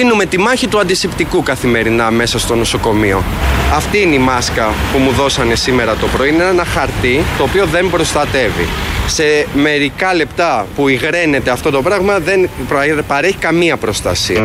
δίνουμε 0.00 0.26
τη 0.26 0.38
μάχη 0.38 0.68
του 0.68 0.78
αντισηπτικού 0.78 1.42
καθημερινά 1.42 2.10
μέσα 2.10 2.38
στο 2.38 2.54
νοσοκομείο. 2.54 3.22
Αυτή 3.74 3.98
είναι 4.00 4.14
η 4.14 4.18
μάσκα 4.18 4.74
που 4.92 4.98
μου 4.98 5.10
δώσανε 5.10 5.54
σήμερα 5.54 5.94
το 5.94 6.06
πρωί. 6.06 6.28
Είναι 6.28 6.44
ένα 6.44 6.64
χαρτί 6.64 7.22
το 7.38 7.42
οποίο 7.42 7.66
δεν 7.66 7.90
προστατεύει. 7.90 8.68
Σε 9.06 9.46
μερικά 9.54 10.14
λεπτά 10.14 10.66
που 10.76 10.88
υγραίνεται 10.88 11.50
αυτό 11.50 11.70
το 11.70 11.82
πράγμα 11.82 12.18
δεν 12.18 12.48
παρέχει 13.06 13.36
καμία 13.36 13.76
προστασία. 13.76 14.40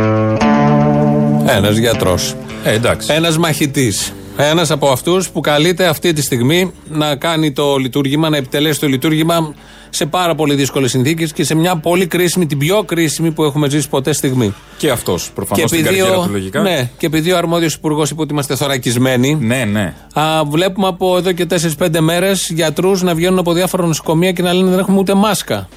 Ένας 1.47 1.77
γιατρός. 1.77 2.35
Ε, 2.63 2.73
εντάξει. 2.73 3.13
Ένας 3.13 3.37
μαχητής. 3.37 4.13
Ένας 4.37 4.71
από 4.71 4.89
αυτούς 4.89 5.29
που 5.29 5.41
καλείται 5.41 5.87
αυτή 5.87 6.13
τη 6.13 6.21
στιγμή 6.21 6.71
να 6.89 7.15
κάνει 7.15 7.51
το 7.51 7.75
λειτουργήμα, 7.75 8.29
να 8.29 8.37
επιτελέσει 8.37 8.79
το 8.79 8.87
λειτουργήμα 8.87 9.53
σε 9.89 10.05
πάρα 10.05 10.35
πολύ 10.35 10.55
δύσκολες 10.55 10.91
συνθήκες 10.91 11.33
και 11.33 11.43
σε 11.43 11.55
μια 11.55 11.75
πολύ 11.77 12.07
κρίσιμη, 12.07 12.45
την 12.45 12.57
πιο 12.57 12.83
κρίσιμη 12.83 13.31
που 13.31 13.43
έχουμε 13.43 13.69
ζήσει 13.69 13.89
ποτέ 13.89 14.13
στιγμή. 14.13 14.53
Και 14.77 14.89
αυτός 14.89 15.31
προφανώς 15.35 15.69
στην 15.69 15.83
καριέρα 15.83 16.21
του 16.21 16.29
λογικά. 16.31 16.61
Ναι, 16.61 16.89
και 16.97 17.05
επειδή 17.05 17.31
ο 17.31 17.37
αρμόδιος 17.37 17.73
υπουργός 17.73 18.09
είπε 18.09 18.21
ότι 18.21 18.33
είμαστε 18.33 18.55
θωρακισμένοι. 18.55 19.35
Ναι, 19.35 19.65
ναι. 19.65 19.93
Α, 20.13 20.43
βλέπουμε 20.45 20.87
από 20.87 21.17
εδώ 21.17 21.31
και 21.31 21.45
4-5 21.79 21.99
μέρες 21.99 22.49
γιατρούς 22.53 23.01
να 23.01 23.15
βγαίνουν 23.15 23.39
από 23.39 23.53
διάφορα 23.53 23.85
νοσοκομεία 23.85 24.31
και 24.31 24.41
να 24.41 24.53
λένε 24.53 24.69
δεν 24.69 24.79
έχουμε 24.79 24.97
ούτε 24.99 25.13
μάσκα. 25.13 25.67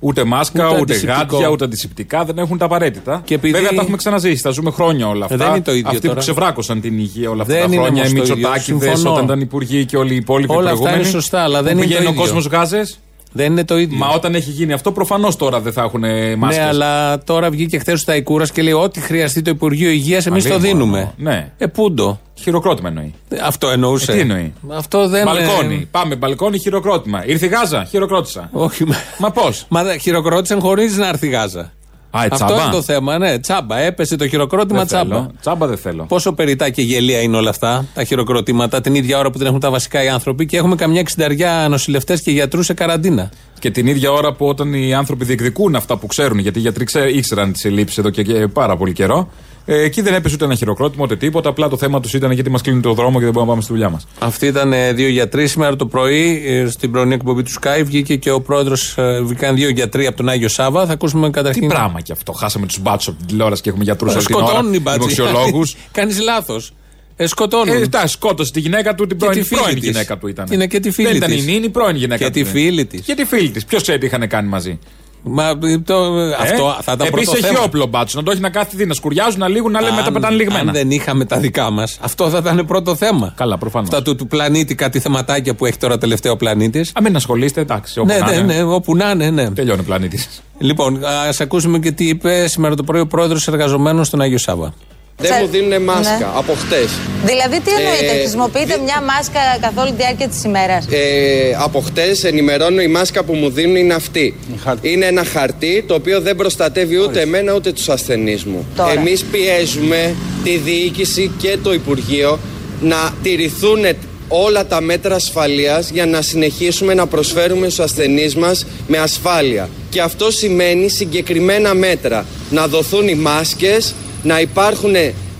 Ούτε 0.00 0.24
μάσκα, 0.24 0.68
ούτε, 0.70 0.80
ούτε 0.80 0.94
γάντια, 0.96 1.48
ούτε 1.48 1.64
αντισηπτικά 1.64 2.24
δεν 2.24 2.38
έχουν 2.38 2.58
τα 2.58 2.64
απαραίτητα. 2.64 3.22
Και 3.24 3.34
επειδή... 3.34 3.52
Βέβαια 3.52 3.70
τα 3.74 3.80
έχουμε 3.80 3.96
ξαναζήσει, 3.96 4.42
θα 4.42 4.50
ζούμε 4.50 4.70
χρόνια 4.70 5.08
όλα 5.08 5.24
αυτά. 5.24 5.36
Δεν 5.36 5.48
είναι 5.48 5.60
το 5.60 5.72
ίδιο 5.72 5.88
Αυτοί 5.88 6.00
τώρα. 6.00 6.14
που 6.14 6.20
ξεβράκωσαν 6.20 6.80
την 6.80 6.98
υγεία 6.98 7.30
όλα 7.30 7.42
αυτά 7.42 7.54
δεν 7.54 7.70
τα 7.70 7.76
χρόνια, 7.76 8.06
οι 8.06 8.12
Μητσοτάκηδες 8.12 9.04
όταν 9.04 9.24
ήταν 9.24 9.40
υπουργοί 9.40 9.84
και 9.84 9.96
όλοι 9.96 10.12
οι 10.12 10.16
υπόλοιποι 10.16 10.54
Όλα 10.54 10.70
αυτά 10.70 10.94
είναι 10.94 11.04
σωστά, 11.04 11.42
αλλά 11.42 11.62
δεν 11.62 11.78
είναι 11.78 11.86
το 11.86 11.94
ίδιο. 11.94 12.10
ο 12.10 12.14
κόσμος 12.14 12.46
γάζες. 12.46 12.98
Δεν 13.32 13.52
είναι 13.52 13.64
το 13.64 13.78
ίδιο. 13.78 13.98
Μα 13.98 14.08
όταν 14.08 14.34
έχει 14.34 14.50
γίνει 14.50 14.72
αυτό, 14.72 14.92
προφανώς 14.92 15.36
τώρα 15.36 15.60
δεν 15.60 15.72
θα 15.72 15.82
έχουν 15.82 16.04
μάσκες. 16.38 16.62
Ναι, 16.62 16.68
αλλά 16.68 17.18
τώρα 17.24 17.50
βγήκε 17.50 17.78
χθες 17.78 17.94
ο 17.94 17.96
Σταϊκούρας 17.96 18.52
και 18.52 18.62
λέει: 18.62 18.72
Ό,τι 18.72 19.00
χρειαστεί 19.00 19.42
το 19.42 19.50
Υπουργείο 19.50 19.90
Υγείας, 19.90 20.26
εμείς 20.26 20.44
το 20.44 20.58
δίνουμε. 20.58 21.12
Ναι. 21.16 21.52
Ε, 21.58 21.66
πούντο. 21.66 22.20
Χειροκρότημα 22.34 22.88
εννοεί. 22.88 23.14
Αυτό 23.42 23.68
εννοούσε. 23.68 24.12
Ε, 24.12 24.14
τι 24.14 24.20
εννοεί; 24.20 24.52
Αυτό 24.68 25.08
δεν 25.08 25.24
Μπαλκόνι. 25.24 25.88
Πάμε, 25.90 26.16
μπαλκόνι, 26.16 26.58
χειροκρότημα. 26.58 27.26
Ήρθε 27.26 27.46
η 27.46 27.48
Γάζα, 27.48 27.84
χειροκρότησα. 27.84 28.48
Όχι. 28.52 28.84
Μα 29.18 29.30
πώς; 29.30 29.66
Μα 29.68 29.96
χειροκρότησαν 30.00 30.60
χωρίς 30.60 30.96
να 30.96 31.08
έρθει 31.08 31.26
η 31.26 31.30
Γάζα. 31.30 31.72
Α, 32.18 32.24
ε, 32.24 32.28
Αυτό 32.30 32.52
είναι 32.52 32.70
το 32.72 32.82
θέμα, 32.82 33.18
ναι. 33.18 33.38
Τσάμπα. 33.38 33.78
Έπεσε 33.78 34.16
το 34.16 34.28
χειροκρότημα 34.28 34.78
δεν 34.78 34.86
τσάμπα. 34.86 35.14
Θέλω. 35.14 35.30
Τσάμπα 35.40 35.66
δεν 35.66 35.76
θέλω. 35.78 36.04
Πόσο 36.04 36.32
περιτά 36.32 36.70
και 36.70 36.82
γελία 36.82 37.20
είναι 37.20 37.36
όλα 37.36 37.50
αυτά, 37.50 37.84
τα 37.94 38.04
χειροκροτήματα, 38.04 38.80
την 38.80 38.94
ίδια 38.94 39.18
ώρα 39.18 39.30
που 39.30 39.38
δεν 39.38 39.46
έχουν 39.46 39.60
τα 39.60 39.70
βασικά 39.70 40.04
οι 40.04 40.08
άνθρωποι 40.08 40.46
και 40.46 40.56
έχουμε 40.56 40.74
καμιά 40.74 41.00
εξινταριά 41.00 41.66
νοσηλευτές 41.70 42.20
και 42.20 42.30
γιατρούς 42.30 42.66
σε 42.66 42.74
καραντίνα. 42.74 43.30
Και 43.58 43.70
την 43.70 43.86
ίδια 43.86 44.10
ώρα 44.10 44.32
που 44.32 44.46
όταν 44.46 44.74
οι 44.74 44.94
άνθρωποι 44.94 45.24
διεκδικούν 45.24 45.74
αυτά 45.74 45.96
που 45.96 46.06
ξέρουν, 46.06 46.38
γιατί 46.38 46.58
οι 46.58 46.62
γιατροί 46.62 46.86
ήξεραν 47.14 47.52
τι 47.52 47.68
ελλείψει 47.68 47.96
εδώ 47.98 48.10
και 48.10 48.48
πάρα 48.48 48.76
πολύ 48.76 48.92
καιρό, 48.92 49.28
ε, 49.70 49.82
εκεί 49.82 50.00
δεν 50.00 50.14
έπεσε 50.14 50.34
ούτε 50.34 50.44
ένα 50.44 50.54
χειροκρότημα 50.54 51.04
ούτε 51.04 51.16
τίποτα. 51.16 51.48
Απλά 51.48 51.68
το 51.68 51.76
θέμα 51.76 52.00
τους 52.00 52.14
ήταν 52.14 52.30
γιατί 52.30 52.50
μας 52.50 52.62
κλείνει 52.62 52.80
το 52.80 52.92
δρόμο 52.92 53.18
και 53.18 53.24
δεν 53.24 53.32
μπορούμε 53.32 53.40
να 53.40 53.46
πάμε 53.46 53.62
στη 53.62 53.72
δουλειά 53.72 53.90
μας. 53.90 54.06
Αυτοί 54.18 54.46
ήταν 54.46 54.72
ε, 54.72 54.92
δύο 54.92 55.08
γιατροί. 55.08 55.46
Σήμερα 55.46 55.76
το 55.76 55.86
πρωί 55.86 56.42
ε, 56.46 56.66
στην 56.70 56.90
πρωινή 56.90 57.14
εκπομπή 57.14 57.42
του 57.42 57.50
Sky 57.50 57.82
βγήκε 57.84 58.16
και 58.16 58.30
ο 58.30 58.40
πρόεδρος. 58.40 58.94
Ε, 58.98 59.20
βγήκαν 59.22 59.54
δύο 59.54 59.68
γιατροί 59.68 60.06
από 60.06 60.16
τον 60.16 60.28
Άγιο 60.28 60.48
Σάβα. 60.48 60.86
Θα 60.86 60.92
ακούσουμε 60.92 61.30
καταρχήν. 61.30 61.62
Τι 61.62 61.68
πράγμα 61.68 62.00
κι 62.00 62.12
αυτό. 62.12 62.32
Χάσαμε 62.32 62.66
τους 62.66 62.78
μπάτσου 62.78 63.10
από 63.10 63.18
την 63.18 63.28
τηλεόραση 63.28 63.62
και 63.62 63.68
έχουμε 63.68 63.84
γιατρούς 63.84 64.14
όλη 64.14 64.24
την 64.24 64.34
ώρα. 64.34 64.46
Σκοτώνουν 64.46 64.74
οι 64.74 64.80
μπάτσοι. 64.80 64.98
Δημοσιολόγου. 64.98 65.62
Κάνεις 65.92 66.20
λάθος. 66.20 66.72
Ε, 67.16 67.26
σκοτώνουν. 67.26 67.82
Ε, 67.82 67.86
τα, 67.86 68.06
σκότωσε 68.06 68.52
τη 68.52 68.60
γυναίκα 68.60 68.94
του, 68.94 69.06
την 69.06 69.16
πρώην, 69.16 69.46
πρώην 69.48 69.76
γυναίκα 69.76 70.18
του 70.18 70.28
ήταν. 70.28 70.46
Είναι 70.50 70.66
και 70.66 70.80
τη 70.80 70.90
φίλη 70.90 71.08
Δεν 71.08 71.16
ήταν 71.16 71.30
η 71.30 71.40
Νίνη, 71.40 71.64
η 71.64 71.68
πρώην 71.68 71.96
γυναίκα 71.96 72.24
και 72.24 72.30
του. 72.30 72.38
Και 72.38 72.44
τη 72.44 72.50
φίλη 72.50 72.84
της. 72.86 73.00
Και 73.00 73.14
τη 73.14 73.24
φίλη 73.24 73.50
της. 73.50 73.64
Ποιος 73.64 73.82
ξέρει 73.82 73.98
τι 73.98 74.06
είχαν 74.06 74.28
κάνει 74.28 74.48
μαζί. 74.48 74.78
Μα 75.22 75.58
το, 75.84 76.18
ε, 76.18 76.36
αυτό 76.40 76.76
θα 76.82 76.92
ήταν 76.92 77.06
Επίσης 77.06 77.32
έχει 77.32 77.42
θέμα. 77.42 77.60
όπλο 77.60 77.86
μπάτσο. 77.86 78.18
Να 78.18 78.24
το 78.24 78.30
έχει 78.30 78.40
να 78.40 78.50
κάθεται, 78.50 78.86
να 78.86 78.94
σκουριάζουν, 78.94 79.40
να 79.40 79.48
λήγουν, 79.48 79.72
να 79.72 79.80
λέμε 79.80 79.96
μετά 79.96 80.12
πετάνε 80.12 80.36
λιγμένα. 80.36 80.60
Αν 80.60 80.72
δεν 80.72 80.90
είχαμε 80.90 81.24
τα 81.24 81.38
δικά 81.38 81.70
μας, 81.70 81.98
αυτό 82.00 82.28
θα 82.30 82.38
ήταν 82.38 82.66
πρώτο 82.66 82.94
θέμα. 82.94 83.32
Καλά, 83.36 83.58
προφανώς. 83.58 83.88
Αυτά 83.88 84.02
του, 84.02 84.14
του 84.16 84.26
πλανήτη, 84.26 84.74
κάτι 84.74 85.00
θεματάκια 85.00 85.54
που 85.54 85.66
έχει 85.66 85.76
τώρα 85.76 85.98
τελευταίο 85.98 86.36
πλανήτη. 86.36 86.80
Α 86.80 87.02
μην 87.02 87.16
ασχολείστε, 87.16 87.60
εντάξει. 87.60 87.98
Όπου 87.98 88.08
ναι, 88.08 88.18
να 88.18 88.26
ναι, 88.30 88.34
είναι. 88.34 88.54
ναι, 88.54 88.62
όπου 88.62 88.96
να 88.96 89.10
είναι, 89.10 89.30
ναι. 89.30 89.50
Τελειώνει 89.50 89.80
ο 89.80 89.84
πλανήτης. 89.84 90.42
Λοιπόν, 90.58 91.04
ας 91.28 91.40
ακούσουμε 91.40 91.78
και 91.78 91.92
τι 91.92 92.08
είπε 92.08 92.46
σήμερα 92.46 92.74
το 92.74 92.82
πρωί 92.82 93.00
ο 93.00 93.06
πρόεδρος 93.06 93.48
εργαζομένων 93.48 94.04
στον 94.04 94.20
Άγιο 94.20 94.38
Σάβα. 94.38 94.74
Δεν 95.20 95.32
μου 95.40 95.46
δίνουν 95.46 95.82
μάσκα 95.82 96.18
Ναι. 96.18 96.26
από 96.34 96.52
χτες. 96.54 96.88
Δηλαδή, 97.24 97.60
τι 97.60 97.70
εννοείτε, 97.70 98.16
Ε, 98.16 98.20
χρησιμοποιείτε 98.20 98.74
δι- 98.74 98.82
μια 98.84 99.02
μάσκα 99.02 99.40
καθ' 99.60 99.78
όλη 99.78 99.90
τη 99.90 99.96
διάρκεια 99.96 100.28
της 100.28 100.44
ημέρας; 100.44 100.86
Ε, 100.90 101.56
από 101.58 101.80
χτες 101.80 102.24
ενημερώνω 102.24 102.80
η 102.80 102.86
μάσκα 102.88 103.22
που 103.24 103.34
μου 103.34 103.50
δίνουν 103.50 103.76
είναι 103.76 103.94
αυτή. 103.94 104.34
Είναι 104.80 105.06
ένα 105.06 105.24
χαρτί 105.24 105.84
το 105.86 105.94
οποίο 105.94 106.20
δεν 106.20 106.36
προστατεύει 106.36 106.96
ούτε 106.98 107.20
εμένα 107.20 107.52
ούτε 107.54 107.72
τους 107.72 107.88
ασθενείς 107.88 108.44
μου. 108.44 108.66
Τώρα. 108.76 108.92
Εμείς 108.92 109.24
πιέζουμε 109.24 110.14
τη 110.44 110.56
διοίκηση 110.56 111.30
και 111.38 111.56
το 111.62 111.72
Υπουργείο 111.72 112.38
να 112.80 113.14
τηρηθούν 113.22 113.84
όλα 114.28 114.66
τα 114.66 114.80
μέτρα 114.80 115.14
ασφαλείας 115.14 115.90
για 115.90 116.06
να 116.06 116.22
συνεχίσουμε 116.22 116.94
να 116.94 117.06
προσφέρουμε 117.06 117.66
στους 117.68 117.84
ασθενείς 117.84 118.34
μας 118.36 118.66
με 118.86 118.98
ασφάλεια. 118.98 119.68
Και 119.90 120.00
αυτό 120.00 120.30
σημαίνει 120.30 120.88
συγκεκριμένα 120.90 121.74
μέτρα. 121.74 122.26
Να 122.50 122.66
δοθούν 122.66 123.08
οι 123.08 123.14
μάσκες, 123.14 123.94
να 124.22 124.40
υπάρχουν 124.40 124.94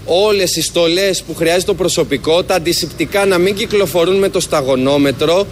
όλες 0.05 0.56
οι 0.56 0.62
στολές 0.62 1.22
που 1.22 1.34
χρειάζεται 1.34 1.65
το 1.65 1.75
προσωπικό, 1.75 2.43
τα 2.44 2.55
αντισηπτικά 2.55 3.25
να 3.27 3.39
μην 3.39 3.55
κυκλοφορούν 3.55 4.19
με 4.19 4.28
το 4.28 4.41
σταγονόμετρο. 4.41 5.47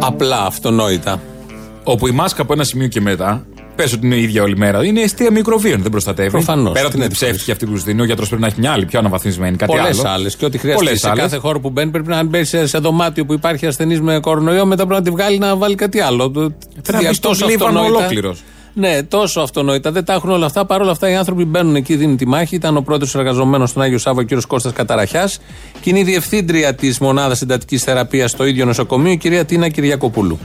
Απλά, 0.00 0.44
αυτονόητα. 0.44 1.22
Όπου 1.84 2.06
η 2.06 2.10
μάσκα 2.10 2.42
από 2.42 2.52
ένα 2.52 2.64
σημείο 2.64 2.86
και 2.88 3.00
μετά, 3.00 3.46
πες 3.76 3.92
ότι 3.92 4.06
είναι 4.06 4.14
η 4.14 4.22
ίδια 4.22 4.42
όλη 4.42 4.56
μέρα, 4.56 4.84
είναι 4.84 5.00
αιστεία 5.00 5.30
μικροβίων, 5.30 5.82
δεν 5.82 5.90
προστατεύει. 5.90 6.30
Προφανώς. 6.30 6.72
Πέρα 6.72 6.86
από 6.86 6.94
Τι 6.94 7.00
την 7.00 7.08
να 7.10 7.14
ψεύτικη 7.14 7.50
αυτή 7.50 7.66
που 7.66 7.72
του 7.72 7.78
δίνει, 7.78 8.00
ο 8.00 8.04
γιατρός 8.04 8.26
πρέπει 8.28 8.42
να 8.42 8.48
έχει 8.48 8.60
μια 8.60 8.72
άλλη, 8.72 8.84
πιο 8.86 8.98
αναβαθμισμένη, 8.98 9.56
κάτι 9.56 9.72
Πολλές 9.76 9.98
άλλο. 9.98 10.08
άλλες. 10.08 10.36
Και 10.36 10.44
ό,τι 10.44 10.58
χρειάζεται 10.58 10.84
Πολλές 10.84 11.00
σε 11.00 11.08
άλλες. 11.08 11.22
κάθε 11.22 11.36
χώρο 11.36 11.60
που 11.60 11.70
μπαίνει 11.70 11.90
πρέπει 11.90 12.08
να 12.08 12.24
μπει 12.24 12.44
σε, 12.44 12.66
σε 12.66 12.78
δωμάτιο 12.78 13.24
που 13.24 13.32
υπάρχει 13.32 13.66
ασθενής 13.66 14.00
με 14.00 14.18
κορονοϊό, 14.20 14.66
μετά 14.66 14.86
πρέπει 14.86 15.00
να 15.00 15.04
τη 15.06 15.10
βγάλει 15.10 15.38
να 15.38 15.56
βάλει 15.56 15.74
κάτι 15.74 16.00
άλλο. 16.00 16.30
Το- 16.30 16.40
να 16.92 16.98
μπει 17.08 17.14
στο 17.14 17.28
τόσο 17.28 17.46
λίβανο 17.46 17.78
αυτονόητα. 17.78 17.98
ολόκληρος. 17.98 18.42
Ναι, 18.74 19.02
τόσο 19.02 19.40
αυτονόητα. 19.40 19.92
Δεν 19.92 20.04
τα 20.04 20.12
έχουν 20.12 20.30
όλα 20.30 20.46
αυτά. 20.46 20.66
Παρ' 20.66 20.80
όλα 20.80 20.90
αυτά 20.90 21.10
οι 21.10 21.14
άνθρωποι 21.14 21.44
μπαίνουν 21.44 21.76
εκεί, 21.76 21.96
δίνουν 21.96 22.16
τη 22.16 22.26
μάχη. 22.26 22.54
Ήταν 22.54 22.76
ο 22.76 22.80
πρώτος 22.80 23.14
εργαζομένος 23.14 23.70
στον 23.70 23.82
Άγιο 23.82 23.98
Σάββα, 23.98 24.20
ο 24.20 24.24
κ. 24.24 24.42
Κώστας 24.46 24.72
Καταραχιάς. 24.72 25.38
Και 25.80 25.90
είναι 25.90 25.98
η 25.98 26.02
διευθύντρια 26.02 26.74
της 26.74 26.98
μονάδας 26.98 27.42
εντατικής 27.42 27.82
θεραπείας 27.82 28.30
στο 28.30 28.44
ίδιο 28.44 28.64
νοσοκομείο, 28.64 29.12
η 29.12 29.16
κυρία 29.16 29.44
Τίνα 29.44 29.68
Κυριακοπούλου. 29.68 30.38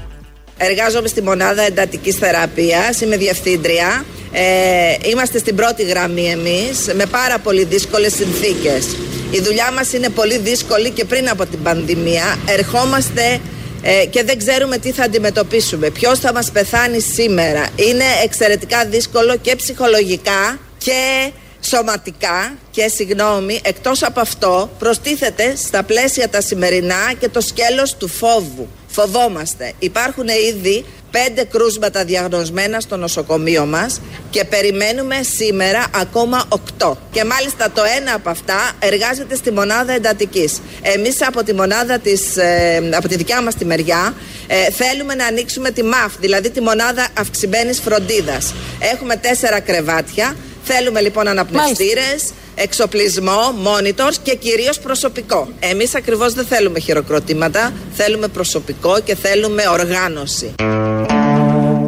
Εργάζομαι 0.58 1.08
στη 1.08 1.22
μονάδα 1.22 1.62
εντατικής 1.62 2.16
θεραπείας, 2.16 3.02
είμαι 3.02 3.18
διευθύντρια. 3.18 4.06
Ε, 4.32 5.10
είμαστε 5.10 5.38
στην 5.38 5.56
πρώτη 5.56 5.84
γραμμή 5.84 6.26
εμείς, 6.26 6.94
με 6.96 7.06
πάρα 7.06 7.40
πολύ 7.40 7.64
δύσκολες 7.64 8.14
συνθήκες. 8.14 8.86
Η 9.32 9.42
δουλειά 9.42 9.72
μας 9.76 9.94
είναι 9.94 10.10
πολύ 10.10 10.38
δύσκολη 10.38 10.90
και 10.90 11.06
πριν 11.06 11.30
από 11.30 11.46
την 11.46 11.64
πανδημία. 11.64 12.38
Ερχόμαστε 12.46 13.40
ε, 13.82 14.06
και 14.06 14.24
δεν 14.24 14.38
ξέρουμε 14.38 14.78
τι 14.78 14.92
θα 14.92 15.04
αντιμετωπίσουμε. 15.04 15.90
Ποιος 15.90 16.20
θα 16.20 16.34
μας 16.34 16.52
πεθάνει 16.52 17.00
σήμερα. 17.00 17.68
Είναι 17.76 18.06
εξαιρετικά 18.24 18.86
δύσκολο 18.86 19.38
και 19.38 19.56
ψυχολογικά 19.56 20.60
και 20.78 21.32
σωματικά 21.62 22.58
και 22.72 22.88
συγγνώμη, 22.88 23.60
εκτός 23.64 24.04
από 24.04 24.20
αυτό 24.20 24.70
προστίθεται 24.80 25.56
στα 25.56 25.84
πλαίσια 25.84 26.30
τα 26.30 26.42
σημερινά 26.42 27.14
και 27.20 27.30
το 27.30 27.42
σκέλος 27.42 27.96
του 27.96 28.08
φόβου. 28.08 28.68
Φοβόμαστε. 28.90 29.74
Υπάρχουν 29.80 30.28
ήδη 30.28 30.86
πέντε 31.12 31.44
κρούσματα 31.44 32.06
διαγνωσμένα 32.06 32.80
στο 32.80 32.98
νοσοκομείο 32.98 33.66
μας 33.66 34.02
και 34.30 34.44
περιμένουμε 34.44 35.16
σήμερα 35.38 35.86
ακόμα 35.96 36.44
οκτώ. 36.50 36.98
Και 37.12 37.24
μάλιστα 37.24 37.72
το 37.72 37.82
ένα 37.98 38.14
από 38.14 38.30
αυτά 38.30 38.72
εργάζεται 38.80 39.36
στη 39.36 39.52
μονάδα 39.52 39.94
εντατικής. 39.94 40.62
Εμείς 40.82 41.28
από 41.28 41.44
τη 41.44 41.54
μονάδα 41.54 42.00
της, 42.00 42.38
ε, 42.38 42.90
από 42.94 43.08
τη 43.08 43.16
δικιά 43.16 43.42
μας 43.42 43.56
τη 43.56 43.66
μεριά 43.66 44.14
ε, 44.48 44.72
θέλουμε 44.72 45.16
να 45.16 45.26
ανοίξουμε 45.26 45.72
τη 45.72 45.84
ΜΑΦ, 45.84 46.14
δηλαδή 46.20 46.50
τη 46.50 46.62
μονάδα 46.62 47.08
αυξημένης 47.18 47.80
φροντίδας. 47.80 48.54
Έχουμε 48.94 49.16
τέσσερα 49.16 49.60
κρεβάτια. 49.60 50.36
Θέλουμε 50.64 51.02
λοιπόν 51.02 51.28
αναπνευστήρες, 51.28 52.34
εξοπλισμό, 52.62 53.54
monitors 53.64 54.16
και 54.24 54.36
κυρίως 54.36 54.80
προσωπικό. 54.80 55.48
Εμείς 55.60 55.96
ακριβώς 55.96 56.34
δεν 56.34 56.46
θέλουμε 56.46 56.80
χειροκροτήματα, 56.80 57.74
θέλουμε 57.92 58.28
προσωπικό 58.28 59.00
και 59.04 59.16
θέλουμε 59.16 59.64
οργάνωση. 59.72 60.54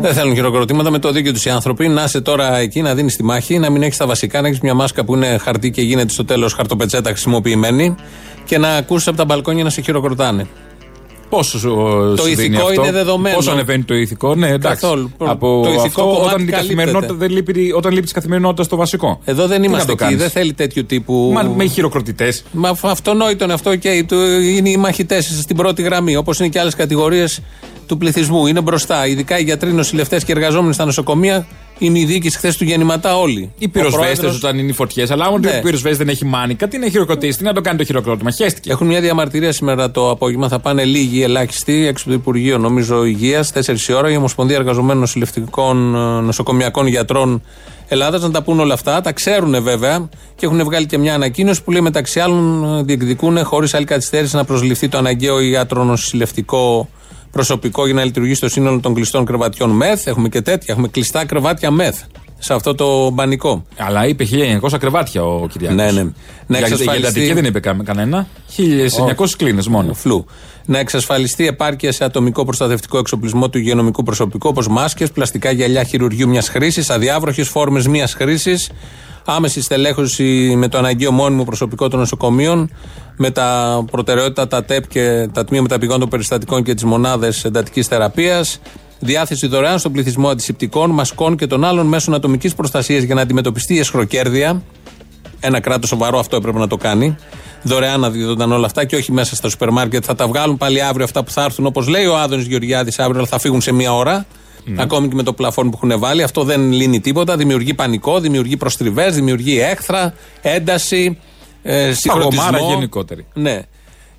Δεν 0.02 0.14
θέλουν 0.14 0.34
χειροκροτήματα 0.34 0.90
με 0.90 1.00
το 1.00 1.12
δίκιο 1.12 1.34
τους 1.34 1.46
οι 1.46 1.50
άνθρωποι. 1.50 1.88
Να 1.88 2.04
είσαι 2.04 2.22
τώρα 2.22 2.58
εκεί, 2.58 2.82
να 2.82 2.96
δίνεις 2.96 3.16
τη 3.16 3.24
μάχη, 3.24 3.60
να 3.60 3.70
μην 3.70 3.84
έχεις 3.84 3.98
τα 3.98 4.06
βασικά, 4.06 4.42
να 4.42 4.48
έχεις 4.48 4.60
μια 4.60 4.74
μάσκα 4.74 5.04
που 5.04 5.16
είναι 5.16 5.38
χαρτί 5.38 5.72
και 5.72 5.82
γίνεται 5.82 6.12
στο 6.12 6.26
τέλος 6.26 6.54
χαρτοπετσέτα 6.54 7.10
χρησιμοποιημένη 7.10 7.96
και 8.46 8.58
να 8.58 8.76
ακούσει 8.76 9.10
από 9.10 9.18
τα 9.18 9.26
μπαλκόνια 9.26 9.64
να 9.64 9.70
σε 9.70 9.82
χειροκροτάνε. 9.82 10.48
Πόσο 11.32 11.60
σου 11.60 11.70
Το 12.16 12.24
σου 12.24 12.24
δίνει 12.36 12.56
ηθικό 12.56 12.68
αυτό, 12.68 12.82
είναι 12.82 12.92
δεδομένο. 12.92 13.36
Πόσο 13.36 13.52
ανεβαίνει 13.52 13.84
το 13.84 13.94
ηθικό, 13.96 14.36
ναι, 14.36 14.48
εντάξει. 14.48 14.82
Καθόλου. 14.82 15.12
Από 15.18 15.62
Το 15.64 15.70
ηθικό 15.70 15.86
αυτό, 15.86 16.02
κομμάτι 16.02 16.20
όταν, 16.20 16.28
η 16.28 16.32
καλύπτεται. 16.36 16.58
καθημερινότητα 16.62 17.14
δεν 17.14 17.30
λείπει, 17.30 17.72
όταν 17.76 17.92
λείπεις 17.94 18.08
τη 18.10 18.14
καθημερινότητα 18.16 18.64
στο 18.64 18.76
βασικό. 18.76 19.20
Εδώ 19.26 19.48
δεν 19.48 19.56
Τι 19.56 19.60
να 19.62 19.66
είμαστε 19.68 19.86
το 19.86 19.92
εκεί. 19.92 20.04
κάνεις; 20.04 20.18
Δεν 20.20 20.30
θέλει 20.30 20.54
τέτοιου 20.54 20.86
τύπου. 20.86 21.32
Μα 21.34 21.44
με 21.44 21.66
χειροκροτητές. 21.66 22.44
Μα 22.52 22.70
αυ- 22.70 22.86
αυτονόητο 22.86 23.44
είναι 23.44 23.54
αυτό 23.54 23.76
και 23.76 24.06
το- 24.08 24.40
είναι 24.40 24.70
οι 24.70 24.78
μαχητές 24.78 25.40
στην 25.42 25.56
πρώτη 25.56 25.82
γραμμή. 25.82 26.16
Όπως 26.16 26.40
είναι 26.40 26.48
και 26.48 26.60
άλλες 26.60 26.76
κατηγορίες 26.76 27.40
του 27.92 27.98
πληθυσμού. 27.98 28.48
Είναι 28.48 28.62
μπροστά. 28.62 29.08
Ειδικά 29.08 29.40
οι 29.40 29.44
γιατροί, 29.44 29.74
νοσηλευτές 29.74 30.24
και 30.24 30.32
εργαζόμενοι 30.32 30.74
στα 30.74 30.86
νοσοκομεία 30.86 31.46
Η 31.84 31.90
μη 31.90 32.04
διοίκηση 32.06 32.38
χθες 32.38 32.58
του 32.58 32.64
γεννηματά 32.64 33.18
όλοι. 33.18 33.52
Οι 33.58 33.66
Ο 33.66 33.70
πυροσβέστε 33.70 34.06
πρόεδρος- 34.16 34.44
όταν 34.44 34.58
είναι 34.58 34.70
οι 34.70 34.74
φωτιές. 34.74 35.12
Αλλά 35.12 35.26
άμα 35.26 35.40
Ναι. 35.40 35.50
ο 35.58 35.62
πυροσβέστης 35.62 35.98
δεν 35.98 36.10
έχει 36.10 36.26
μάνικα, 36.26 36.68
τι 36.68 36.78
να 36.78 36.90
χειροκροτήσει, 36.90 37.38
τι 37.38 37.44
να 37.44 37.54
το 37.54 37.62
κάνει 37.62 37.78
το 37.78 37.84
χειροκρότημα. 37.84 38.32
Χαίστηκε. 38.32 38.72
Έχουν 38.72 38.88
μια 38.88 39.02
διαμαρτυρία 39.02 39.52
σήμερα 39.52 39.92
το 39.92 40.10
απόγευμα. 40.10 40.48
Θα 40.48 40.60
πάνε 40.60 40.84
λίγοι 40.84 41.24
ελάχιστοι 41.24 41.86
έξω 41.88 42.04
από 42.08 42.14
το 42.14 42.20
Υπουργείο, 42.22 42.58
νομίζω, 42.58 43.06
Υγείας, 43.06 43.52
4 43.52 43.90
η 43.90 43.94
ώρα. 43.94 44.12
Η 44.12 44.16
Ομοσπονδία 44.16 44.56
Εργαζομένων 44.56 45.00
Νοσηλευτικών 45.00 45.96
ε, 45.96 46.22
Νοσοκομιακών 46.22 46.88
Γιατρών 46.88 47.42
Ελλάδας 47.88 48.22
να 48.22 48.32
τα 48.32 48.42
πούν 48.44 48.60
όλα 48.60 48.74
αυτά. 48.74 49.02
Τα 49.02 49.12
ξέρουν 49.12 49.64
βέβαια 49.64 50.10
και 50.36 50.46
έχουν 50.46 50.64
βγάλει 50.64 50.86
και 50.86 50.98
μια 50.98 51.14
ανακοίνωση 51.14 51.64
που 51.64 51.72
λέει 51.72 51.82
μεταξύ 51.82 52.20
άλλων 52.20 52.78
ε, 52.78 52.84
διεκδικούν 52.84 53.44
χωρίς 53.44 53.74
άλλη 53.74 53.86
καθυστέρηση 53.86 54.36
να 54.36 54.44
προσληφθεί 54.46 54.88
το 54.88 54.98
αναγκαίο 54.98 55.40
ιατρονοσηλευτικό 55.40 56.90
προσωπικό 57.32 57.86
για 57.86 57.94
να 57.94 58.04
λειτουργήσει 58.04 58.42
το 58.42 58.50
σύνολο 58.50 58.80
των 58.80 58.94
κλειστών 58.94 59.26
κρεβατιών 59.26 59.70
ΜΕΘ. 59.70 60.06
Έχουμε 60.08 60.30
και 60.30 60.42
τέτοια. 60.42 60.74
Έχουμε 60.74 60.88
κλειστά 60.88 61.26
κρεβάτια 61.26 61.72
ΜΕΘ 61.72 61.96
σε 62.40 62.54
αυτό 62.54 62.76
το 62.76 63.10
μπανικό. 63.10 63.64
Αλλά 63.78 64.08
είπε 64.08 64.26
1900 64.62 64.78
κρεβάτια 64.80 65.24
ο 65.24 65.48
Κυριάκος. 65.48 65.76
Ναι, 65.78 65.92
ναι. 65.92 66.02
Να 66.02 66.02
Για 66.02 66.14
για 66.48 66.60
εξασφαλιστεί- 66.60 67.06
εντατική 67.06 67.34
δεν 67.34 67.46
είπε 67.46 67.60
κα- 67.60 67.78
κανένα. 67.84 68.28
1900 68.58 69.36
κλίνες 69.38 69.68
μόνο. 69.68 69.94
Φλου. 69.94 70.26
Να 70.66 70.80
εξασφαλιστεί 70.80 71.48
επάρκεια 71.48 71.92
σε 71.92 72.04
ατομικό 72.04 72.46
προστατευτικό 72.46 72.98
εξοπλισμό 72.98 73.50
του 73.50 73.58
υγειονομικού 73.58 74.04
προσωπικού, 74.04 74.50
όπως 74.50 74.68
μάσκες, 74.68 75.12
πλαστικά 75.12 75.52
γυαλιά 75.52 75.84
χειρουργείου 75.84 76.28
μιας 76.28 76.50
χρήσης, 76.50 76.90
αδιάβροχες 76.90 77.48
φόρμες 77.48 77.88
μιας 77.88 78.14
χρήσης, 78.14 78.70
άμεση 79.26 79.62
στελέχωση 79.62 80.54
με 80.58 80.68
το 80.68 80.78
αναγκαίο 80.78 81.12
μόνιμο 81.12 81.44
προσωπικό 81.44 81.88
των 81.88 82.00
νοσοκομείων, 82.00 82.70
με 83.18 83.32
τα 83.32 83.80
προτεραιότητα 83.92 84.48
τα 84.48 84.64
ΤΕΠ 84.64 84.88
και 84.88 85.30
τα 85.34 85.46
τμήματα 85.46 85.78
πηγών 85.78 86.00
των 86.00 86.10
περιστατικών 86.10 86.64
και 86.64 86.74
τις 86.74 86.84
μονάδες 86.84 87.46
εντατικής 87.46 87.88
θεραπείας, 87.88 88.60
διάθεση 89.00 89.48
δωρεάν 89.48 89.80
στον 89.80 89.92
πληθυσμό 89.92 90.30
αντισηπτικών, 90.30 90.92
μασκών 90.92 91.36
και 91.36 91.48
των 91.48 91.64
άλλων 91.64 91.86
μέσων 91.86 92.14
ατομικής 92.14 92.56
προστασίας 92.56 93.04
για 93.04 93.16
να 93.16 93.22
αντιμετωπιστεί 93.22 93.74
η 93.74 93.80
εσχροκέρδεια. 93.80 94.62
Ένα 95.40 95.60
κράτος 95.60 95.90
σοβαρό 95.90 96.20
αυτό 96.20 96.36
έπρεπε 96.36 96.60
να 96.60 96.68
το 96.68 96.78
κάνει. 96.78 97.16
Δωρεάν 97.64 98.00
να 98.00 98.10
δίδονταν 98.10 98.52
όλα 98.52 98.66
αυτά 98.66 98.86
και 98.86 98.96
όχι 98.96 99.12
μέσα 99.12 99.36
στα 99.36 99.50
σούπερ 99.50 99.70
μάρκετ. 99.70 100.04
Θα 100.08 100.16
τα 100.16 100.28
βγάλουν 100.28 100.58
πάλι 100.58 100.82
αύριο 100.82 101.06
αυτά 101.06 101.24
που 101.24 101.32
θα 101.32 101.44
έρθουν. 101.44 101.66
Όπως 101.66 101.88
λέει 101.88 102.06
ο 102.06 102.18
Άδωνης 102.18 102.46
Γεωργιάδης 102.46 103.00
αύριο, 103.00 103.18
αλλά 103.18 103.28
θα 103.28 103.40
φύγουν 103.40 103.62
σε 103.62 103.72
μία 103.72 103.94
ώρα. 103.94 104.26
Ακόμη 104.78 105.08
και 105.08 105.16
με 105.16 105.24
το 105.24 105.34
πλαφόν 105.34 105.70
που 105.70 105.80
έχουν 105.84 106.00
βάλει. 106.00 106.24
Αυτό 106.24 106.44
δεν 106.44 106.72
λύνει 106.72 107.00
τίποτα. 107.00 107.38
Δημιουργεί 107.38 107.74
πανικό, 107.74 108.20
δημιουργεί 108.20 108.58
προστριβές, 108.58 109.16
δημιουργεί 109.16 109.60
έχθρα, 109.60 110.14
ένταση, 110.42 111.18
ε, 111.64 111.94
συγχρονισμό. 111.94 112.42
Παγωμάρα 112.44 112.74
γενικότερη. 112.74 113.26
Ναι. 113.34 113.62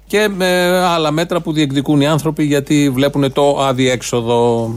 Και 0.06 0.28
με 0.36 0.78
άλλα 0.78 1.10
μέτρα 1.10 1.40
που 1.40 1.52
διεκδικούν 1.52 2.00
οι 2.00 2.06
άνθρωποι 2.06 2.44
γιατί 2.44 2.90
βλέπουν 2.90 3.32
το 3.32 3.60
αδιέξοδο. 3.62 4.70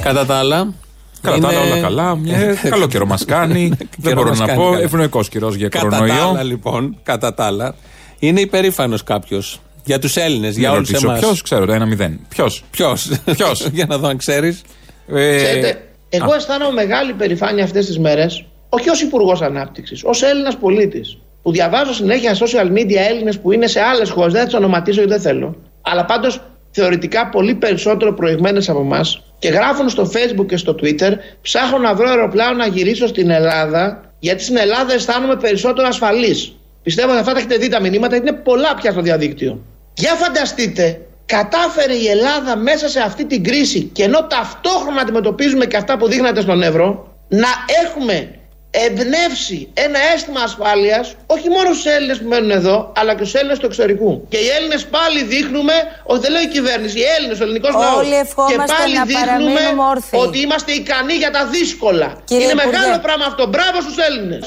Κατά 0.00 0.26
τα 0.26 0.34
άλλα. 0.36 0.72
Κατά 1.20 1.38
τα 1.38 1.48
άλλα 1.48 1.60
είναι- 1.62 1.72
όλα 1.72 1.80
καλά. 1.80 2.16
Μια- 2.16 2.54
Καλό 2.70 2.86
καιρό 2.86 3.06
μας 3.06 3.24
κάνει. 3.24 3.68
δεν 3.78 3.88
Καιρό 4.02 4.14
μπορώ 4.14 4.28
μας 4.28 4.38
να 4.38 4.46
κάνει, 4.46 4.58
πω. 4.58 4.64
καλά. 4.70 4.80
Ευνοϊκός 4.82 5.28
καιρός 5.28 5.54
για 5.54 5.68
Κατά 5.68 5.88
τα 5.88 5.96
κορονοϊό. 5.98 6.28
άλλα, 6.28 6.42
λοιπόν, 6.42 6.96
κατά 7.02 7.34
τα 7.34 7.44
άλλα, 7.44 7.74
είναι 8.18 8.40
υπερήφανος 8.40 9.02
κάποιος 9.04 9.60
για 9.84 9.98
τους 9.98 10.16
Έλληνες, 10.16 10.56
για 10.56 10.68
Για 10.68 10.72
όλους 10.72 10.92
εμάς. 10.92 11.18
Ποιος 11.20 11.42
ξέρω, 11.42 11.66
το 11.66 11.72
1-0. 11.72 12.18
Ποιος; 12.28 12.64
Ποιος; 12.70 13.10
Ποιος; 13.24 13.66
για 13.72 13.86
να 13.88 13.98
δω 13.98 14.08
αν 14.08 14.16
ξέρεις. 14.16 14.62
Ε, 15.08 15.36
Ξέρετε, 15.36 15.82
εγώ 16.08 16.34
αισθάνομαι 16.34 16.72
μεγάλη 16.72 17.12
περηφάνεια 17.12 17.64
αυτές 17.64 17.86
τις 17.86 17.98
μέρες, 17.98 18.44
όχι 18.68 18.90
ως 18.90 19.02
Υπουργός 19.02 19.42
Ανάπτυξης, 19.42 20.02
ως 20.04 20.22
Έλληνας 20.22 20.56
πολίτης. 20.56 21.18
Που 21.42 21.52
διαβάζω 21.52 21.94
συνέχεια 21.94 22.36
social 22.36 22.72
media 22.72 22.96
Έλληνες 23.10 23.38
που 23.38 23.52
είναι 23.52 23.66
σε 23.66 23.80
άλλες 23.80 24.10
χώρες, 24.10 24.32
δεν 24.32 24.42
θα 24.42 24.48
τους 24.48 24.58
ονοματίζω 24.58 25.00
γιατί 25.00 25.12
δεν 25.12 25.22
θέλω. 25.22 25.56
Αλλά 25.82 26.04
πάντως 26.04 26.40
θεωρητικά 26.70 27.28
πολύ 27.28 27.54
περισσότερο 27.54 28.14
προηγμένες 28.14 28.68
από 28.68 28.80
εμάς 28.80 29.22
και 29.38 29.48
γράφουν 29.48 29.88
στο 29.88 30.10
Facebook 30.14 30.46
και 30.46 30.56
στο 30.56 30.74
Twitter: 30.82 31.12
Ψάχνω 31.42 31.78
να 31.78 31.94
βρω 31.94 32.08
αεροπλάνο 32.08 32.56
να 32.56 32.66
γυρίσω 32.66 33.06
στην 33.06 33.30
Ελλάδα, 33.30 34.00
γιατί 34.18 34.42
στην 34.42 34.56
Ελλάδα 34.56 34.92
αισθάνομαι 34.92 35.36
περισσότερο 35.36 35.88
ασφαλής. 35.88 36.54
Πιστεύω 36.82 37.10
ότι 37.10 37.18
αυτά 37.20 37.32
τα 37.32 37.38
έχετε 37.38 37.56
δει 37.56 37.68
τα 37.68 37.80
μηνύματα, 37.80 38.14
γιατί 38.16 38.28
είναι 38.30 38.40
πολλά 38.44 38.74
πια 38.74 38.90
στο 38.92 39.00
διαδίκτυο. 39.00 39.60
Για 39.94 40.14
φανταστείτε, 40.14 41.00
κατάφερε 41.26 41.94
η 41.94 42.06
Ελλάδα 42.08 42.56
μέσα 42.56 42.88
σε 42.88 43.00
αυτή 43.00 43.24
την 43.24 43.44
κρίση 43.44 43.80
και 43.82 44.02
ενώ 44.02 44.26
ταυτόχρονα 44.26 45.00
αντιμετωπίζουμε 45.00 45.66
και 45.66 45.76
αυτά 45.76 45.96
που 45.96 46.08
δείχνατε 46.08 46.40
στον 46.40 46.62
Εύρο, 46.62 47.14
να 47.28 47.48
έχουμε 47.84 48.34
εμπνεύσει 48.70 49.68
ένα 49.74 49.98
αίσθημα 50.14 50.40
ασφάλειας 50.40 51.14
όχι 51.26 51.48
μόνο 51.48 51.72
στους 51.72 51.86
Έλληνες 51.86 52.18
που 52.18 52.28
μένουν 52.28 52.50
εδώ, 52.50 52.92
αλλά 52.96 53.14
και 53.14 53.24
στους 53.24 53.34
Έλληνες 53.34 53.58
του 53.58 53.66
εξωτερικού. 53.66 54.26
Και 54.28 54.36
οι 54.36 54.48
Έλληνες 54.56 54.86
πάλι 54.86 55.22
δείχνουμε, 55.24 55.72
όχι 56.04 56.20
δεν 56.20 56.30
λέω 56.30 56.42
η 56.42 56.48
κυβέρνηση, 56.48 56.98
οι 56.98 57.02
Έλληνες, 57.16 57.40
ο 57.40 57.42
ελληνικός 57.42 57.72
λαός. 57.74 57.96
Όλοι 57.96 58.14
ευχόμαστε 58.14 58.56
Και 58.64 58.72
πάλι 58.78 58.94
να 58.94 59.04
δείχνουμε 59.04 59.26
παραμείνουμε 59.26 59.82
όρθιοι. 59.90 60.20
ότι 60.26 60.38
είμαστε 60.40 60.72
ικανοί 60.72 61.14
για 61.14 61.30
τα 61.30 61.46
δύσκολα. 61.46 62.08
Κύριε 62.24 62.44
Είναι 62.44 62.52
Υπουργέ. 62.52 62.76
μεγάλο 62.78 62.98
πράγμα 63.06 63.24
αυτό. 63.24 63.46
Μπράβο 63.46 63.80
στους 63.80 63.96
Έλληνες. 64.08 64.42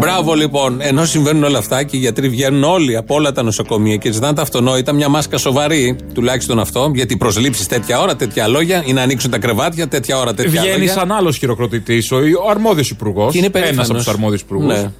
Μπράβο 0.00 0.34
λοιπόν, 0.34 0.80
ενώ 0.80 1.04
συμβαίνουν 1.04 1.44
όλα 1.44 1.58
αυτά 1.58 1.82
και 1.82 1.96
οι 1.96 2.00
γιατροί 2.00 2.28
βγαίνουν 2.28 2.64
όλοι 2.64 2.96
από 2.96 3.14
όλα 3.14 3.32
τα 3.32 3.42
νοσοκομεία 3.42 3.96
και 3.96 4.12
ζητάνε 4.12 4.34
τα 4.34 4.42
αυτονόητα, 4.42 4.92
μια 4.92 5.08
μάσκα 5.08 5.38
σοβαρή, 5.38 5.96
τουλάχιστον 6.14 6.58
αυτό, 6.58 6.90
γιατί 6.94 7.16
προσλήψεις 7.16 7.66
τέτοια 7.66 8.00
ώρα, 8.00 8.16
τέτοια 8.16 8.46
λόγια, 8.48 8.82
ή 8.86 8.92
να 8.92 9.02
ανοίξουν 9.02 9.30
τα 9.30 9.38
κρεβάτια, 9.38 9.88
τέτοια 9.88 10.18
ώρα, 10.18 10.34
τέτοια 10.34 10.60
Βγαίνει 10.60 10.78
λόγια. 10.78 10.92
σαν 10.92 11.12
άλλος 11.12 11.36
χειροκροτητής 11.36 12.10
ο, 12.12 12.16
ο 12.16 12.50
αρμόδιος 12.50 12.90
υπουργός. 12.90 13.32
Και 13.32 13.38
είναι 13.38 13.46
Ένας 13.46 13.60
περήφανος. 13.62 13.88
από 13.88 13.98
τους 13.98 14.08
αρμόδιους 14.08 14.40
υπουργούς. 14.40 14.66
Ναι. 14.66 14.90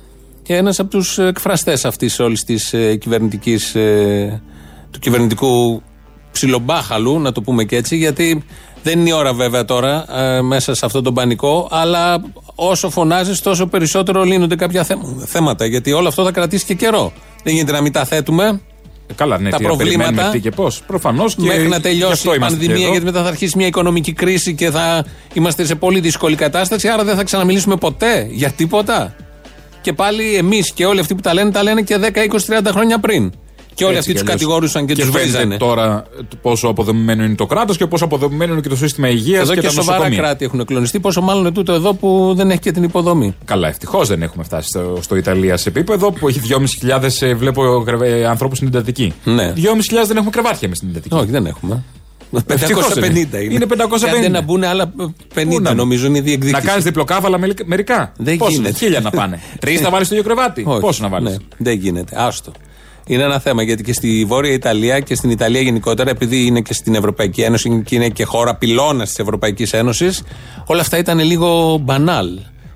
Και 0.42 0.54
ένας 0.56 0.78
από 0.78 0.90
τους 0.90 1.18
εκφραστές 1.18 1.84
αυτής 1.84 2.18
όλης 2.20 2.44
της 2.44 2.72
ε, 2.72 2.96
κυβερνητικής. 2.96 3.74
Ε, 3.74 4.42
του 4.90 4.98
κυβερνητικού 4.98 5.82
ψιλομπάχαλου, 6.32 7.20
να 7.20 7.32
το 7.32 7.42
πούμε 7.42 7.64
και 7.64 7.76
έτσι, 7.76 7.96
γιατί 7.96 8.44
δεν 8.82 8.98
είναι 9.00 9.08
η 9.08 9.12
ώρα 9.12 9.32
βέβαια 9.32 9.64
τώρα 9.64 10.04
ε, 10.20 10.40
μέσα 10.40 10.74
σε 10.74 10.86
αυτόν 10.86 11.02
τον 11.02 11.14
πανικό, 11.14 11.68
αλλά 11.70 12.22
όσο 12.54 12.90
φωνάζεις, 12.90 13.40
τόσο 13.40 13.66
περισσότερο 13.66 14.22
λύνονται 14.24 14.56
κάποια 14.56 14.84
θέ- 14.84 14.98
θέματα. 15.26 15.64
Γιατί 15.66 15.92
όλο 15.92 16.08
αυτό 16.08 16.24
θα 16.24 16.30
κρατήσει 16.32 16.64
και 16.64 16.74
καιρό. 16.74 17.12
Δεν 17.44 17.54
γίνεται 17.54 17.72
να 17.72 17.80
μην 17.80 17.92
τα 17.92 18.04
θέτουμε 18.04 18.60
Ε, 19.06 19.12
Καλά, 19.14 19.38
ναι, 19.38 19.50
Τα 19.50 19.56
τι 19.56 19.62
να 19.62 19.68
προβλήματα- 19.68 20.04
περιμένουμε, 20.04 20.32
τι 20.34 20.40
και 20.40 20.50
πώς. 20.50 20.82
Προφανώς 20.86 21.34
και. 21.34 21.42
μέχρι 21.46 21.68
να 21.68 21.76
γι' 21.76 21.82
τελειώσει 21.82 22.12
αυτό 22.12 22.30
η 22.32 22.34
είμαστε 22.38 22.58
και 22.58 22.64
πανδημία, 22.66 22.82
εδώ. 22.84 22.92
γιατί 22.92 23.06
μετά 23.12 23.22
θα 23.22 23.28
αρχίσει 23.28 23.56
μια 23.56 23.66
οικονομική 23.66 24.12
κρίση 24.12 24.54
και 24.54 24.70
θα 24.70 25.04
είμαστε 25.32 25.64
σε 25.64 25.74
πολύ 25.74 26.00
δύσκολη 26.00 26.36
κατάσταση. 26.36 26.88
Άρα 26.88 27.04
δεν 27.04 27.16
θα 27.16 27.24
ξαναμιλήσουμε 27.24 27.76
ποτέ 27.76 28.26
για 28.30 28.50
τίποτα. 28.50 29.14
Και 29.80 29.92
πάλι 29.92 30.34
εμείς 30.34 30.72
και 30.72 30.86
όλοι 30.86 31.00
αυτοί 31.00 31.14
που 31.14 31.20
τα 31.20 31.34
λένε, 31.34 31.50
τα 31.50 31.62
λένε 31.62 31.82
και 31.82 31.96
10, 31.98 32.22
20, 32.22 32.46
30 32.46 32.70
χρόνια 32.70 32.98
πριν. 32.98 33.32
Και 33.74 33.84
όλοι 33.84 33.96
Έτσι 33.96 34.10
αυτοί 34.10 34.12
τους 34.12 34.22
κι 34.22 34.26
αλλιώς. 34.30 34.40
κατηγορούσαν 34.42 34.86
και, 34.86 34.94
τους 34.94 35.04
φαίνεται 35.04 35.20
βρίζανε. 35.22 35.56
τώρα 35.56 36.04
πόσο 36.42 36.68
αποδομημένο 36.68 37.24
είναι 37.24 37.34
το 37.34 37.46
κράτος 37.46 37.76
και 37.76 37.86
πόσο 37.86 38.04
αποδομημένο 38.04 38.52
είναι 38.52 38.60
και 38.60 38.68
το 38.68 38.76
σύστημα 38.76 39.08
υγείας 39.08 39.42
Εδώ 39.42 39.54
και, 39.54 39.60
και, 39.60 39.66
τα 39.66 39.72
σοβαρά 39.72 39.98
νοσοκομεία. 39.98 40.22
κράτη 40.22 40.44
έχουν 40.44 40.64
κλονιστεί, 40.64 41.00
πόσο 41.00 41.20
μάλλον 41.20 41.52
τούτο 41.54 41.72
εδώ 41.72 41.94
που 41.94 42.32
δεν 42.36 42.50
έχει 42.50 42.60
και 42.60 42.72
την 42.72 42.82
υποδομή. 42.82 43.34
Καλά, 43.44 43.68
ευτυχώς 43.68 44.08
δεν 44.08 44.22
έχουμε 44.22 44.44
φτάσει 44.44 44.68
στο, 44.68 44.98
στο 45.00 45.16
Ιταλία 45.16 45.56
σε 45.56 45.68
επίπεδο 45.68 46.12
που 46.12 46.28
έχει 46.28 46.40
2.500 46.88 47.08
ε, 47.20 47.34
βλέπω 47.34 47.84
ε, 48.02 48.26
ανθρώπους 48.26 48.56
στην 48.56 48.68
εντατική. 48.68 49.12
Ναι. 49.24 49.52
2.500 49.56 49.62
δεν 50.06 50.16
έχουμε 50.16 50.30
κρεβάτια 50.30 50.68
με 50.68 50.74
στην 50.74 50.88
εντατική. 50.88 51.14
Όχι, 51.14 51.30
δεν 51.30 51.46
έχουμε. 51.46 51.82
Ευτυχώς 52.46 52.86
550 52.88 52.94
δεν 53.00 53.16
είναι. 53.16 53.28
είναι. 53.40 53.54
Είναι 53.54 53.66
550. 53.68 53.76
Και 54.00 54.10
άντε 54.10 54.28
να 54.28 54.40
μπουν 54.40 54.64
άλλα 54.64 54.92
50 55.34 55.46
Πού 55.48 55.60
να- 55.60 55.74
νομίζω 55.74 56.06
είναι 56.06 56.18
η 56.18 56.20
διεκδίκηση. 56.20 56.62
Να 56.64 56.68
κάνεις 56.70 56.84
διπλοκάβαλα 56.84 57.38
με- 57.38 57.54
μερικά. 57.64 58.12
Δεν 58.16 58.36
Πόσο, 58.36 58.50
γίνεται. 58.50 58.74
Χίλια 58.74 59.00
να 59.00 59.10
πάνε. 59.10 59.40
Τρεις 59.60 59.80
να 59.80 59.90
βάλεις 59.90 60.06
στο 60.06 60.16
ίδιο 60.16 60.26
κρεβάτι. 60.26 60.64
Όχι. 60.66 60.80
Πόσο 60.80 61.02
να 61.02 61.08
βάλεις; 61.08 61.30
Ναι, 61.30 61.36
δεν 61.56 61.78
γίνεται. 61.78 62.14
Άστο. 62.18 62.52
Είναι 63.10 63.22
ένα 63.22 63.38
θέμα 63.38 63.62
γιατί 63.62 63.82
και 63.82 63.92
στη 63.92 64.24
Βόρεια 64.28 64.52
Ιταλία 64.52 65.00
και 65.00 65.14
στην 65.14 65.30
Ιταλία 65.30 65.60
γενικότερα, 65.60 66.10
επειδή 66.10 66.46
είναι 66.46 66.60
και 66.60 66.74
στην 66.74 66.94
Ευρωπαϊκή 66.94 67.40
Ένωση 67.40 67.82
και 67.84 67.94
είναι 67.94 68.08
και 68.08 68.24
χώρα 68.24 68.54
πυλώνας 68.54 69.08
της 69.08 69.18
Ευρωπαϊκής 69.18 69.72
Ένωσης, 69.72 70.22
όλα 70.66 70.80
αυτά 70.80 70.98
ήταν 70.98 71.18
λίγο 71.18 71.78
μπανάλ. 71.82 72.26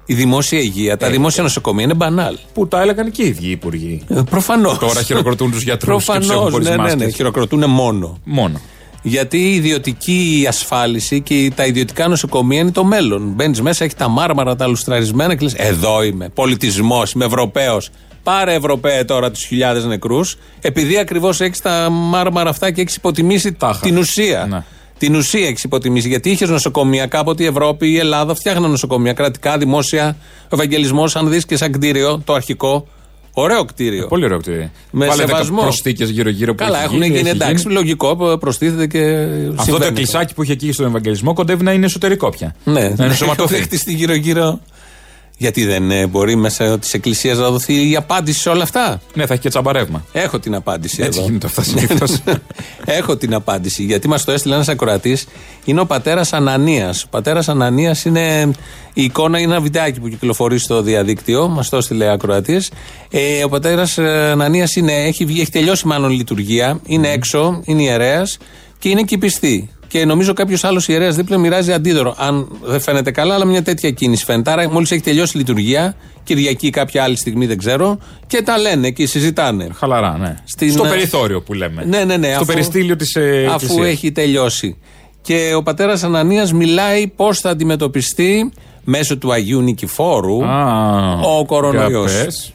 Η 0.07 0.15
δημόσια 0.15 0.59
υγεία, 0.59 0.97
τα 0.97 1.11
δημόσια 1.11 1.43
νοσοκομεία 1.43 1.85
είναι 1.85 1.95
μπανάλ. 1.95 2.37
Που 2.55 2.69
τα 2.69 2.81
έλεγαν 2.81 3.11
και 3.11 3.23
οι 3.23 3.27
ίδιοι 3.27 3.47
οι 3.47 3.51
υπουργοί. 3.51 4.03
Προφανώς. 4.31 4.79
Τώρα 4.79 5.03
χειροκροτούν 5.03 5.51
τους 5.51 5.63
γιατρούς 5.63 6.05
και 6.05 6.13
τους 6.13 6.29
έχουν 6.29 6.29
Προφανώ. 6.29 6.51
χωρίς 6.51 6.69
Ναι, 6.69 6.77
ναι, 6.77 6.83
ναι. 6.83 6.89
μάσκες. 6.89 7.15
Χειροκροτούν 7.15 7.71
μόνο. 7.71 8.19
Μόνο. 8.25 8.61
Γιατί 9.03 9.39
η 9.39 9.55
ιδιωτική 9.55 10.45
ασφάλιση 10.49 11.21
και 11.21 11.53
τα 11.55 11.67
ιδιωτικά 11.67 12.09
νοσοκομεία 12.09 12.61
είναι 12.61 12.71
το 12.71 12.85
μέλλον. 12.85 13.33
Μπαίνεις 13.35 13.61
μέσα, 13.61 13.85
έχεις 13.85 13.97
τα 13.97 14.09
μάρμαρα, 14.09 14.57
τα 14.57 14.67
λουστραρισμένα 14.67 15.35
και 15.35 15.45
λες: 15.45 15.55
Εδώ 15.55 16.03
είμαι. 16.03 16.29
Πολιτισμός, 16.29 17.13
είμαι 17.13 17.25
Ευρωπαίος. 17.25 17.91
Πάρε 18.25 18.55
Ευρωπαίε 18.55 19.05
τώρα 19.05 19.31
τους 19.31 19.45
χιλιάδες 19.45 19.85
νεκρούς, 19.85 20.37
επειδή 20.61 20.99
ακριβώς 20.99 21.41
έχεις 21.41 21.61
τα 21.61 21.89
μάρμαρα 21.91 22.51
αυτά 22.51 22.71
και 22.71 22.81
έχεις 22.81 22.97
υποτιμήσει 22.97 23.53
Τάχα. 23.53 23.81
την 23.81 23.97
ουσία. 23.99 24.47
Ναι. 24.51 24.63
Την 24.99 25.15
ουσία 25.15 25.47
έχεις 25.47 25.65
υποτιμήσει. 25.65 26.09
Γιατί 26.09 26.31
είχες 26.31 26.49
νοσοκομεία 26.49 27.07
κάποτε 27.07 27.43
η 27.43 27.47
Ευρώπη, 27.47 27.89
η 27.91 27.99
Ελλάδα 27.99 28.35
φτιάχναν 28.35 28.71
νοσοκομεία 28.71 29.13
κρατικά, 29.13 29.59
δημόσια, 29.59 30.17
ο 30.43 30.49
Ευαγγελισμός. 30.55 31.17
Αν 31.17 31.31
δεις 31.31 31.47
και 31.47 31.57
σαν 31.57 31.73
κτίριο, 31.73 32.23
το 32.25 32.33
αρχικό, 32.35 32.87
ωραίο 33.33 33.65
κτίριο. 33.65 34.07
Πολύ 34.07 34.25
ωραίο 34.25 34.39
κτίριο. 34.39 34.71
Με 34.91 35.07
Βάλε 35.07 35.21
σεβασμό. 35.27 35.61
προσθήκες 35.61 36.11
γύρω-γύρω 36.11 36.55
που 36.55 36.65
Καλά, 36.65 36.77
έχει 36.77 36.85
έχουν 36.85 37.03
γίνει, 37.03 37.19
έχει 37.19 37.29
εντάξει, 37.29 37.69
λογικό, 37.69 38.37
προστίθεται 38.41 38.87
και. 38.87 38.99
Αυτό 38.99 39.55
το 39.57 39.63
συμβαίνουν. 39.63 39.89
εκκλησάκι 39.89 40.35
που 40.35 40.43
είχε 40.43 40.53
εκεί 40.53 40.73
στον 40.73 40.87
Ευαγγελισμό 40.87 41.33
κοντεύει 41.33 41.63
να 41.65 41.73
είναι 41.73 41.87
εσωτερικό 41.87 42.29
πια. 42.31 42.55
Ναι, 42.65 42.73
Να 42.73 42.81
είναι 42.81 42.95
Έχουν 42.99 43.15
σωματώθη. 43.15 43.55
χτιστεί 43.55 43.93
γύρω-γύρω. 43.93 44.61
Γιατί 45.37 45.65
δεν 45.65 45.91
ε, 45.91 46.07
μπορεί 46.07 46.37
μέσα 46.37 46.79
της 46.79 46.95
Εκκλησίας 46.95 47.39
να 47.39 47.51
δοθεί 47.51 47.91
η 47.91 47.97
απάντηση 47.97 48.41
σε 48.41 48.49
όλα 48.49 48.63
αυτά; 48.63 49.01
Ναι, 49.15 49.27
θα 49.27 49.33
έχει 49.33 49.43
και 49.43 49.49
τσαμπαρεύμα. 49.49 50.05
Έχω 50.13 50.39
την 50.39 50.55
απάντηση 50.55 51.03
Έτσι 51.03 51.19
εδώ. 51.19 51.29
γίνεται 51.29 51.47
αυτά 51.47 51.63
συνήθως. 51.63 52.21
Έχω 52.85 53.17
την 53.17 53.35
απάντηση. 53.35 53.83
Γιατί 53.83 54.09
μας 54.09 54.25
το 54.25 54.33
έστειλε 54.33 54.55
ένας 54.55 54.69
ακροατής. 54.69 55.27
Είναι 55.65 55.81
ο 55.81 55.87
πατέρας 55.87 56.33
Ανανίας. 56.33 57.03
Ο 57.03 57.07
πατέρας 57.11 57.49
Ανανίας 57.49 58.05
είναι. 58.05 58.51
Η 58.95 59.03
εικόνα 59.03 59.39
είναι 59.39 59.53
ένα 59.53 59.61
βιντεάκι 59.63 60.01
που 60.01 60.09
κυκλοφορεί 60.09 60.59
στο 60.59 60.83
διαδίκτυο. 60.83 61.49
Μας 61.49 61.69
το 61.69 61.77
έστειλε 61.77 62.11
ακροατής. 62.13 62.71
Ε, 63.11 63.45
ο 63.45 63.49
πατέρας 63.49 63.99
Ανανίας 63.99 64.77
έχει, 64.87 65.25
βγει- 65.25 65.41
έχει 65.41 65.51
τελειώσει 65.51 65.87
μάλλον 65.87 66.11
λειτουργία. 66.11 66.81
Είναι 66.87 67.09
έξω, 67.09 67.61
είναι 67.65 67.83
ιερέας 67.83 68.39
και 68.79 68.89
είναι 68.89 69.03
και 69.03 69.19
πιστή. 69.19 69.71
Και 69.95 70.05
νομίζω 70.05 70.33
κάποιος 70.33 70.65
άλλος 70.65 70.89
ιερέας 70.89 71.17
δίπλα 71.17 71.39
μοιράζει 71.39 71.73
αντίδωρο. 71.73 72.15
Αν 72.19 72.49
δεν 72.63 72.81
φαίνεται 72.81 73.11
καλά, 73.11 73.35
αλλά 73.35 73.45
μια 73.45 73.63
τέτοια 73.63 73.91
κίνηση 73.91 74.25
φαίνεται. 74.25 74.51
Άρα, 74.51 74.71
μόλις 74.71 74.91
έχει 74.91 75.01
τελειώσει 75.01 75.33
η 75.35 75.39
λειτουργία, 75.39 75.95
Κυριακή 76.25 76.71
κάποια 76.71 77.03
άλλη 77.03 77.17
στιγμή 77.17 77.47
δεν 77.47 77.59
ξέρω, 77.59 77.99
και 78.27 78.43
τα 78.43 78.59
λένε 78.59 78.91
και 78.91 79.07
συζητάνε. 79.07 79.69
Χαλαρά, 79.75 80.17
ναι. 80.19 80.37
Στην, 80.45 80.73
Στο 80.73 80.85
ε, 80.85 80.89
περιθώριο 80.89 81.43
που 81.43 81.53
λέμε. 81.55 81.85
Ναι, 81.85 82.05
ναι, 82.05 82.17
ναι. 82.17 82.27
Στο 82.27 82.35
αφού- 82.35 82.47
περιστήλιο 82.47 82.97
της 82.97 83.15
ε, 83.15 83.45
Αφού 83.47 83.55
Εκκλησίας. 83.55 83.87
έχει 83.87 84.13
τελειώσει. 84.13 84.77
Και 85.23 85.53
ο 85.57 85.63
πατέρας 85.63 86.03
Ανανίας 86.03 86.53
μιλάει 86.53 87.07
πώς 87.07 87.41
θα 87.41 87.51
αντιμετωπιστεί 87.51 88.53
μέσω 88.85 89.17
του 89.19 89.33
Αγίου 89.33 89.61
Νικηφόρου 89.61 90.45
Α, 90.45 91.13
ο 91.39 91.45
κορονοϊός. 91.47 92.11
για 92.13 92.25
πες. 92.25 92.53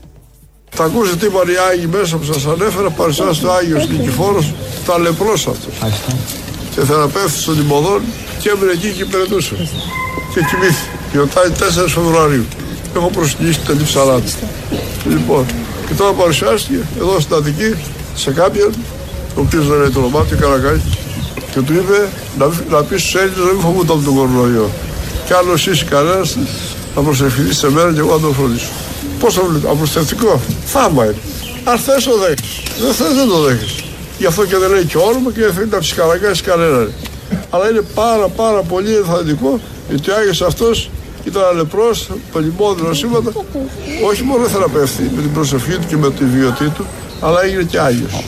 Θα 0.70 0.84
ακούσετε 0.84 1.18
τι 1.18 1.26
είπαν 1.26 1.48
οι 1.48 1.54
Άγιοι 1.72 1.90
μέσα 1.92 2.18
που 2.18 2.24
σας 2.24 2.46
ανέφερα, 2.46 2.90
παρουσιάζει 2.90 3.40
το 3.42 3.52
Άγιος 3.52 3.88
Νικηφόρος, 3.90 4.54
ταλαιπρός 4.86 5.48
αυτός. 5.48 5.74
Και 6.76 6.82
θεραπεύτης 6.86 7.44
των 7.44 7.56
τιμωδών 7.58 8.02
και 8.42 8.50
έμεινε 8.50 8.72
εκεί 8.72 8.90
και 8.96 9.02
υπηρετούσε. 9.02 9.56
Και 10.34 10.40
κοιμήθηκε. 10.50 10.90
Γιορτάει 11.12 11.50
4 11.50 11.88
Φεβρουαρίου. 11.88 12.46
Έχω 12.96 13.10
προσεγγίσει 13.10 13.60
τελείω 13.60 13.86
40. 13.94 14.20
Λοιπόν, 15.10 15.46
και 15.88 15.94
τώρα 15.94 16.12
παρουσιάστηκε 16.12 16.80
εδώ 17.00 17.20
στην 17.20 17.36
Αττική 17.36 17.76
σε 18.16 18.32
κάποιον, 18.32 18.72
ο 19.36 19.40
οποίος 19.42 19.68
δεν 19.68 19.78
είναι 19.78 19.90
το 19.90 20.00
όνομά 20.00 20.24
του, 20.26 20.38
Καρακάκης, 20.40 20.94
και 21.54 21.60
του 21.62 21.74
είπε 21.74 22.10
να, 22.38 22.46
μην- 22.46 22.64
να 22.70 22.84
πει 22.84 22.98
στους 22.98 23.16
Έλληνες 23.16 23.38
να 23.38 23.52
μην 23.52 23.62
φοβούνται 23.62 23.94
από 23.94 24.02
τον 24.04 24.16
κορονοϊό. 24.16 24.70
Και 25.26 25.34
άλλο 25.34 25.52
εσύ 25.54 25.86
κανένας 25.90 26.38
να 26.96 27.02
προσευχηθείς 27.02 27.58
σε 27.58 27.70
μένα 27.72 27.94
και 27.94 28.00
εγώ 28.00 28.14
να 28.16 28.20
τον 28.20 28.34
φροντίσω. 28.34 28.70
Πώς 29.20 29.34
το 29.34 29.42
βλέπετε, 29.46 29.72
απλουστευτικό. 29.72 30.42
Θαύμα 30.66 31.04
είναι. 31.06 31.16
Αν 31.64 31.78
θες 31.78 32.04
το 32.04 32.18
δέχεις. 32.18 32.52
Δεν 32.82 32.94
θες 32.94 33.14
δεν 33.16 33.28
το 33.28 33.40
δέχεις. 33.42 33.76
Γι' 34.20 34.26
αυτό 34.26 34.46
και 34.46 34.58
δεν 34.58 34.70
λέει 34.70 34.86
και 34.86 34.98
όνομα 34.98 35.32
και 35.32 35.42
δεν 35.42 35.54
θέλει 35.54 35.70
να 35.72 35.78
ψυχαναγκάσει 35.80 36.44
κανέναν. 36.44 36.92
Αλλά 37.50 37.70
είναι 37.70 37.82
πάρα 37.96 38.28
πάρα 38.28 38.62
πολύ 38.62 38.96
ενθαρρυντικό 38.96 39.60
γιατί 39.90 40.12
ο 40.12 40.16
Άγιος 40.16 40.42
αυτός 40.42 40.90
ήταν 41.26 41.44
αλεπρός, 41.52 42.10
πελιμόδι 42.34 42.82
νοσήματα. 42.82 43.32
Όχι 44.10 44.24
μόνο 44.24 44.44
θεραπεύτη 44.46 45.12
με 45.16 45.22
την 45.22 45.34
προσευχή 45.34 45.72
του 45.72 45.88
και 45.88 45.98
με 45.98 46.12
τη 46.12 46.26
βιωτή 46.26 46.70
του, 46.70 46.86
αλλά 47.22 47.44
έγινε 47.44 47.64
και 47.64 47.80
Άγιος. 47.80 48.24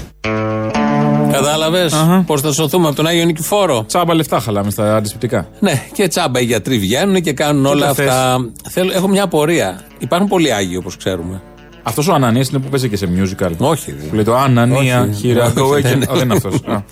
Κατάλαβες 1.31 1.93
Αχα. 1.93 2.23
πώ 2.27 2.37
θα 2.37 2.51
σωθούμε 2.51 2.87
από 2.87 2.95
τον 2.95 3.07
Άγιο 3.07 3.25
Νικηφόρο. 3.25 3.83
Τσάμπα 3.87 4.13
λεφτά 4.15 4.39
χαλάμε 4.39 4.71
στα 4.71 4.95
αντισηπτικά. 4.95 5.47
Ναι, 5.59 5.83
και 5.93 6.07
τσάμπα 6.07 6.39
οι 6.39 6.43
γιατροί 6.43 6.77
βγαίνουν 6.77 7.21
και 7.21 7.33
κάνουν 7.33 7.65
όλα 7.65 7.85
τα 7.87 7.93
θες. 7.93 8.07
αυτά. 8.07 8.37
Θέλω, 8.69 8.91
έχω 8.93 9.07
μια 9.07 9.23
απορία. 9.23 9.81
Υπάρχουν 9.99 10.27
πολλοί 10.27 10.53
Άγιοι 10.53 10.75
όπως 10.79 10.97
ξέρουμε. 10.97 11.41
Αυτός 11.83 12.07
ο 12.07 12.13
Ανανίας 12.13 12.49
είναι 12.49 12.59
που 12.59 12.69
παίζει 12.69 12.89
και 12.89 12.95
σε 12.97 13.09
musical. 13.17 13.51
Όχι. 13.57 13.91
Που 13.91 14.15
λέει 14.15 14.23
το 14.23 14.35
Ανανία, 14.35 15.01
Όχι. 15.01 15.13
χείρα, 15.13 15.53
go 15.55 15.61
Όχι, 15.61 15.71
away. 15.73 15.81
δεν 15.81 16.03
Α, 16.09 16.13
δεν 16.13 16.23
είναι 16.23 16.33
αυτός. 16.33 16.55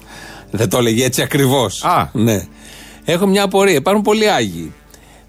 Δεν 0.52 0.70
το 0.70 0.78
έλεγε 0.78 1.06
έτσι 1.06 1.22
ακριβώς. 1.22 1.84
Α. 1.84 2.10
Ναι. 2.14 2.46
Έχω 3.06 3.26
μια 3.28 3.44
απορία. 3.44 3.76
Υπάρχουν 3.76 4.04
πολλοί 4.04 4.30
Άγιοι. 4.30 4.74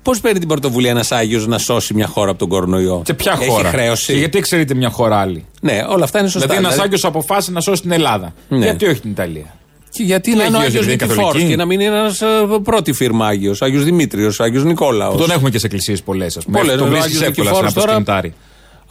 Πώς 0.02 0.20
παίρνει 0.20 0.38
την 0.38 0.48
πρωτοβουλία 0.48 0.90
ένας 0.90 1.12
Άγιος 1.12 1.46
να 1.46 1.58
σώσει 1.58 1.94
μια 1.94 2.06
χώρα 2.06 2.30
από 2.30 2.38
τον 2.38 2.48
κορονοϊό; 2.48 3.02
Σε 3.06 3.14
ποια 3.14 3.36
Έχει 3.40 3.50
χώρα; 3.50 3.68
χρέωση; 3.68 4.12
Και 4.12 4.18
γιατί 4.18 4.38
εξαιρείται 4.38 4.74
μια 4.74 4.90
χώρα 4.90 5.16
άλλη; 5.20 5.44
Ναι, 5.60 5.84
όλα 5.88 6.04
αυτά 6.04 6.18
είναι 6.18 6.28
σωστά. 6.28 6.46
Δηλαδή 6.46 6.64
ένας 6.64 6.72
Δηλαδή, 6.72 6.88
Άγιος 6.88 7.04
αποφάσισε 7.04 7.52
να 7.52 7.60
σώσει 7.60 7.82
την 7.82 7.92
Ελλάδα. 7.92 8.32
Ναι. 8.48 8.64
Γιατί 8.64 8.86
όχι 8.86 9.00
την 9.00 9.10
Ιταλία; 9.10 9.54
Και 9.90 10.02
γιατί 10.02 10.34
να 10.34 10.44
είναι 10.44 10.56
ο 10.56 10.60
Άγιος, 10.60 10.74
Άγιο 10.74 10.80
γιατί 10.82 10.92
είναι 10.92 11.02
Νικηφόρο 11.04 11.26
καθολική; 11.26 11.50
και 11.50 11.56
να 11.56 11.64
μην 11.64 11.80
είναι 11.80 11.96
ένας 11.96 12.22
πρώτη 12.62 12.92
φίρμα 12.92 13.26
Άγιος. 13.26 13.62
Άγιος 13.62 13.84
Δημήτριος, 13.84 14.40
Άγιος 14.40 14.64
Νικόλαος. 14.64 15.12
Που 15.14 15.20
τον 15.20 15.30
έχουμε 15.30 15.50
και 15.50 15.58
σε 15.58 15.66
εκκλησίες 15.66 16.02
πολλές, 16.02 16.36
ας 16.36 16.44
πούμε. 16.44 16.58
Πολλές, 16.58 16.76
Τον 16.76 16.86
ο 16.86 16.90
βρίσκει 16.90 17.06
Άγιος 17.06 17.22
εύκολα 17.22 17.50
σε 17.50 17.56
ένα 17.58 17.66
Νικηφόρος 17.66 18.04
τώρα- 18.04 18.20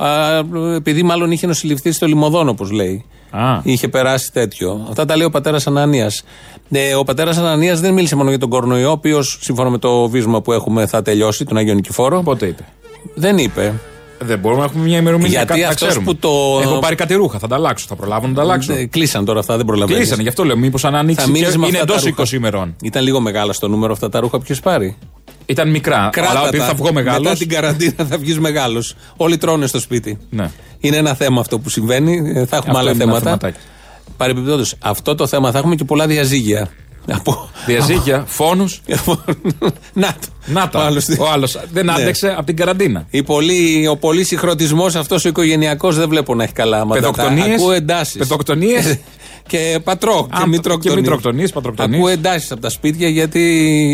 προσκυνητάρι. 0.07 0.75
επειδή 0.75 1.03
μάλλον 1.03 1.31
είχε 1.31 1.47
νοσηλευτεί 1.47 1.91
στο 1.91 2.05
Λιμωδόν, 2.05 2.49
όπως 2.49 2.71
λέει. 2.71 3.05
Α. 3.31 3.59
Είχε 3.63 3.87
περάσει 3.87 4.31
τέτοιο. 4.31 4.85
Αυτά 4.89 5.05
τα 5.05 5.17
λέει 5.17 5.25
ο 5.25 5.29
πατέρας 5.29 5.67
Ανανίας. 5.67 6.23
Ε, 6.71 6.95
ο 6.95 7.03
πατέρας 7.03 7.37
Ανανίας 7.37 7.79
δεν 7.79 7.93
μίλησε 7.93 8.15
μόνο 8.15 8.29
για 8.29 8.39
τον 8.39 8.49
κορονοϊό, 8.49 8.87
ο 8.89 8.91
οποίος 8.91 9.37
σύμφωνα 9.41 9.69
με 9.69 9.77
το 9.77 10.09
βίσμα 10.09 10.41
που 10.41 10.51
έχουμε 10.53 10.85
θα 10.85 11.01
τελειώσει, 11.01 11.45
τον 11.45 11.57
Άγιο 11.57 11.73
Νικηφόρο. 11.73 12.21
Πότε 12.21 12.45
είπε; 12.45 12.65
Δεν 13.13 13.37
είπε. 13.37 13.73
Δεν 14.21 14.39
μπορούμε 14.39 14.59
να 14.61 14.65
έχουμε 14.67 14.83
μια 14.83 14.97
ημερομηνία 14.97 15.29
Γιατί 15.29 15.47
κάτι 15.47 15.61
να 15.61 15.67
αυτός 15.67 15.87
ξέρουμε. 15.87 16.05
που 16.11 16.15
το- 16.15 16.59
Έχω 16.61 16.79
πάρει 16.79 16.95
κάτι 16.95 17.13
ρούχα, 17.13 17.39
θα 17.39 17.47
τα 17.47 17.55
αλλάξω. 17.55 17.85
Θα 17.89 17.95
προλάβω 17.95 18.27
να 18.27 18.33
τα 18.33 18.41
αλλάξω. 18.41 18.73
Ε, 18.73 18.85
Κλείσαν 18.85 19.25
τώρα 19.25 19.39
αυτά, 19.39 19.57
δεν 19.57 19.65
προλαβαίνεις. 19.65 19.97
Κλείσανε, 19.99 20.21
γι' 20.21 20.27
αυτό 20.27 20.43
λέω. 20.43 20.57
Μήπως 20.57 20.85
αν 20.85 20.95
ανοίξει. 20.95 21.25
Θα 21.25 21.31
μείνεις 21.31 21.49
και 21.51 21.57
με 21.57 21.67
είναι 21.67 21.77
αυτά 21.77 21.87
τα 21.87 21.93
εντός 21.93 22.03
ρούχα. 22.05 22.21
20 22.23 22.35
ημερών. 22.35 22.75
Ήταν 22.83 23.03
λίγο 23.03 23.19
μεγάλα 23.19 23.53
στο 23.53 23.67
νούμερο 23.67 23.93
αυτά 23.93 24.09
τα 24.09 24.19
ρούχα, 24.19 24.39
ποιος 24.39 24.59
πάρει. 24.59 24.97
Ήταν 25.49 25.69
μικρά. 25.69 26.09
Κράτα 26.11 26.29
αλλά 26.31 26.47
επειδή 26.47 26.57
τα. 26.57 26.65
θα 26.65 26.73
βγω 26.73 26.93
μεγάλος. 26.93 27.21
Μετά 27.23 27.35
την 27.35 27.49
καραντίνα 27.49 28.05
θα 28.09 28.17
βγεις 28.17 28.39
μεγάλος. 28.39 28.95
Όλοι 29.17 29.37
τρώνε 29.37 29.67
στο 29.67 29.79
σπίτι. 29.79 30.17
Ναι. 30.29 30.51
Είναι 30.79 30.97
ένα 30.97 31.13
θέμα 31.13 31.39
αυτό 31.41 31.59
που 31.59 31.69
συμβαίνει. 31.69 32.13
Ε, 32.35 32.45
Θα 32.45 32.55
έχουμε 32.55 32.55
Αυτό 32.55 32.77
άλλα 32.77 32.91
είναι 32.91 33.03
ένα 33.03 33.13
θέματα. 33.13 33.23
θεματάκι. 33.23 33.57
Παρεμπιπτόντως, 34.17 34.75
αυτό 34.79 35.15
το 35.15 35.27
θέμα 35.27 35.51
θα 35.51 35.57
έχουμε 35.57 35.75
και 35.75 35.83
πολλά 35.83 36.07
διαζύγια. 36.07 36.69
Από... 37.11 37.49
Διαζύγια, 37.65 38.23
φόνους. 38.27 38.81
Να 39.93 40.07
το. 40.07 40.27
Να 40.45 40.69
τα. 40.69 40.79
Άλλωστε. 40.85 41.17
Ο 41.19 41.29
άλλος 41.31 41.57
δεν 41.71 41.85
Ναι. 41.85 41.91
άντεξε 41.91 42.33
από 42.37 42.43
την 42.43 42.55
καραντίνα. 42.55 43.05
Η 43.09 43.23
πολύ, 43.23 43.87
ο 43.87 43.97
πολύ 43.97 44.23
συγχρονισμό 44.23 44.85
αυτός 44.85 45.25
ο 45.25 45.27
οικογενειακός 45.29 45.95
δεν 45.95 46.09
βλέπω 46.09 46.35
να 46.35 46.43
έχει 46.43 46.53
καλά 46.53 46.85
μαντάτα. 46.85 47.11
Παιδοκτονίες. 47.11 47.55
Ακούω 47.59 47.71
εντάσεις. 47.71 48.17
Παιδοκτονίες. 48.17 48.85
και 49.49 49.79
πατρό. 49.83 50.27
Α, 50.29 50.39
και 50.41 50.47
μητροκτονίες. 50.47 50.93
και 50.95 51.01
μητροκτονίες, 51.01 51.51
πατροκτονίες. 51.51 51.97
Ακούω 51.99 52.09
εντάσεις 52.11 52.51
από 52.51 52.61
τα 52.61 52.69
σπίτια 52.69 53.07
γιατί 53.09 53.39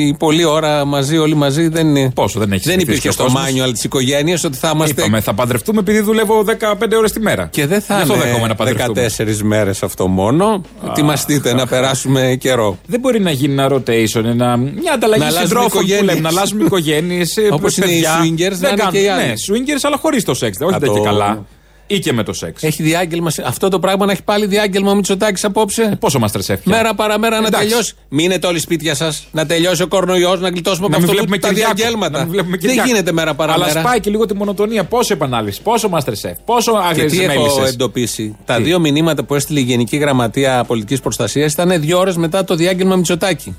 η 0.07 0.15
πολλή 0.19 0.43
ώρα 0.43 0.85
μαζί, 0.85 1.17
όλοι 1.17 1.35
μαζί 1.35 1.67
δεν 1.67 1.87
είναι. 1.95 2.11
Πόσο 2.15 2.39
δεν 2.39 2.51
έχεις 2.51 2.63
Δεν 2.65 2.71
συνηθίσει 2.73 2.97
υπήρχε 2.97 3.07
ο 3.07 3.11
στο 3.11 3.23
κόσμος; 3.23 3.41
μάνιο 3.41 3.63
αλλά 3.63 3.73
της 3.73 3.83
οικογένειας 3.83 4.43
ότι 4.43 4.57
θα 4.57 4.71
είμαστε. 4.73 5.01
Είπαμε, 5.01 5.19
θα 5.21 5.33
παντρευτούμε 5.33 5.79
επειδή 5.79 5.99
δουλεύω 5.99 6.43
15 6.43 6.97
ώρες 6.97 7.11
τη 7.11 7.19
μέρα. 7.19 7.47
Και 7.51 7.65
δεν 7.67 7.81
θα 7.81 7.95
Γι' 7.95 8.01
αυτό 8.01 8.13
δέχομαι 8.13 8.37
να 8.39 8.45
είναι 8.45 8.55
παντρευτούμε. 8.55 9.09
14 9.17 9.41
μέρες 9.43 9.83
αυτό 9.83 10.07
μόνο. 10.07 10.61
Ετοιμαστείτε 10.89 11.53
να 11.53 11.67
περάσουμε 11.67 12.35
καιρό. 12.39 12.77
Δεν 12.87 12.99
μπορεί 12.99 13.19
να 13.19 13.31
γίνει 13.31 13.53
ένα 13.53 13.67
rotation, 13.71 14.23
ένα, 14.25 14.57
μια 14.57 14.93
ανταλλαγή 14.93 15.21
Να 15.21 15.27
αλλάζουμε 15.27 15.45
συντρόφων 15.47 15.69
που 15.71 15.77
οικογένειες. 15.77 16.05
λέμε, 16.05 16.19
να 16.19 16.29
αλλάζουμε 16.29 16.63
οικογένειες. 16.69 17.33
Όπως 17.51 17.77
είναι 17.77 17.91
οι 17.91 18.01
swingers, 18.01 18.57
να 18.59 18.69
είναι 18.69 18.83
και 18.91 19.01
οι 19.01 19.07
άλλοι. 19.07 19.23
Ναι, 19.27 19.33
swingers, 19.33 19.79
αλλά 19.81 19.97
χωρίς 20.01 20.23
το 20.23 20.33
σεξ. 20.33 20.57
Όχι 20.61 20.75
Α, 20.75 20.77
δεν 20.79 20.89
το- 20.89 20.95
και 20.95 21.01
καλά. 21.01 21.45
Ή 21.87 21.99
και 21.99 22.13
με 22.13 22.23
το 22.23 22.33
σεξ. 22.33 22.63
Έχει 22.63 22.83
διάγγελμα. 22.83 23.29
σε- 23.29 23.43
Αυτό 23.47 23.69
το 23.69 23.79
πράγμα 23.79 24.05
να 24.05 24.11
έχει 24.11 24.23
πάλι 24.23 24.45
διάγγελμα 24.45 24.91
ο 24.91 24.95
Μητσοτάκης 24.95 25.43
απόψε; 25.43 25.97
Πόσο 25.99 26.19
μας 26.19 26.31
τρεσέφια. 26.31 26.75
Μέρα 26.75 26.93
παραμέρα 26.95 27.39
να 27.41 27.47
Εντάξει. 27.47 27.67
τελειώσει. 27.67 27.93
Μείνετε 28.09 28.47
όλοι 28.47 28.59
σπίτια 28.59 28.95
σας. 28.95 29.27
Να 29.31 29.45
τελειώσει 29.45 29.81
ο 29.83 29.87
κορονοϊός, 29.87 30.39
να 30.39 30.49
γλιτώσουμε 30.49 30.87
Να 30.87 30.95
από 30.95 31.01
μην 31.01 31.03
αυτό 31.05 31.11
βλέπουμε 31.11 31.37
το, 31.37 31.47
τα 31.47 31.53
Κυριάκο. 31.53 31.73
διαγγέλματα. 31.75 32.17
Να 32.17 32.23
μην 32.23 32.31
βλέπουμε 32.31 32.57
Δεν 32.57 32.67
Κυριάκο. 32.69 32.87
γίνεται 32.89 33.11
μέρα 33.11 33.33
παραμέρα. 33.33 33.71
Αλλά 33.71 33.79
σπάει 33.79 33.99
και 33.99 34.09
λίγο 34.09 34.25
τη 34.25 34.33
μονοτονία. 34.35 34.83
Πόσο 34.83 35.13
επανάληψη, 35.13 35.61
πόσο 35.61 35.89
Masterchef, 35.93 36.33
πόσο 36.45 36.71
Και 36.71 36.77
άγριε 36.89 37.05
τι 37.05 37.23
έχω 37.23 37.41
μέλισσε. 37.41 37.73
εντοπίσει; 37.73 38.35
Τα 38.45 38.59
δύο 38.61 38.79
μηνύματα 38.79 39.23
που 39.23 39.35
έστειλε 39.35 39.59
η 39.59 39.63
Γενική 39.63 39.97
Γραμματεία 39.97 40.63
Πολιτικής 40.67 40.99
Προστασίας 40.99 41.53
ήταν 41.53 41.81
δύο 41.81 41.99
ώρες 41.99 42.15
μετά 42.17 42.43
το 42.43 42.55
διάγγελμα 42.55 42.95
Μητσοτάκη. 42.95 43.55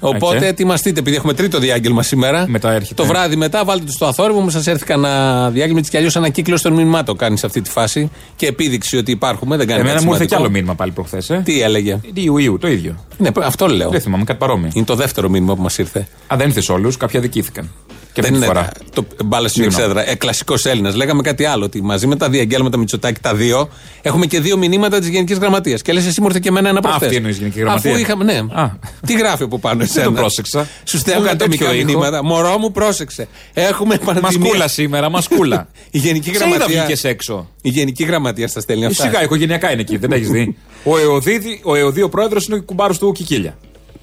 Οπότε 0.00 0.36
οκ. 0.36 0.42
ετοιμαστείτε, 0.42 1.00
επειδή 1.00 1.16
έχουμε 1.16 1.34
τρίτο 1.34 1.58
διάγγελμα 1.58 2.02
σήμερα. 2.02 2.44
Μετά 2.48 2.72
έρχεται. 2.72 2.94
Το 3.02 3.04
βράδυ 3.08 3.36
μετά, 3.36 3.64
βάλτε 3.64 3.84
το 3.84 3.92
στο 3.92 4.06
αθόρυβο 4.06 4.40
μου, 4.40 4.50
σας 4.50 4.66
έρθει 4.66 4.84
κανένα 4.84 5.50
διάγγελμα 5.50 5.78
έτσι 5.78 5.90
κι 5.90 5.96
αλλιώς 5.96 6.16
ανακύκλωση 6.16 6.62
των 6.62 6.72
μηνυμάτων 6.72 7.16
κάνεις 7.28 7.40
σε 7.40 7.46
αυτή 7.46 7.60
τη 7.60 7.70
φάση. 7.70 8.10
Και 8.36 8.46
επίδειξη 8.46 8.96
ότι 8.96 9.10
υπάρχουμε, 9.10 9.56
δεν 9.56 9.66
κάνει 9.66 9.80
Εμένα 9.80 9.94
κάτι 9.94 10.06
μου 10.06 10.12
ήρθε 10.12 10.24
κι 10.24 10.30
σημαντικό. 10.30 10.50
άλλο 10.50 10.58
μήνυμα 10.58 10.74
πάλι 10.74 10.92
προχθές. 10.92 11.30
Ε. 11.30 11.42
Τι 11.44 11.62
έλεγε; 11.62 12.00
Ιου, 12.14 12.38
Ιου, 12.38 12.58
το 12.58 12.68
ίδιο. 12.68 13.04
Ναι, 13.18 13.30
αυτό 13.42 13.66
λέω. 13.66 13.90
Δεν 13.90 14.00
θυμάμαι 14.00 14.24
κάτι 14.24 14.38
παρόμοιο. 14.38 14.70
Είναι 14.74 14.84
το 14.84 14.94
δεύτερο 14.94 15.28
μήνυμα 15.28 15.56
που 15.56 15.62
μας 15.62 15.78
ήρθε. 15.78 16.08
Α, 16.32 16.36
δεν 16.36 16.46
ήρθες 16.46 16.64
σε 16.64 16.72
όλους, 16.72 16.96
κάποια 16.96 17.20
δικήθηκαν. 17.20 17.70
Και 18.12 18.20
Δεν 18.22 18.34
αυτή 18.34 18.46
τη 18.46 18.50
είναι 18.50 18.60
φορά. 18.60 18.72
το 18.94 19.06
μπάλα 19.24 19.48
στην 19.48 19.62
Συγγνώμη. 19.62 19.90
εξέδρα. 19.92 20.10
Ε, 20.10 20.14
κλασικός 20.14 20.64
Έλληνας. 20.64 20.94
Λέγαμε 20.94 21.22
κάτι 21.22 21.44
άλλο. 21.44 21.64
Ότι 21.64 21.82
μαζί 21.82 22.06
με 22.06 22.16
τα 22.16 22.28
διαγγέλματα 22.28 22.76
Μητσοτάκη 22.78 23.20
τα 23.20 23.34
δύο, 23.34 23.68
έχουμε 24.02 24.26
και 24.26 24.40
δύο 24.40 24.56
μηνύματα 24.56 24.98
της 24.98 25.08
Γενικής 25.08 25.38
Γραμματείας. 25.38 25.82
Και 25.82 25.92
λες, 25.92 26.06
εσύ 26.06 26.20
μου 26.20 26.26
ήρθε 26.26 26.38
και 26.38 26.48
εμένα 26.48 26.68
ένα 26.68 26.80
προχθές. 26.80 27.02
αυτή 27.02 27.16
εννοείς 27.16 27.36
Γενική 27.38 27.60
Γραμματεία. 27.60 27.90
Αφού 27.90 28.00
είχαμε, 28.00 28.24
ναι. 28.24 28.38
Α. 28.60 28.70
Τι 29.06 29.12
γράφει 29.12 29.42
από 29.42 29.58
πάνω 29.58 29.82
εσένα; 29.82 30.04
το 30.04 30.12
πρόσεξα. 30.12 30.68
Σου 30.84 30.98
στέλνουν 30.98 31.24
Είχα 31.24 31.32
ατομικά 31.32 31.64
τέτοιο 31.64 31.78
ήχο. 31.80 31.86
μηνύματα. 31.90 32.24
Μωρό 32.24 32.58
μου, 32.58 32.72
πρόσεξε. 32.72 33.28
Έχουμε 33.54 33.96
πανδημία. 34.04 34.38
Μασκούλα 34.40 34.68
σήμερα, 34.68 35.10
μασκούλα. 35.10 35.68
Η 35.90 35.98
Γενική 35.98 36.24
Σε 36.28 36.34
είδα 36.36 36.46
Γραμματεία. 36.46 36.82
βγήκες 36.82 37.04
έξω. 37.04 37.48
Η 37.62 37.68
Γενική 37.68 38.04
Γραμματεία 38.04 38.48
στα 38.48 38.60
στέλνει 38.60 38.84
αυτά. 38.84 39.02
Σιγά, 39.02 39.22
οικογενειακά 39.22 39.72
είναι 39.72 39.80
εκεί, 39.80 39.96
δεν 39.96 40.12
έχεις 40.12 40.28
δει. 40.30 40.56
Ο 40.84 40.98
Εωδίδη, 40.98 41.60
ο 41.64 41.74
Εωδή 41.74 42.02
ο 42.02 42.08
πρόεδρος 42.08 42.46
είναι 42.46 42.56
ο 42.56 42.62
κουμπάρος 42.62 42.98
του 42.98 43.12
Κικίλια. 43.12 43.58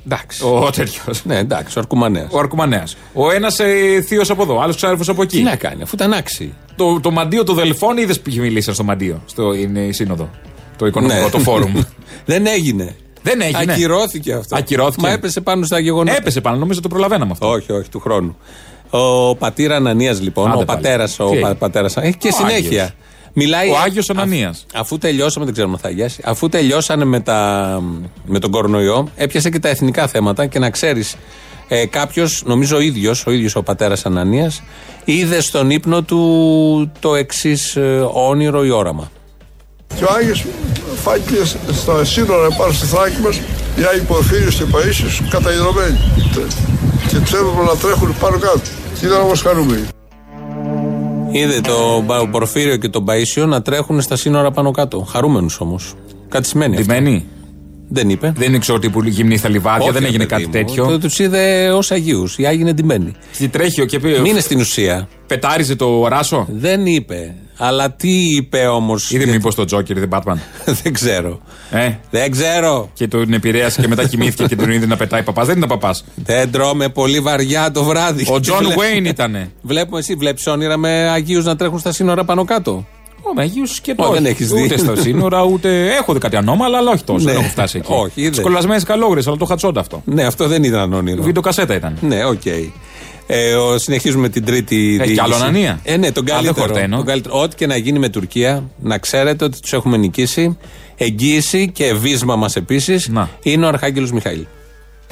Εντάξει. 0.06 0.44
Ο 0.46 0.70
τέτοιος. 0.70 1.26
Ναι, 1.26 1.38
εντάξει, 1.38 1.78
ο 1.78 1.82
Αρκουμανέας. 1.82 2.28
Ο 2.32 2.40
Αρκουμανέας. 2.40 2.98
Ο 3.14 3.32
ένας 3.32 3.60
ε, 3.60 4.02
θείος 4.08 4.30
από 4.30 4.44
εδώ, 4.44 4.60
άλλος 4.62 4.76
ξάδερφος 4.76 5.10
από 5.10 5.26
Τι 5.26 5.38
εκεί. 5.38 5.46
να 5.46 5.56
κάνει, 5.56 5.82
αφού 5.82 5.96
ήταν 5.96 6.14
άξιοι. 6.14 6.54
Το, 6.76 7.00
το 7.00 7.12
μαντίο 7.12 7.44
των 7.44 7.56
Δελφών 7.56 7.98
είδες 7.98 8.20
που 8.20 8.32
μιλήσαν 8.38 8.74
στο 8.74 8.84
μαντίο. 8.84 9.22
Στο 9.26 9.54
είναι 9.54 9.80
η 9.80 9.92
σύνοδο. 9.92 10.30
Το 10.78 10.86
οικονομικό, 10.86 11.20
Ναι. 11.24 11.30
το 11.30 11.40
φόρουμ. 11.40 11.74
Δεν 12.26 12.46
έγινε. 12.46 12.96
Δεν 13.22 13.42
έγινε. 13.42 13.72
Ακυρώθηκε 13.74 14.34
αυτό. 14.34 14.56
Ακυρώθηκε. 14.56 15.02
Μα 15.02 15.12
έπεσε 15.14 15.42
πάνω 15.42 15.66
στα 15.66 15.80
γεγονότα. 15.80 16.18
Έπεσε 16.18 16.42
πάνω, 16.42 16.58
νομίζω 16.58 16.82
το 16.82 16.88
προλαβαίναμε 16.88 17.32
αυτό. 17.32 17.48
Όχι, 17.50 17.72
όχι, 17.72 17.90
του 17.90 18.00
χρόνου. 18.00 18.38
Ο 18.90 19.36
πατήρα 19.36 19.76
Ανανίας 19.76 20.22
λοιπόν, 20.22 20.52
Άντε 20.52 20.62
ο 20.62 20.66
πάλι. 20.66 20.82
πατέρας. 20.82 21.20
Ο 21.20 21.24
Τι 21.24 21.30
πα, 21.30 21.36
έγινε; 21.38 21.54
πατέρας, 21.56 21.98
έχει 21.98 22.18
και 22.18 22.28
Ο 22.28 22.32
συνέχεια. 22.32 22.94
Άγιος. 23.36 23.50
Μιλάει, 23.50 23.70
Ο 23.70 23.77
Άγιος 23.86 24.10
αφ- 24.10 24.20
Ανανίας. 24.20 24.65
Αφού 24.74 24.98
τελειώσαμε, 24.98 25.46
δεν 25.46 25.54
ξέρουμε 25.54 25.74
αν 25.74 25.80
θα 25.80 25.88
αγιάσει. 25.88 26.22
Αφού 26.25 26.50
τελειώσανε 26.50 27.06
με, 27.06 27.20
τα, 27.20 27.82
με 28.25 28.39
τον 28.39 28.51
κορονοϊό, 28.51 29.10
έπιασε 29.15 29.50
και 29.50 29.60
τα 29.60 29.70
εθνικά 29.70 30.08
θέματα 30.08 30.46
και 30.46 30.60
να 30.60 30.70
ξέρεις, 30.70 31.15
ε, 31.68 31.86
κάποιος, 31.86 32.44
νομίζω 32.46 32.75
ο 32.77 32.80
ίδιος, 32.80 33.25
ο 33.25 33.32
ίδιος 33.32 33.56
ο 33.56 33.63
πατέρας 33.63 34.06
Ανανίας, 34.06 34.63
είδε 35.06 35.42
στον 35.42 35.70
ύπνο 35.70 36.01
του 36.01 36.92
το 37.00 37.15
εξής 37.15 37.77
όνειρο 38.13 38.65
ή 38.65 38.70
όραμα. 38.70 39.12
Και 39.98 40.04
ο 40.04 40.08
Άγιος 40.18 40.46
φάγηκε 41.04 41.44
στα 41.72 42.06
σύνορα 42.06 42.48
πάνω 42.58 42.74
στη 42.74 42.86
Θράκη 42.86 43.22
μας 43.22 43.36
οι 43.80 43.84
Άγιοι 43.92 44.01
Πορφύριος 44.08 44.56
και 44.56 44.63
Παΐσιος 44.72 45.27
καταϊδρωμένοι 45.30 45.98
και 47.08 47.18
τους 47.20 47.34
έπρεπε 47.34 47.63
να 47.65 47.75
τρέχουν 47.75 48.15
πάνω 48.20 48.38
κάτω. 48.38 48.60
Και 49.00 49.06
ήταν 49.06 49.22
όμως 49.22 49.42
χαρούμενοι. 49.42 49.86
Είδε 51.39 51.62
τον 51.62 52.06
Πα- 52.06 52.30
Πορφύριο 52.30 52.77
και 52.77 52.89
τον 52.89 53.06
Παίσιο 53.06 53.46
να 53.46 53.62
τρέχουν 53.62 54.01
στα 54.01 54.15
σύνορα 54.15 54.51
πάνω 54.51 54.72
κάτω. 54.72 55.00
Χαρούμενους 55.00 55.60
όμως. 55.60 55.94
Κάτι 56.30 56.48
σημαίνει. 56.48 56.75
αυτό. 56.75 56.94
Ντυμένοι. 56.94 57.25
Δεν 57.89 58.10
είπε. 58.10 58.34
Δεν 58.38 58.48
είναι 58.50 58.58
ξέρω 58.58 58.80
τύπου 58.80 59.04
γυμνή 59.04 59.38
στα 59.38 59.50
λιβάδια, 59.50 59.84
Όχι, 59.84 59.92
δεν 59.92 60.01
ρε 60.01 60.08
έγινε 60.08 60.25
παιδί 60.25 60.44
κάτι 60.44 60.46
μου. 60.46 60.51
τέτοιο. 60.65 61.00
Τους 61.00 61.20
είδε 61.20 61.70
ως 61.72 61.92
Αγίους. 61.92 62.38
Οι 62.38 62.46
Άγιοι 62.46 62.60
είναι 62.62 62.74
ντυμένοι. 62.74 63.12
Τι 63.38 63.48
τρέχει 63.48 63.86
και 63.86 64.00
πει. 64.00 64.08
Μην 64.10 64.25
είναι 64.25 64.39
στην 64.39 64.60
ουσία. 64.60 65.08
Πετάριζε 65.27 65.75
το 65.75 66.08
ράσο; 66.08 66.48
Δεν 66.51 66.86
είπε. 66.86 67.36
Αλλά 67.58 67.92
τι 67.92 68.36
είπε 68.36 68.66
όμως. 68.68 69.12
Είδε 69.12 69.26
μήπως 69.26 69.56
το 69.56 69.66
Τζόκερ, 69.66 70.00
δεν 70.00 70.10
Batman. 70.12 70.38
δεν 70.84 70.94
ξέρω. 70.94 71.40
Ε, 71.72 71.90
Δεν 72.12 72.32
ξέρω. 72.32 72.90
και 72.94 73.08
τον 73.08 73.34
επηρέασε 73.34 73.82
και 73.82 73.88
μετά 73.88 74.08
κοιμήθηκε 74.08 74.44
και 74.46 74.56
τον 74.56 74.72
είδε 74.72 74.86
να 74.86 74.96
πετάει 74.98 75.24
παπάς. 75.24 75.48
Δεν 75.48 75.58
ήταν 75.58 75.70
παπάς. 75.70 76.04
Δεν 76.16 76.52
τρώμε 76.52 76.90
πολύ 76.90 77.20
βαριά 77.20 77.72
το 77.72 77.84
βράδυ. 77.84 78.26
Ο 78.30 78.40
Τζον 78.40 78.58
Βλέ- 78.58 78.78
Βέιν 78.78 79.06
ήτανε. 79.06 79.52
Βλέπουμε 79.62 80.00
εσύ, 80.00 80.14
βλέπεις 80.16 80.48
όνειρα 80.48 80.78
με 80.78 81.10
Αγίους 81.10 81.46
να 81.46 81.56
τρέχουν 81.56 81.80
στα 81.80 81.92
σύνορα 81.92 82.24
πάνω 82.24 82.46
κάτω. 82.46 82.86
Ο 83.30 83.34
Μεγίου 83.34 83.64
και 83.82 83.92
Ω, 83.98 84.06
το. 84.06 84.12
δεν 84.12 84.26
έχεις 84.26 84.52
δει. 84.52 84.64
Ούτε 84.64 84.78
στα 84.78 84.96
σύνορα, 84.96 85.44
ούτε. 85.44 85.96
Έχω 86.00 86.14
δει 86.14 86.20
κάτι 86.20 86.36
ανώμαλα, 86.36 86.78
αλλά 86.78 86.92
όχι 86.92 87.04
τόσο. 87.04 87.26
Ναι. 87.26 87.32
Δεν 87.32 87.42
έχω 87.42 87.50
φτάσει 87.50 87.78
εκεί. 87.78 87.92
Όχι, 87.94 88.22
είδε. 88.22 88.36
Σκολασμένε 88.36 88.82
καλόγρε, 88.86 89.22
αλλά 89.28 89.38
το 89.38 89.46
χατσόντα 89.46 89.80
αυτό. 89.80 90.02
Ναι, 90.06 90.24
αυτό 90.24 90.48
δεν 90.48 90.64
ήταν 90.64 90.94
όνειρο. 90.94 91.24
Βίντεο 91.24 91.42
κασέτα 91.42 91.76
ήταν. 91.76 91.98
Ναι, 92.02 92.26
οκ. 92.26 92.42
Ε, 93.27 93.53
ο- 93.53 93.77
συνεχίζουμε 93.77 94.29
την 94.29 94.46
τρίτη 94.46 94.75
Έχει 94.75 94.88
διοίκηση. 94.98 95.13
κι 95.13 95.20
άλλο 95.20 95.36
Ανανία; 95.36 95.79
Ε, 95.84 95.98
ναι, 95.98 96.12
τον 96.12 96.24
Α, 96.24 96.25
δεν 96.25 96.36
καλύτερο. 96.36 96.65
χορταίνω. 96.67 96.96
τον 96.98 97.05
καλύτερο. 97.05 97.39
Ό,τι 97.41 97.55
και 97.55 97.67
να 97.67 97.77
γίνει 97.77 98.00
με 98.00 98.10
Τουρκία, 98.10 98.63
να 98.82 98.98
ξέρετε 98.98 99.44
ότι 99.46 99.60
τους 99.62 99.74
έχουμε 99.74 99.98
νικήσει. 99.98 100.58
Εγγύηση 100.98 101.72
και 101.74 101.94
βίσμα 101.94 102.36
μας 102.36 102.55
επίσης 102.55 103.08
Να. 103.08 103.29
είναι 103.41 103.65
ο 103.65 103.67
Αρχάγγελος 103.67 104.12
Μιχαήλ. 104.12 104.46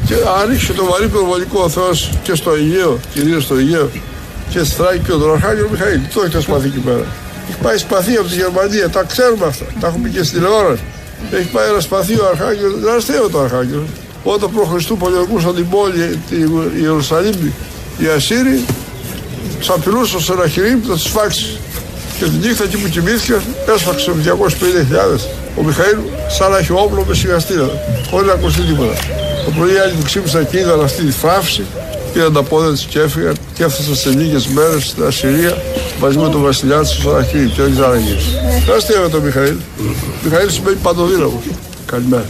Και 0.07 0.13
ανοίξει 0.43 0.73
το 0.73 0.85
βαρύ 0.85 1.07
προβολικό 1.07 1.61
ο 1.63 1.69
Θεός 1.69 2.09
και 2.23 2.35
στο 2.35 2.51
Αιγαίο, 2.51 2.99
κυρίως 3.13 3.43
στο 3.43 3.55
Αιγαίο 3.55 3.89
και 4.49 4.63
στη 4.63 4.75
Θράκη 4.75 4.99
και 4.99 5.11
τον 5.11 5.31
Αρχάγγελο 5.33 5.67
Μιχαήλ. 5.71 5.99
Τι 6.07 6.13
το 6.13 6.21
έχετε 6.21 6.41
σπαθεί 6.41 6.67
εκεί 6.67 6.77
πέρα. 6.79 7.05
Έχει 7.49 7.57
πάει 7.61 7.77
σπαθί 7.77 8.15
από 8.15 8.27
τη 8.27 8.35
Γερμανία, 8.35 8.89
τα 8.89 9.03
ξέρουμε 9.03 9.45
αυτά. 9.45 9.65
Τα 9.79 9.87
έχουμε 9.87 10.09
και 10.09 10.23
στην 10.23 10.37
τηλεόραση. 10.39 10.83
Έχει 11.31 11.47
πάει 11.51 11.69
ένα 11.69 11.79
σπαθί 11.79 12.13
ο 12.19 12.27
Αρχάγγελος, 12.31 12.79
δεν 12.79 12.93
αστείο 12.95 13.29
το 13.29 13.39
Αρχάγγελο. 13.39 13.83
Όταν 14.23 14.51
προ 14.55 14.63
Χριστού 14.65 14.97
πολιορκούσαν 14.97 15.55
την 15.55 15.69
πόλη, 15.69 16.19
τη 16.29 16.35
Ιερουσαλήμ, 16.81 17.31
οι 17.97 18.07
Ασσύριοι, 18.15 18.65
του 19.59 19.73
απειλούσε 19.73 20.09
στο 20.09 20.19
Σεραχηρήμ 20.19 20.79
να 20.87 20.95
του 20.95 21.09
φάξει. 21.17 21.57
Και 22.19 22.25
τη 22.25 22.47
νύχτα 22.47 22.63
εκεί 22.63 22.77
που 22.77 22.89
κοιμήθηκε, 22.89 23.35
έσφαξε 23.75 24.11
με 24.15 24.23
250.000. 24.25 25.19
Ο 25.57 25.63
Μιχαήλ 25.63 25.97
σαν 26.37 26.51
να 26.51 26.57
έχει 26.57 26.71
όπλο 26.71 27.05
με 27.07 27.13
σιγαστήρα, 27.13 27.69
χωρίς 28.09 28.27
να 28.27 28.33
ακουστεί 28.33 28.61
τίποτα. 28.61 28.93
Το 29.45 29.51
πρωί 29.57 29.73
οι 29.73 29.77
άλλοι 29.77 29.93
που 29.93 30.03
ξύπνησαν 30.03 30.49
και 30.49 30.57
είδαν 30.59 30.81
αυτή 30.81 31.03
τη 31.03 31.11
φράυση, 31.11 31.63
πήραν 32.13 32.33
τα 32.33 32.43
πόδια 32.43 32.71
της 32.71 32.83
και 32.83 32.99
έφυγαν 32.99 33.35
και 33.53 33.63
έφτασαν 33.63 33.95
σε 33.95 34.09
λίγες 34.09 34.47
μέρες 34.47 34.83
στην 34.83 35.03
Ασσυρία 35.03 35.57
μαζί 35.99 36.17
με 36.17 36.29
τον 36.29 36.41
βασιλιά 36.41 36.79
τη 36.79 36.87
στο 36.87 37.01
Σαραχήρι 37.01 37.47
και 37.47 37.61
δεν 37.61 37.71
ξαναγύρισε. 37.71 38.61
Δεν 38.65 38.75
αστείευε 38.75 39.09
τον 39.09 39.21
Μιχαήλ; 39.21 39.55
Μιχαήλ 40.23 40.49
σημαίνει 40.49 40.75
παντοδύναμο. 40.75 41.41
Καλημέρα. 41.85 42.25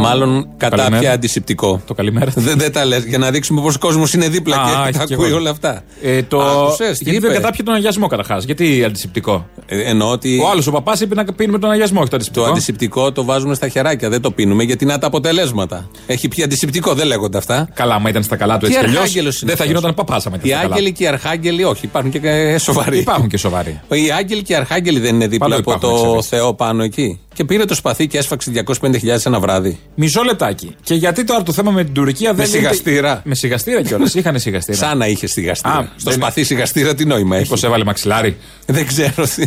Μάλλον 0.00 0.48
κατά 0.56 0.76
Καλημέρα. 0.76 1.02
πια 1.02 1.12
αντισηπτικό. 1.12 1.82
Το 1.86 1.94
καλημέρα. 1.94 2.32
Δεν, 2.34 2.58
δεν 2.58 2.72
τα 2.72 2.84
λες 2.84 3.04
για 3.04 3.18
να 3.18 3.30
δείξουμε 3.30 3.60
πως 3.60 3.74
ο 3.74 3.78
κόσμος 3.78 4.12
είναι 4.14 4.28
δίπλα 4.28 4.56
Α, 4.56 4.64
και 4.82 4.88
έχει 4.88 4.98
τα 4.98 5.04
και 5.04 5.14
ακούει 5.14 5.26
εγώ. 5.28 5.36
όλα 5.36 5.50
αυτά. 5.50 5.82
Ε, 6.02 6.22
το... 6.22 6.40
Άκουσες, 6.40 6.98
τι 6.98 7.04
γιατί 7.04 7.18
δεν 7.18 7.30
είπε; 7.30 7.40
κατάπιε 7.40 7.64
τον 7.64 7.74
αγιασμό 7.74 8.06
καταρχάς. 8.06 8.44
Γιατί 8.44 8.84
αντισηπτικό; 8.84 9.46
Ε, 9.66 9.80
εννοώ 9.80 10.10
ότι 10.10 10.40
Ο 10.44 10.48
άλλος 10.50 10.66
ο 10.66 10.70
παπάς 10.70 11.00
είπε 11.00 11.14
να 11.14 11.24
πίνουμε 11.24 11.58
τον 11.58 11.70
αγιασμό, 11.70 12.00
όχι 12.00 12.10
το 12.10 12.16
αντισηπτικό. 12.16 12.44
το 12.44 12.50
αντισηπτικό 12.50 13.12
το 13.12 13.24
βάζουμε 13.24 13.54
στα 13.54 13.68
χεράκια. 13.68 14.08
Δεν 14.08 14.20
το 14.20 14.30
πίνουμε 14.30 14.62
γιατί 14.62 14.84
να 14.84 14.98
τα 14.98 15.06
αποτελέσματα. 15.06 15.88
Έχει 16.06 16.28
πει 16.28 16.42
αντισηπτικό, 16.42 16.94
δεν 16.94 17.06
λέγονται 17.06 17.38
αυτά. 17.38 17.68
Καλά, 17.74 17.94
άμα 17.94 18.08
ήταν 18.08 18.22
στα 18.22 18.36
καλά 18.36 18.58
του 18.58 18.66
Τι 18.66 18.72
έτσι 18.72 18.78
κι 18.78 18.84
αλλιώς. 18.84 19.00
αρχάγγελος 19.02 19.34
είναι 19.42 19.50
Δεν 19.52 19.56
θα 19.56 19.62
αυτός; 19.64 19.66
γινόταν 19.80 19.94
παπάς 20.06 20.26
άμα 20.26 20.36
ήταν 20.36 20.48
Οι 20.48 20.52
στα 20.52 20.62
καλά. 20.62 20.74
άγγελοι 20.74 20.92
και 20.92 21.04
οι 21.04 21.06
αρχάγγελοι, 21.06 21.64
όχι, 21.64 21.84
υπάρχουν 21.84 22.10
και 22.10 22.18
ε, 22.28 22.58
σοβαροί. 22.58 22.98
Υπάρχουν 22.98 23.28
και 23.28 23.36
σοβαροί. 23.36 23.80
Οι 23.88 24.10
άγγελοι 24.18 24.42
και 24.42 24.52
οι 24.52 24.56
αρχάγγελοι 24.56 24.98
δεν 25.00 25.14
είναι 25.14 25.26
δίπλα 25.26 25.48
Παντού 25.48 25.60
από 25.60 25.70
υπάρχουν, 25.86 25.98
το 25.98 26.04
ξέρεις. 26.06 26.26
Θεό 26.26 26.54
πάνω 26.54 26.82
εκεί. 26.82 27.20
Και 27.40 27.46
πήρε 27.46 27.64
το 27.64 27.74
σπαθί 27.74 28.06
και 28.06 28.18
έσφαξε 28.18 28.52
250.000 28.80 29.26
ένα 29.26 29.40
βράδυ. 29.40 29.78
Μισό 29.94 30.22
λεπτάκι. 30.22 30.76
Και 30.82 30.94
γιατί 30.94 31.24
τώρα 31.24 31.42
το 31.42 31.52
θέμα 31.52 31.70
με 31.70 31.84
την 31.84 31.94
Τουρκία 31.94 32.28
δεν. 32.34 32.38
Με 32.50 32.56
σιγαστήρα. 32.56 33.20
Με 33.24 33.34
σιγαστήρα 33.34 33.82
κιόλας. 33.82 34.14
Είχαν 34.14 34.38
σιγαστήρα. 34.38 34.76
Σαν 34.78 34.98
να 34.98 35.06
είχε 35.06 35.26
σιγαστήρα. 35.26 35.74
Α, 35.74 35.82
Στο 35.96 36.10
δεν- 36.10 36.12
σπαθί 36.20 36.44
σιγαστήρα 36.44 36.94
τι 36.94 37.04
νόημα 37.04 37.36
έχει; 37.36 37.48
Πώ 37.48 37.66
έβαλε 37.66 37.84
μαξιλάρι; 37.84 38.36
Δεν 38.66 38.86
ξέρω. 38.86 39.24
τι. 39.36 39.46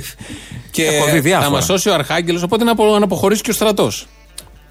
και 0.72 0.84
Έχω 0.84 1.06
δει 1.06 1.12
θα 1.12 1.20
διάφορα. 1.22 1.50
μας 1.50 1.66
σώσει 1.66 1.90
ο 1.90 1.94
Αρχάγγελος, 1.94 2.44
οπότε 2.44 2.64
να 2.64 2.72
απο- 2.72 2.98
να 2.98 3.04
αποχωρήσει 3.04 3.42
και 3.42 3.52
ο 3.52 3.54
στρατός. 3.54 4.08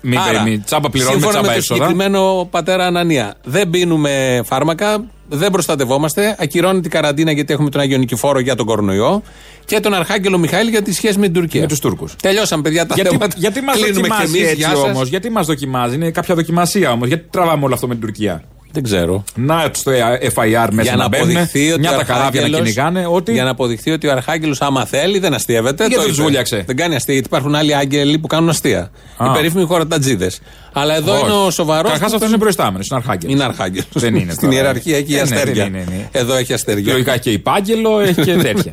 Μην 0.00 0.18
μη, 0.44 0.58
τσάμπα 0.58 0.90
πληρώνουμε, 0.90 1.20
σύμφωνα 1.20 1.38
τσάμπα 1.40 1.46
με 1.48 1.52
το 1.52 1.58
έσοδα. 1.58 1.84
συγκεκριμένο 1.84 2.48
πατέρα 2.50 2.86
Ανανία, 2.86 3.34
δεν 3.44 3.70
πίνουμε 3.70 4.42
φάρμακα, 4.44 5.04
δεν 5.32 5.50
προστατευόμαστε, 5.50 6.36
ακυρώνει 6.38 6.80
την 6.80 6.90
καραντίνα 6.90 7.32
γιατί 7.32 7.52
έχουμε 7.52 7.70
τον 7.70 7.80
Άγιο 7.80 7.98
Νικηφόρο 7.98 8.38
για 8.38 8.54
τον 8.54 8.66
κορονοϊό 8.66 9.22
και 9.64 9.80
τον 9.80 9.94
Αρχάγγελο 9.94 10.38
Μιχαήλ 10.38 10.68
για 10.68 10.82
τη 10.82 10.92
σχέση 10.92 11.18
με 11.18 11.24
την 11.24 11.34
Τουρκία. 11.34 11.60
Με 11.60 11.66
τους 11.66 11.78
Τούρκους. 11.78 12.14
Τελειώσαμε, 12.22 12.62
παιδιά, 12.62 12.86
τα 12.86 12.94
Γιατί, 12.94 13.10
θέματα. 13.10 13.34
γιατί 13.38 13.60
μας 13.60 13.74
Κλείνουμε 13.74 13.94
δοκιμάζει 14.00 14.32
κι 14.32 14.36
εμείς, 14.38 14.48
έτσι 14.50 14.56
γεια 14.56 14.68
σας. 14.68 14.78
όμως, 14.78 15.08
γιατί 15.08 15.30
μας 15.30 15.46
δοκιμάζει, 15.46 15.94
είναι 15.94 16.10
κάποια 16.10 16.34
δοκιμασία 16.34 16.90
όμως, 16.92 17.08
γιατί 17.08 17.26
τραβάμε 17.30 17.64
όλο 17.64 17.74
αυτό 17.74 17.86
με 17.86 17.94
την 17.94 18.02
Τουρκία. 18.02 18.42
Δεν 18.72 18.82
ξέρω. 18.82 19.24
Να 19.34 19.70
στο 19.72 19.92
FIR 20.34 20.68
μέσα 20.70 20.82
για 20.82 20.90
να, 20.90 20.96
να 20.96 21.08
μπαίνουν, 21.08 21.30
αποδειχθεί 21.30 21.70
ότι 21.70 21.80
μια 21.80 21.94
ο 21.94 21.96
τα 21.96 22.04
καράβια 22.04 22.40
να 22.40 22.46
Αρχάγγελος- 22.46 22.60
κυνηγάνε, 22.60 23.06
ότι. 23.10 23.32
Για 23.32 23.44
να 23.44 23.50
αποδειχθεί 23.50 23.90
ότι 23.90 24.06
ο 24.06 24.12
Αρχάγγελος, 24.12 24.60
άμα 24.60 24.84
θέλει, 24.84 25.18
δεν 25.18 25.34
αστείευεται. 25.34 25.86
Γιατί 25.86 25.94
το 26.02 26.08
τους 26.08 26.12
είπε. 26.16 26.22
βούλιαξε; 26.22 26.62
Δεν 26.66 26.76
κάνει 26.76 26.94
αστεία, 26.94 27.14
γιατί 27.14 27.28
υπάρχουν 27.28 27.54
άλλοι 27.54 27.74
άγγελοι 27.76 28.18
που 28.18 28.26
κάνουν 28.26 28.48
αστεία. 28.48 28.90
Α. 29.16 29.26
Οι 29.26 29.32
περίφημοι 29.34 29.64
χωρατατζίδε. 29.64 30.30
Αλλά 30.72 30.96
εδώ 30.96 31.12
Όχι. 31.14 31.22
είναι 31.24 31.32
ο 31.32 31.50
σοβαρός. 31.50 31.90
Καταρχάς 31.90 32.12
αυτός 32.12 32.28
είναι 32.28 32.38
προϊστάμενος, 32.38 32.86
είναι 32.88 32.98
αρχάγγελος. 32.98 33.34
Είναι 33.34 33.44
αρχάγγελος. 33.44 33.86
Δεν 33.92 34.14
είναι 34.14 34.32
Στην 34.36 34.48
τώρα. 34.48 34.60
ιεραρχία 34.60 34.96
έχει 34.96 35.12
Ε, 35.12 35.16
ναι, 35.16 35.20
αστέρια. 35.22 35.64
ναι, 35.64 35.78
ναι, 35.78 35.84
ναι. 35.88 36.08
Εδώ 36.12 36.34
έχει 36.34 36.52
αστέρια. 36.52 36.92
Λογικά 36.92 37.16
και 37.16 37.30
υπάγγελο, 37.30 38.00
έχει 38.00 38.22
και 38.22 38.34
τέτοια. 38.46 38.72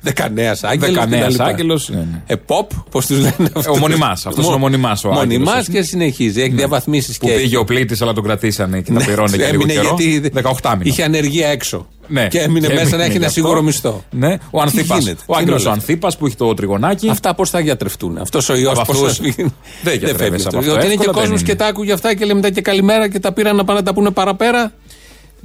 Δεκανέας 0.00 0.64
άγγελος. 0.64 0.94
Δεκανέας 0.94 1.38
άγγελος, 1.40 1.88
ναι, 1.88 1.96
ναι. 1.96 2.22
Εποπ, 2.26 2.70
πώς 2.90 3.06
τους 3.06 3.16
λένε 3.18 3.34
αυτού. 3.54 3.72
Ο 3.74 3.78
μονιμάς, 3.78 4.26
αυτός 4.26 4.44
είναι 4.44 4.54
ο 4.54 4.58
μονιμάς 4.58 5.04
ο 5.04 5.08
άγγελος, 5.08 5.26
Μονιμάς 5.26 5.54
ας 5.58 5.66
πούμε. 5.66 5.78
και 5.78 5.84
συνεχίζει. 5.84 6.40
Έχει 6.40 6.50
διαβαθμίσεις 6.54 7.18
που 7.18 7.26
και. 7.26 7.32
πήγε 7.32 7.56
ο 7.56 7.64
πλήτης, 7.64 8.02
αλλά 8.02 8.12
τον 8.12 8.24
κρατήσανε 8.24 8.80
και 8.80 8.92
τα 8.92 8.98
Ναι, 8.98 9.04
πληρώνε 9.04 9.36
για 9.36 9.46
λίγο 9.50 9.62
έμεινε 9.62 9.72
καιρό. 9.80 9.96
γιατί 9.98 10.30
18 10.62 10.70
μήνε. 10.72 10.82
Είχε 10.90 11.02
ανεργία 11.02 11.48
έξω. 11.48 11.86
Ναι. 12.08 12.28
Και 12.28 12.38
έμεινε 12.38 12.66
Και 12.66 12.72
μέσα 12.72 12.80
έμεινε 12.80 12.96
να 12.96 13.02
έχει 13.02 13.10
γι' 13.10 13.16
ένα 13.16 13.26
αυτό. 13.26 13.40
σίγουρο 13.40 13.62
μισθό. 13.62 14.04
Ναι, 14.10 14.32
ο 14.32 14.58
Τι 14.58 14.58
Ανθίπας. 14.60 14.98
γίνεται, 14.98 15.20
Ο 15.26 15.32
τι 15.32 15.38
Άγγελος 15.38 15.60
είναι 15.60 15.68
ο 15.68 15.72
όλα 15.72 15.80
Ανθίπας 15.80 16.16
που 16.16 16.26
έχει 16.26 16.36
το 16.36 16.54
τριγωνάκι. 16.54 17.08
Αυτά 17.08 17.34
πώς 17.34 17.50
θα 17.50 17.60
γιατρευτούν. 17.60 18.18
Αυτός 18.18 18.48
ο 18.48 18.54
ιό 18.56 18.70
Από 18.70 18.74
πώ 18.84 18.92
αυτούς 18.92 19.16
θα 19.16 19.22
φύγει. 19.22 19.34
δεν 19.82 19.98
γιατρεύεσαι 19.98 20.16
φεύγει 20.16 20.26
από 20.26 20.34
αυτό. 20.46 20.58
αυτό. 20.58 20.60
Διότι 20.60 20.84
είναι 20.86 20.94
και 20.94 21.00
Εύκολα 21.00 21.12
δεν 21.12 21.20
κόσμος 21.22 21.40
είναι. 21.40 21.48
και 21.48 21.54
τα 21.54 21.66
άκουγε 21.66 21.92
αυτά 21.92 22.14
και 22.14 22.24
λέει 22.24 22.34
μετά 22.34 22.50
και 22.50 22.60
καλημέρα 22.60 23.08
και 23.08 23.18
τα 23.18 23.32
πήραν 23.32 23.56
να 23.56 23.64
πάνε 23.64 23.78
να 23.78 23.84
τα 23.84 23.94
πούνε 23.94 24.10
παραπέρα. 24.10 24.72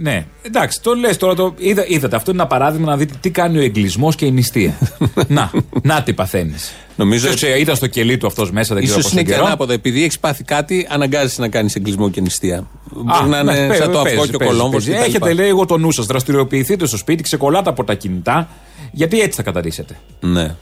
Ναι, 0.01 0.25
εντάξει, 0.41 0.81
το 0.81 0.93
λες 0.93 1.17
τώρα. 1.17 1.35
Το... 1.35 1.53
Είδα, 1.57 1.85
είδατε, 1.87 2.15
αυτό 2.15 2.31
είναι 2.31 2.39
ένα 2.41 2.49
παράδειγμα 2.49 2.89
να 2.89 2.97
δείτε 2.97 3.13
τι 3.21 3.29
κάνει 3.29 3.57
ο 3.57 3.61
εγκλισμός 3.61 4.15
και 4.15 4.25
η 4.25 4.31
νηστεία. 4.31 4.77
να, 5.27 5.51
να 5.83 6.03
τι 6.03 6.13
παθαίνεις. 6.13 6.71
Νομίζω 6.95 7.27
Ποιος, 7.27 7.43
ε, 7.43 7.59
ήταν 7.59 7.75
στο 7.75 7.87
κελί 7.87 8.17
του 8.17 8.27
αυτός 8.27 8.51
μέσα, 8.51 8.75
δεν 8.75 8.83
ξέρω 8.83 8.99
ίσως 8.99 9.11
πόσο 9.11 9.19
είναι 9.21 9.29
και 9.29 9.35
καιρό. 9.35 9.45
ανάποδα. 9.45 9.73
Επειδή 9.73 10.03
έχεις 10.03 10.19
πάθει 10.19 10.43
κάτι, 10.43 10.87
αναγκάζεσαι 10.89 11.41
να 11.41 11.47
κάνεις 11.47 11.75
εγκλισμό 11.75 12.09
και 12.09 12.21
νηστεία. 12.21 12.57
Α, 12.57 12.63
Μπορεί 12.89 13.29
να 13.29 13.43
ναι, 13.43 13.51
είναι 13.51 13.67
παίζει, 13.67 13.81
σαν 13.83 13.91
το 13.91 14.01
παίζει, 14.01 14.17
αυγό 14.17 14.29
και 14.29 14.35
ο 14.35 14.37
παίζει, 14.37 14.53
κολόμβο. 14.53 14.77
παίζει. 14.77 14.91
Έχετε, 14.91 15.33
λέει, 15.33 15.47
εγώ 15.47 15.65
το 15.65 15.77
νου 15.77 15.91
σας. 15.91 16.05
Δραστηριοποιηθείτε 16.05 16.85
στο 16.87 16.97
σπίτι, 16.97 17.23
ξεκολλάτε 17.23 17.69
από 17.69 17.83
τα 17.83 17.93
κινητά. 17.93 18.49
Γιατί 18.91 19.21
έτσι 19.21 19.35
θα 19.37 19.43
καταρρίσετε. 19.43 19.97
Ναι. 20.19 20.55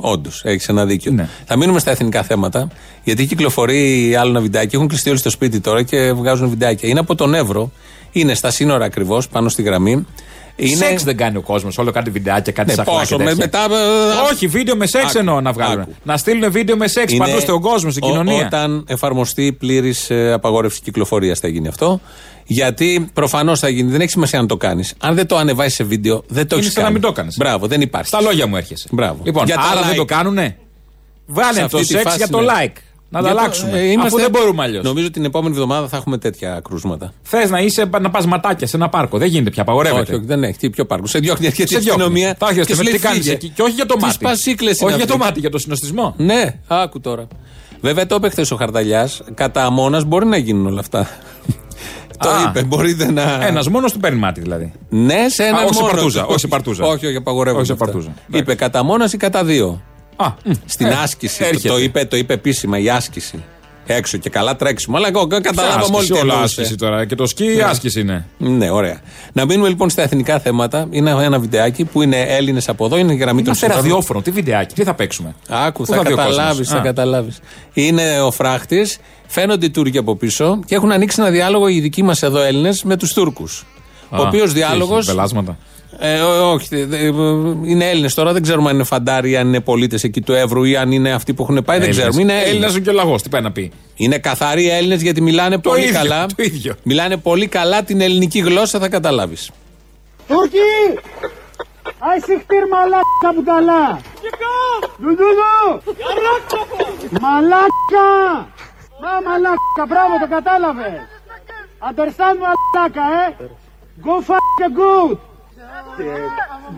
Όντως, 0.00 0.42
έχεις 0.44 0.68
ένα 0.68 0.86
δίκιο. 0.86 1.12
Ναι. 1.12 1.28
Θα 1.46 1.56
μείνουμε 1.56 1.78
στα 1.78 1.90
εθνικά 1.90 2.22
θέματα, 2.22 2.68
γιατί 3.04 3.26
κυκλοφορεί 3.26 4.14
άλλο 4.18 4.30
ένα 4.30 4.40
βιντεάκι. 4.40 4.76
Έχουν 4.76 4.88
κλειστεί 4.88 5.08
όλοι 5.10 5.18
στο 5.18 5.30
σπίτι 5.30 5.60
τώρα 5.60 5.82
και 5.82 6.12
βγάζουν 6.12 6.48
βιντεάκια. 6.48 6.88
Είναι 6.88 7.00
από 7.00 7.14
τον 7.14 7.34
Εύρο, 7.34 7.72
είναι 8.12 8.34
στα 8.34 8.50
σύνορα 8.50 8.84
ακριβώς, 8.84 9.28
πάνω 9.28 9.48
στη 9.48 9.62
γραμμή. 9.62 10.06
Είναι... 10.60 10.76
Σεξ 10.76 11.02
δεν 11.04 11.16
κάνει 11.16 11.36
ο 11.36 11.40
κόσμος. 11.40 11.78
Όλο 11.78 11.90
κάτι 11.90 12.10
βιντεάκια, 12.10 12.52
κάτι 12.52 12.68
Ναι, 12.68 12.74
σαχλά 12.74 12.98
πόσο, 12.98 13.16
και 13.16 13.22
με, 13.22 13.34
τέτοια. 13.34 13.44
μετά. 13.66 13.74
ε, 13.76 14.32
Όχι, 14.32 14.46
βίντεο 14.46 14.76
με 14.76 14.86
σεξ 14.86 15.04
Άκου, 15.04 15.18
εννοώ 15.18 15.40
να 15.40 15.52
βγάλουν. 15.52 15.80
άκου. 15.80 15.94
Να 16.02 16.16
στείλουν 16.16 16.50
βίντεο 16.52 16.76
με 16.76 16.88
σεξ 16.88 17.12
Είναι 17.12 17.24
παντού 17.26 17.40
στον 17.40 17.60
κόσμο, 17.60 17.90
στην 17.90 18.02
ο- 18.04 18.06
κοινωνία. 18.08 18.46
Όταν 18.46 18.84
εφαρμοστεί 18.88 19.52
πλήρης 19.52 20.10
απαγόρευση 20.32 20.80
κυκλοφορίας 20.80 21.38
θα 21.38 21.48
γίνει 21.48 21.68
αυτό. 21.68 22.00
Γιατί 22.44 23.10
προφανώς 23.12 23.58
θα 23.58 23.68
γίνει. 23.68 23.90
Δεν 23.90 24.00
έχει 24.00 24.10
σημασία 24.10 24.40
να 24.40 24.46
το 24.46 24.56
κάνεις. 24.56 24.94
Αν 25.00 25.14
δεν 25.14 25.26
το 25.26 25.36
ανεβάσεις 25.36 25.74
σε 25.74 25.84
βίντεο, 25.84 26.22
δεν 26.28 26.48
το 26.48 26.54
Είναι 26.56 26.64
έχεις 26.64 26.74
σαν 26.76 26.84
να 26.84 26.90
μην 26.90 27.00
το 27.00 27.08
έκανες. 27.08 27.36
Μπράβο, 27.38 27.66
δεν 27.66 27.80
υπάρχει. 27.80 28.06
Στα 28.08 28.20
λόγια 28.20 28.46
μου 28.46 28.56
έρχεσαι. 28.56 28.88
Μπράβο. 28.92 29.20
Λοιπόν, 29.24 29.44
Για 29.46 29.54
τα 29.54 29.60
άρα 29.62 29.82
δεν 29.82 29.92
like. 29.92 29.96
το 29.96 30.04
κάνουνε. 30.04 30.42
Σε 30.46 30.56
Βάλε 31.26 31.60
αυτή 31.60 31.70
το 31.70 31.78
τη 31.78 31.84
σεξ 31.84 32.02
φάση, 32.02 32.16
για 32.16 32.28
το 32.28 32.40
ναι. 32.40 32.46
like. 32.46 32.76
Να 33.10 33.20
τα 33.20 33.26
Για 33.26 33.34
το- 33.34 33.40
αλλάξουμε. 33.40 33.78
ε, 33.80 33.94
Αφού 34.00 34.16
δεν 34.16 34.30
μπορούμε 34.30 34.62
αλλιώς. 34.62 34.84
Νομίζω 34.84 35.10
την 35.10 35.24
επόμενη 35.24 35.54
εβδομάδα 35.54 35.88
θα 35.88 35.96
έχουμε 35.96 36.18
τέτοια 36.18 36.60
κρούσματα. 36.64 37.12
Θες 37.22 37.50
να 37.50 37.60
είσαι 37.60 37.90
να 38.00 38.10
πας 38.10 38.26
ματάκια 38.26 38.66
σε 38.66 38.76
ένα 38.76 38.88
πάρκο. 38.88 39.18
Δεν 39.18 39.28
γίνεται 39.28 39.50
πια, 39.50 39.62
απαγορεύεται. 39.62 40.00
Όχι, 40.00 40.14
όχι, 40.14 40.24
δεν 40.24 40.42
έχει. 40.44 40.58
Τι 40.58 40.70
πιο 40.70 40.84
πάρκο. 40.86 41.06
Σε 41.06 41.18
διώχνει 41.18 41.44
η 41.44 41.48
αρχή 41.48 41.60
Σε 41.60 41.66
τη 41.66 41.78
διώχνει. 41.78 41.90
αστυνομία. 42.02 42.34
Τα 42.38 42.46
έχετε 42.50 42.64
και 42.64 42.72
σου 42.72 42.78
με 42.78 42.84
λέει, 42.84 42.92
τι 42.92 42.98
κάνεις 42.98 43.18
«Φύγε». 43.18 43.32
εκεί. 43.32 43.48
Και 43.48 43.62
όχι 43.62 43.72
για 43.72 43.86
το 43.86 43.94
Τις 43.94 44.02
μάτι. 44.04 44.18
πασίκλες 44.24 44.78
είναι 44.80 44.88
Όχι 44.90 44.98
για 44.98 45.06
το 45.06 45.12
αυτές. 45.12 45.26
μάτι, 45.28 45.40
για 45.40 45.50
το 45.50 45.58
συνοστισμό. 45.58 46.14
Ναι, 46.16 46.54
άκου 46.66 47.00
τώρα. 47.00 47.26
Βέβαια 47.80 48.06
το 48.06 48.14
είπε 48.14 48.28
χθες 48.28 48.50
ο 48.50 48.56
Χαρταλιάς. 48.56 49.22
Κατά 49.34 49.64
αμόνας 49.64 50.04
μπορεί 50.04 50.26
να 50.26 50.36
γίνουν 50.36 50.66
όλα 50.66 50.80
αυτά. 50.80 51.08
το 52.22 52.28
Α. 52.28 52.42
είπε. 52.48 52.62
Μπορείτε 52.62 53.10
να. 53.12 53.46
Ένας 53.46 53.68
μόνος 53.68 53.92
του 53.92 53.98
παίρνει 53.98 54.18
μάτι 54.18 54.40
δηλαδή. 54.40 54.72
Ναι, 54.88 55.28
σε 55.28 55.42
έναν 55.44 55.64
όχι 55.64 55.74
σε 55.74 55.80
μόνος. 55.80 55.94
παρτούζα, 55.94 56.26
όχι 56.26 56.38
σε 56.38 56.46
παρτούζα. 56.46 56.84
Όχι, 56.84 57.06
όχι, 57.06 57.16
απαγορεύονται 57.16 57.58
Όχι 57.62 57.66
σε 57.66 57.72
αυτά. 57.72 57.84
παρτούζα. 57.84 58.14
Είπε 58.38 58.54
κατά 58.54 58.82
μόνα 58.82 59.08
ή 59.12 59.16
κατά 59.16 59.44
δύο. 59.44 59.82
Α, 60.20 60.28
μ, 60.44 60.50
Στην 60.66 60.86
ε, 60.86 60.94
άσκηση. 61.02 61.44
έρχεται. 61.44 61.68
Το 61.68 61.78
είπε, 61.78 62.04
το 62.04 62.16
είπε 62.16 62.32
επίσημα 62.34 62.78
η 62.78 62.90
άσκηση. 62.90 63.44
Έξω 63.90 64.18
και 64.18 64.30
καλά 64.30 64.56
τρέξιμο. 64.56 64.96
Αλλά 64.96 65.08
εγώ 65.08 65.26
Ποια 65.26 65.40
καταλάβαμε 65.40 65.82
όλοι 65.84 65.92
άσκηση, 65.94 66.12
τι 66.12 66.18
όλα 66.18 66.32
εννοούσε. 66.32 66.60
άσκηση 66.60 66.74
τώρα. 66.78 67.04
Και 67.04 67.14
το 67.14 67.26
σκι 67.26 67.62
άσκηση 67.62 68.00
είναι. 68.00 68.26
Ναι, 68.38 68.70
ωραία. 68.70 69.00
Να 69.32 69.44
μείνουμε 69.44 69.68
λοιπόν 69.68 69.90
στα 69.90 70.02
εθνικά 70.02 70.38
θέματα. 70.40 70.86
Είναι 70.90 71.10
ένα 71.10 71.38
βιντεάκι 71.38 71.84
που 71.84 72.02
είναι 72.02 72.20
Έλληνες 72.20 72.68
από 72.68 72.84
εδώ, 72.86 72.96
είναι 72.98 73.12
η 73.12 73.16
γραμμή 73.16 73.36
των 73.42 73.44
Είμαστε 73.44 73.64
συμφέροντων. 73.66 73.90
ραδιόφωνο, 73.90 74.22
τι 74.22 74.30
βιντεάκι, 74.30 74.74
τι 74.74 74.84
θα 74.84 74.94
παίξουμε; 74.94 75.34
Άκου, 75.48 75.82
Πού 75.84 75.86
θα 75.92 76.02
δει 76.02 76.12
ο 76.12 76.16
καταλάβεις, 76.16 76.46
κόσμος; 76.48 76.68
θα 76.68 76.76
Α. 76.78 76.80
καταλάβεις. 76.80 77.38
Είναι 77.72 78.20
ο 78.20 78.30
φράχτης, 78.30 78.98
φαίνονται 79.26 79.66
οι 79.66 79.70
Τούρκοι 79.70 79.98
από 79.98 80.16
πίσω 80.16 80.60
και 80.66 80.74
έχουν 80.74 80.92
ανοίξει 80.92 81.20
ένα 81.20 81.30
διάλογο 81.30 81.68
οι 81.68 81.80
δικοί 81.80 82.02
μας 82.02 82.22
εδώ 82.22 82.40
Έλληνες 82.42 82.82
με 82.82 82.96
τους 82.96 83.12
Τούρκους. 83.12 83.66
Ο 84.10 84.16
Α, 84.16 84.20
οποίος 84.26 84.48
τι 84.48 84.54
διάλογο. 84.58 84.96
έχει, 84.96 85.06
Πελάσματα. 85.06 85.58
Ε, 85.98 86.20
ό- 86.20 86.52
όχι, 86.52 86.68
δε- 86.70 86.84
δε- 86.84 87.06
είναι 87.64 87.88
Έλληνες 87.90 88.14
τώρα, 88.14 88.32
δεν 88.32 88.42
ξέρουμε 88.42 88.68
αν 88.68 88.74
είναι 88.74 88.84
φαντάροι, 88.84 89.36
αν 89.36 89.46
είναι 89.46 89.60
πολίτες 89.60 90.04
εκεί 90.04 90.20
του 90.20 90.32
Εύρου 90.32 90.64
ή 90.64 90.76
αν 90.76 90.92
είναι 90.92 91.12
αυτοί 91.12 91.34
που 91.34 91.42
έχουν 91.42 91.62
πάει, 91.64 91.78
δεν 91.78 91.90
ξέρουμε. 91.90 92.20
Είναι 92.20 92.32
Έλληνα 92.32 92.48
Έλληνες. 92.48 92.70
είναι 92.74 92.80
και 92.80 92.90
ο 92.90 92.92
λαγό, 92.92 93.16
τι 93.16 93.28
πάει 93.28 93.40
να 93.42 93.52
πει; 93.52 93.72
Είναι 93.94 94.18
καθαροί 94.18 94.70
Έλληνες 94.70 95.02
γιατί 95.02 95.20
μιλάνε 95.20 95.58
πολύ 95.58 95.82
ίδιο, 95.82 95.94
καλά. 95.94 96.26
το 96.26 96.34
ίδιο. 96.36 96.74
Μιλάνε 96.82 97.16
πολύ 97.16 97.46
καλά 97.46 97.82
την 97.82 98.00
ελληνική 98.00 98.38
γλώσσα, 98.38 98.78
θα 98.78 98.88
καταλάβεις. 98.88 99.50
Τούρκοι! 100.28 100.58
Άι 101.98 102.18
συχτήρ 102.18 102.66
μαλάκα 102.72 103.28
πουταλά! 103.34 104.00
Δουδούδου! 104.98 105.82
Μαλάκα! 107.20 108.08
Μα 109.02 109.12
μαλάκα, 109.30 109.82
μπράβο, 109.88 110.14
το 110.22 110.28
κατάλαβες! 110.30 110.98
Understand 111.88 112.36
μαλάκα, 112.44 113.06
ε! 113.26 113.34
Go 114.04 114.14
fucking 114.30 114.74
good! 114.80 115.16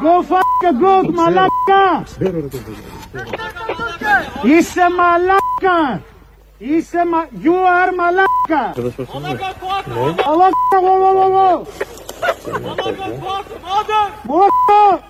Go 0.05 0.15
fucking 0.31 0.77
good, 0.83 1.07
μαλάκα! 1.15 1.85
Είσαι 4.43 4.81
μαλάκα! 4.99 6.03
Είσαι 6.59 7.03
μα... 7.11 7.19
You 7.45 7.57
are 7.75 7.93
μαλάκα! 7.99 8.63
Μαλάκα, 10.27 10.77
βο, 10.83 10.93
βο, 10.99 11.13
βο, 11.13 11.29
βο. 11.31 11.67
Μαλάκα! 14.29 15.09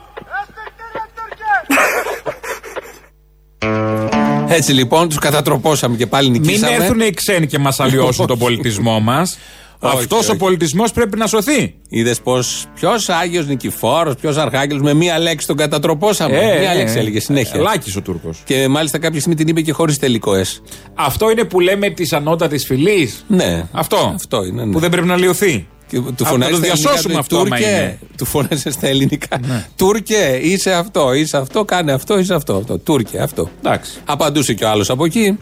Έτσι 4.49 4.73
λοιπόν, 4.73 5.09
τους 5.09 5.19
κατατροπώσαμε 5.19 5.97
και 5.97 6.07
πάλι 6.07 6.31
Μην 6.31 6.41
νικήσαμε. 6.41 6.75
έρθουν 6.75 7.01
οι 7.01 7.11
ξένοι 7.11 7.47
και 7.47 7.59
μας 7.59 7.81
αλλοιώσουν 7.81 8.27
τον 8.27 8.39
πολιτισμό 8.39 9.01
μας. 9.11 9.39
Όχι, 9.83 9.97
Αυτός 9.97 10.19
όχι. 10.19 10.31
ο 10.31 10.37
πολιτισμός 10.37 10.93
πρέπει 10.93 11.19
να 11.19 11.27
σωθεί. 11.27 11.75
Είδες 11.89 12.21
πως 12.21 12.67
ποιος 12.75 13.09
Άγιος 13.09 13.47
Νικηφόρος, 13.47 14.15
ποιος 14.15 14.37
Αρχάγγελος, 14.37 14.83
με 14.83 14.95
μία 14.95 15.19
λέξη 15.19 15.47
τον 15.47 15.57
κατατροπώσαμε. 15.57 16.57
μία 16.61 16.75
λέξη 16.75 16.99
έλεγε 16.99 17.21
συνέχεια. 17.21 17.61
Λάκη 17.61 17.99
ο 17.99 18.01
Τούρκος. 18.03 18.43
Και 18.45 18.69
μάλιστα 18.69 18.99
κάποια 18.99 19.21
στιγμή 19.21 19.37
την 19.39 19.49
είπε 19.49 19.61
και 19.61 19.73
χωρίς 19.73 19.99
τελικό 19.99 20.33
S. 20.33 20.61
Αυτό 20.95 21.31
είναι 21.31 21.45
που 21.45 21.61
λέμε 21.61 21.91
της 21.91 22.13
ανώτατης 22.13 22.65
φυλής. 22.65 23.25
Ναι. 23.29 23.67
Αυτό. 23.73 24.13
Αυτό 24.15 24.45
είναι. 24.45 24.65
Ναι. 24.65 24.73
Που 24.73 24.79
δεν 24.79 24.91
πρέπει 24.91 25.07
να 25.07 25.17
λιωθεί. 25.17 25.69
Και 25.89 26.01
του 26.01 26.25
Α, 26.25 26.27
φωνάζεις 26.27 26.59
να 26.59 26.61
το 26.61 26.67
στα 26.67 26.73
ελληνικά, 26.73 26.91
διασώσουμε 26.91 27.13
του, 27.15 27.19
αυτό, 27.21 27.37
άμα 27.37 27.49
Τούρκε, 27.49 27.65
είναι. 27.69 27.81
Ναι. 27.81 27.99
του 28.17 28.25
φωνάζεις 28.25 28.75
στα 28.75 28.87
ελληνικά. 28.87 29.41
Τούρκε, 29.77 30.39
είσαι 30.43 30.73
αυτό, 30.73 31.13
είσαι 31.15 31.37
αυτό, 31.37 31.65
κάνε 31.65 31.93
αυτό, 31.93 32.19
είσαι 32.19 32.35
αυτό. 32.35 32.55
αυτό. 32.55 32.79
Τούρκε, 32.79 33.19
αυτό. 33.19 33.51
Εντάξει. 33.65 33.93
Απαντούσε 34.05 34.55
και 34.55 34.65
ο 34.65 34.69
άλλος 34.69 34.91
από 34.91 35.05
εκεί. 35.05 35.39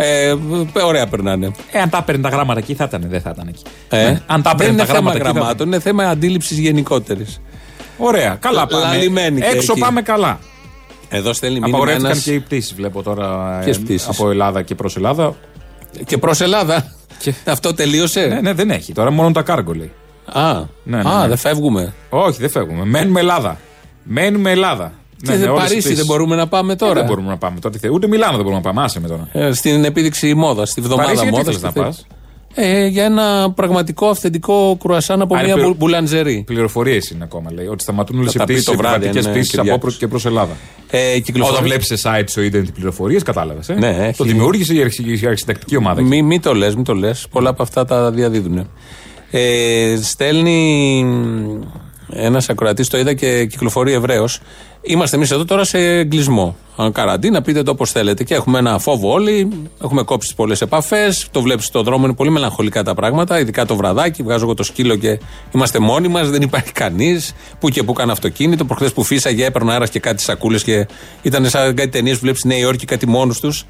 Ε, 0.00 0.34
ωραία 0.84 1.06
περνάνε. 1.06 1.50
Ε, 1.72 1.80
αν 1.80 1.88
τα 1.90 1.98
έπαιρνε 1.98 2.22
τα 2.22 2.28
γράμματα 2.28 2.58
εκεί 2.58 2.74
θα 2.74 2.84
ήταν, 2.84 3.04
δεν 3.08 3.20
θα 3.20 3.30
ήταν 3.34 3.46
εκεί. 3.48 3.62
Ε, 3.88 4.02
Ναι. 4.02 4.20
Αν 4.26 4.42
τα 4.42 4.50
δεν 4.50 4.52
έπαιρνε 4.52 4.72
είναι 4.72 4.80
τα 4.80 4.86
θέμα 4.86 4.98
γράμματα 5.12 5.16
εκεί. 5.16 5.24
θα 5.24 5.30
ήταν. 5.30 5.36
γραμμάτων, 5.36 5.66
είναι 5.66 5.80
θέμα 5.80 6.04
αντίληψης 6.04 6.58
γενικότερης. 6.58 7.40
Ωραία, 7.96 8.34
καλά 8.40 8.66
πάμε. 8.66 8.84
Λαλημένοι 8.84 9.40
και 9.40 9.46
Έξω 9.46 9.72
εκεί. 9.72 9.80
πάμε 9.80 10.02
καλά. 10.02 10.38
Εδώ 11.08 11.32
στέλνει 11.32 11.54
μήνυμα 11.54 11.76
Απαγορεύτηκαν 11.76 12.10
ένας 12.10 12.24
και 12.24 12.32
οι 12.32 12.40
πτήσεις, 12.40 12.74
βλέπω 12.74 13.02
τώρα. 13.02 13.58
ε, 13.60 13.64
Ποιες 13.64 13.78
πτήσεις; 13.78 14.08
Από 14.08 14.30
Ελλάδα 14.30 14.62
και 14.62 14.74
προς 14.74 14.96
Ελλάδα. 14.96 15.34
και 16.06 16.18
προς 16.18 16.40
Ελλάδα. 16.40 16.92
Και- 17.18 17.34
Αυτό 17.44 17.74
τελείωσε; 17.74 18.26
Ναι, 18.26 18.40
ναι, 18.40 18.52
δεν 18.52 18.70
έχει. 18.70 18.92
Τώρα 18.92 19.10
μόνο 19.10 19.32
τα 19.32 19.42
κάργο 19.42 19.72
λέει. 19.72 19.92
Α, 20.32 20.52
Ναι, 20.82 21.02
ναι, 21.02 21.10
α 21.10 21.20
ναι. 21.20 21.28
δεν 21.28 21.36
φεύγουμε. 21.36 21.94
Όχι, 22.08 22.40
δεν 22.40 22.50
φεύγουμε. 22.50 22.84
Μένουμε 22.84 23.20
Ελλάδα. 23.20 23.56
Μένουμε 24.02 24.50
Ελλάδα. 24.50 24.92
Και 25.22 25.36
δεν 25.36 25.48
όλες 25.48 25.50
οι 25.50 25.56
Παρίσι 25.56 25.78
πτήσεις. 25.78 25.96
δεν 25.96 26.06
μπορούμε 26.06 26.36
να 26.36 26.46
πάμε 26.48 26.72
Ε, 26.72 26.76
τώρα. 26.76 26.92
Δεν 26.94 27.04
μπορούμε 27.04 27.28
να 27.28 27.36
πάμε 27.36 27.58
τώρα. 27.60 27.74
τι 27.74 27.80
θε- 27.80 27.90
Ούτε 27.92 28.06
Μιλάνο 28.06 28.30
δεν 28.36 28.44
μπορούμε 28.44 28.60
να 28.64 28.72
πάμε. 28.72 28.82
Άσε 28.82 29.00
με 29.00 29.08
τώρα. 29.08 29.28
Ε, 29.32 29.52
στην 29.52 29.84
επίδειξη 29.84 30.34
μόδας, 30.34 30.70
στη 30.70 30.80
βδομάδα 30.80 31.02
Παρίσι, 31.02 31.22
γιατί 31.24 31.38
μόδας. 31.38 31.56
θέλεις 31.60 31.74
να 31.76 31.82
πας; 31.82 32.06
Ε, 32.54 32.86
για 32.86 33.04
ένα 33.04 33.52
πραγματικό 33.54 34.06
αυθεντικό 34.08 34.76
κρουασάν 34.82 35.20
από 35.20 35.34
Α, 35.34 35.38
είναι 35.38 35.46
μια 35.46 35.54
πληρο- 35.54 35.70
μπου- 35.70 35.78
μπουλαντζερή. 35.78 36.42
Πληροφορίες 36.46 37.10
είναι 37.10 37.24
ακόμα 37.24 37.52
λέει. 37.52 37.66
Ότι 37.66 37.82
σταματούν 37.82 38.18
όλε 38.18 38.26
Θα 38.26 38.32
οι 38.34 38.38
τα 38.38 38.44
πει 38.44 38.52
πτήσει 38.52 38.66
το 38.66 38.76
βράδυ, 38.76 38.94
επιβατικέ 38.94 39.18
αν 39.18 39.24
είναι 39.24 39.34
πτήσει 39.40 39.54
από 39.54 39.62
Κυριάκος. 39.64 39.90
προ- 39.90 40.00
και 40.00 40.08
προς 40.08 40.24
Ελλάδα. 40.26 40.52
Ε, 40.90 41.18
κυκλοφορεί- 41.20 41.54
Όταν 41.56 41.64
βλέπεις 41.68 41.86
σε 41.86 41.96
site 42.02 42.24
στο 42.26 42.40
ίντερνετ 42.42 42.70
πληροφορίες, 42.74 43.22
κατάλαβες. 43.22 43.68
Ε; 43.68 43.74
Ναι, 43.74 43.96
έχει. 44.00 44.16
Το 44.16 44.24
δημιούργησε 44.24 44.74
η 44.74 44.80
αρχι- 44.82 45.22
η 45.22 45.26
αρχιτεκτική 45.26 45.76
ομάδα. 45.76 46.02
Μη, 46.02 46.22
μη 46.22 46.40
το 46.40 46.54
λες, 46.54 46.74
μη 46.74 46.82
το 46.82 46.94
λες. 46.94 47.26
Πολλά 47.30 47.50
από 47.50 47.62
αυτά 47.62 47.84
τα 47.84 48.10
διαδίδουν. 48.10 48.70
Ε, 49.30 49.98
στέλνει 50.02 51.06
ένας 52.12 52.48
ακροατής, 52.48 52.88
το 52.88 52.98
είδα 52.98 53.14
και 53.14 53.44
κυκλοφορεί 53.46 53.92
Εβραίο. 53.92 54.28
Είμαστε 54.90 55.16
εμείς 55.16 55.30
εδώ 55.30 55.44
τώρα 55.44 55.64
σε 55.64 55.78
εγκλισμό. 55.78 56.56
Αν 56.76 56.92
καραντίνα, 56.92 57.42
πείτε 57.42 57.62
το 57.62 57.70
όπως 57.70 57.90
θέλετε. 57.90 58.24
Και 58.24 58.34
έχουμε 58.34 58.58
ένα 58.58 58.78
φόβο 58.78 59.12
όλοι. 59.12 59.48
Έχουμε 59.82 60.02
κόψει 60.02 60.34
πολλές 60.34 60.60
επαφές. 60.60 61.28
Το 61.30 61.42
βλέπεις 61.42 61.64
στον 61.64 61.84
δρόμο, 61.84 62.04
είναι 62.04 62.14
πολύ 62.14 62.30
μελαγχολικά 62.30 62.82
τα 62.82 62.94
πράγματα. 62.94 63.40
Ειδικά 63.40 63.66
το 63.66 63.76
βραδάκι. 63.76 64.22
Βγάζω 64.22 64.44
εγώ 64.44 64.54
το 64.54 64.62
σκύλο 64.62 64.96
και 64.96 65.18
είμαστε 65.54 65.78
μόνοι 65.78 66.08
μας. 66.08 66.30
Δεν 66.30 66.42
υπάρχει 66.42 66.72
κανείς. 66.72 67.34
Που 67.60 67.68
και 67.68 67.82
που 67.82 67.92
κάνει 67.92 68.10
αυτοκίνητο. 68.10 68.64
Προχθές 68.64 68.92
που 68.92 69.02
φύσαγε, 69.02 69.44
έπαιρνα 69.44 69.72
αέρα 69.72 69.86
και 69.86 70.00
κάτι 70.00 70.22
σακούλες 70.22 70.62
και 70.62 70.86
ήταν 71.22 71.48
σαν 71.48 71.74
κάτι 71.74 71.88
ταινίες 71.88 72.14
που 72.14 72.22
βλέπεις 72.22 72.40
στη 72.40 72.48
Νέα 72.48 72.58
Υόρκη 72.58 72.84
κάτι 72.84 73.06
μόνος 73.08 73.40
τους. 73.40 73.64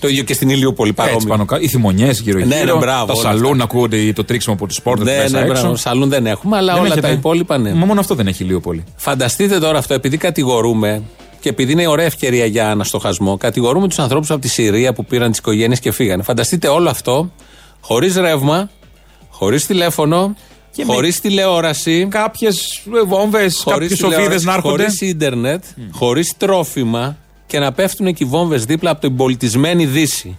Το 0.00 0.08
ίδιο 0.08 0.22
και 0.22 0.34
στην 0.34 0.48
Ηλιούπολη 0.50 0.90
Έτσι 0.98 1.02
παρόμοιο. 1.06 1.28
πάνω 1.28 1.44
κάτω. 1.44 1.62
Οι 1.62 1.68
θυμονιές 1.68 2.20
γύρω-γύρω. 2.20 2.56
Ναι, 2.56 2.62
ναι, 2.72 2.78
μπράβο, 2.78 3.06
τα 3.06 3.12
όλα 3.12 3.22
σαλούν 3.22 3.50
αυτά. 3.52 3.64
ακούγονται 3.64 4.12
το 4.12 4.24
τρίξιμο 4.24 4.54
από 4.54 4.66
τις 4.66 4.82
πόρτες 4.82 5.04
Ναι, 5.06 5.16
μέσα 5.16 5.38
ναι, 5.40 5.44
έξω. 5.46 5.60
μπράβο. 5.60 5.76
Σαλούν 5.76 6.08
δεν 6.08 6.26
έχουμε, 6.26 6.56
αλλά 6.56 6.72
Δεν 6.72 6.82
όλα 6.82 6.92
έχετε. 6.92 7.06
τα 7.06 7.12
υπόλοιπα 7.12 7.58
ναι. 7.58 7.74
Μα 7.74 7.84
μόνο 7.86 8.00
αυτό 8.00 8.14
δεν 8.14 8.26
έχει 8.26 8.44
λίγο 8.44 8.60
πολύ. 8.60 8.84
Φανταστείτε 8.96 9.58
τώρα 9.58 9.78
αυτό, 9.78 9.94
επειδή 9.94 10.16
κατηγορούμε 10.16 11.02
και 11.40 11.48
επειδή 11.48 11.72
είναι 11.72 11.86
ωραία 11.86 12.06
ευκαιρία 12.06 12.44
για 12.46 12.70
αναστοχασμό, 12.70 13.36
κατηγορούμε 13.36 13.88
τους 13.88 13.98
ανθρώπους 13.98 14.30
από 14.30 14.40
τη 14.40 14.48
Συρία 14.48 14.92
που 14.92 15.04
πήραν 15.04 15.30
τις 15.30 15.38
οικογένειες 15.38 15.80
και 15.80 15.92
φύγανε. 15.92 16.22
Φανταστείτε 16.22 16.68
όλο 16.68 16.88
αυτό 16.90 17.30
χωρίς 17.80 18.16
ρεύμα, 18.16 18.70
χωρίς 19.30 19.66
τηλέφωνο, 19.66 20.34
Και 20.72 20.84
με- 20.84 20.92
χωρίς 20.94 21.20
τηλεόραση. 21.20 22.06
Κάποιες 22.10 22.82
βόμβες, 23.06 23.62
κάποιες 23.66 23.98
σοφίδες 23.98 24.44
να 24.44 24.54
έρχονται. 24.54 24.82
Χωρίς 24.82 25.00
ίντερνετ, 25.00 25.64
χωρίς 25.92 26.34
τρόφιμα 26.36 27.16
και 27.50 27.58
να 27.58 27.72
πέφτουν 27.72 28.06
εκεί 28.06 28.24
βόμβες 28.24 28.64
δίπλα 28.64 28.90
από 28.90 29.00
την 29.00 29.16
πολιτισμένη 29.16 29.86
Δύση. 29.86 30.38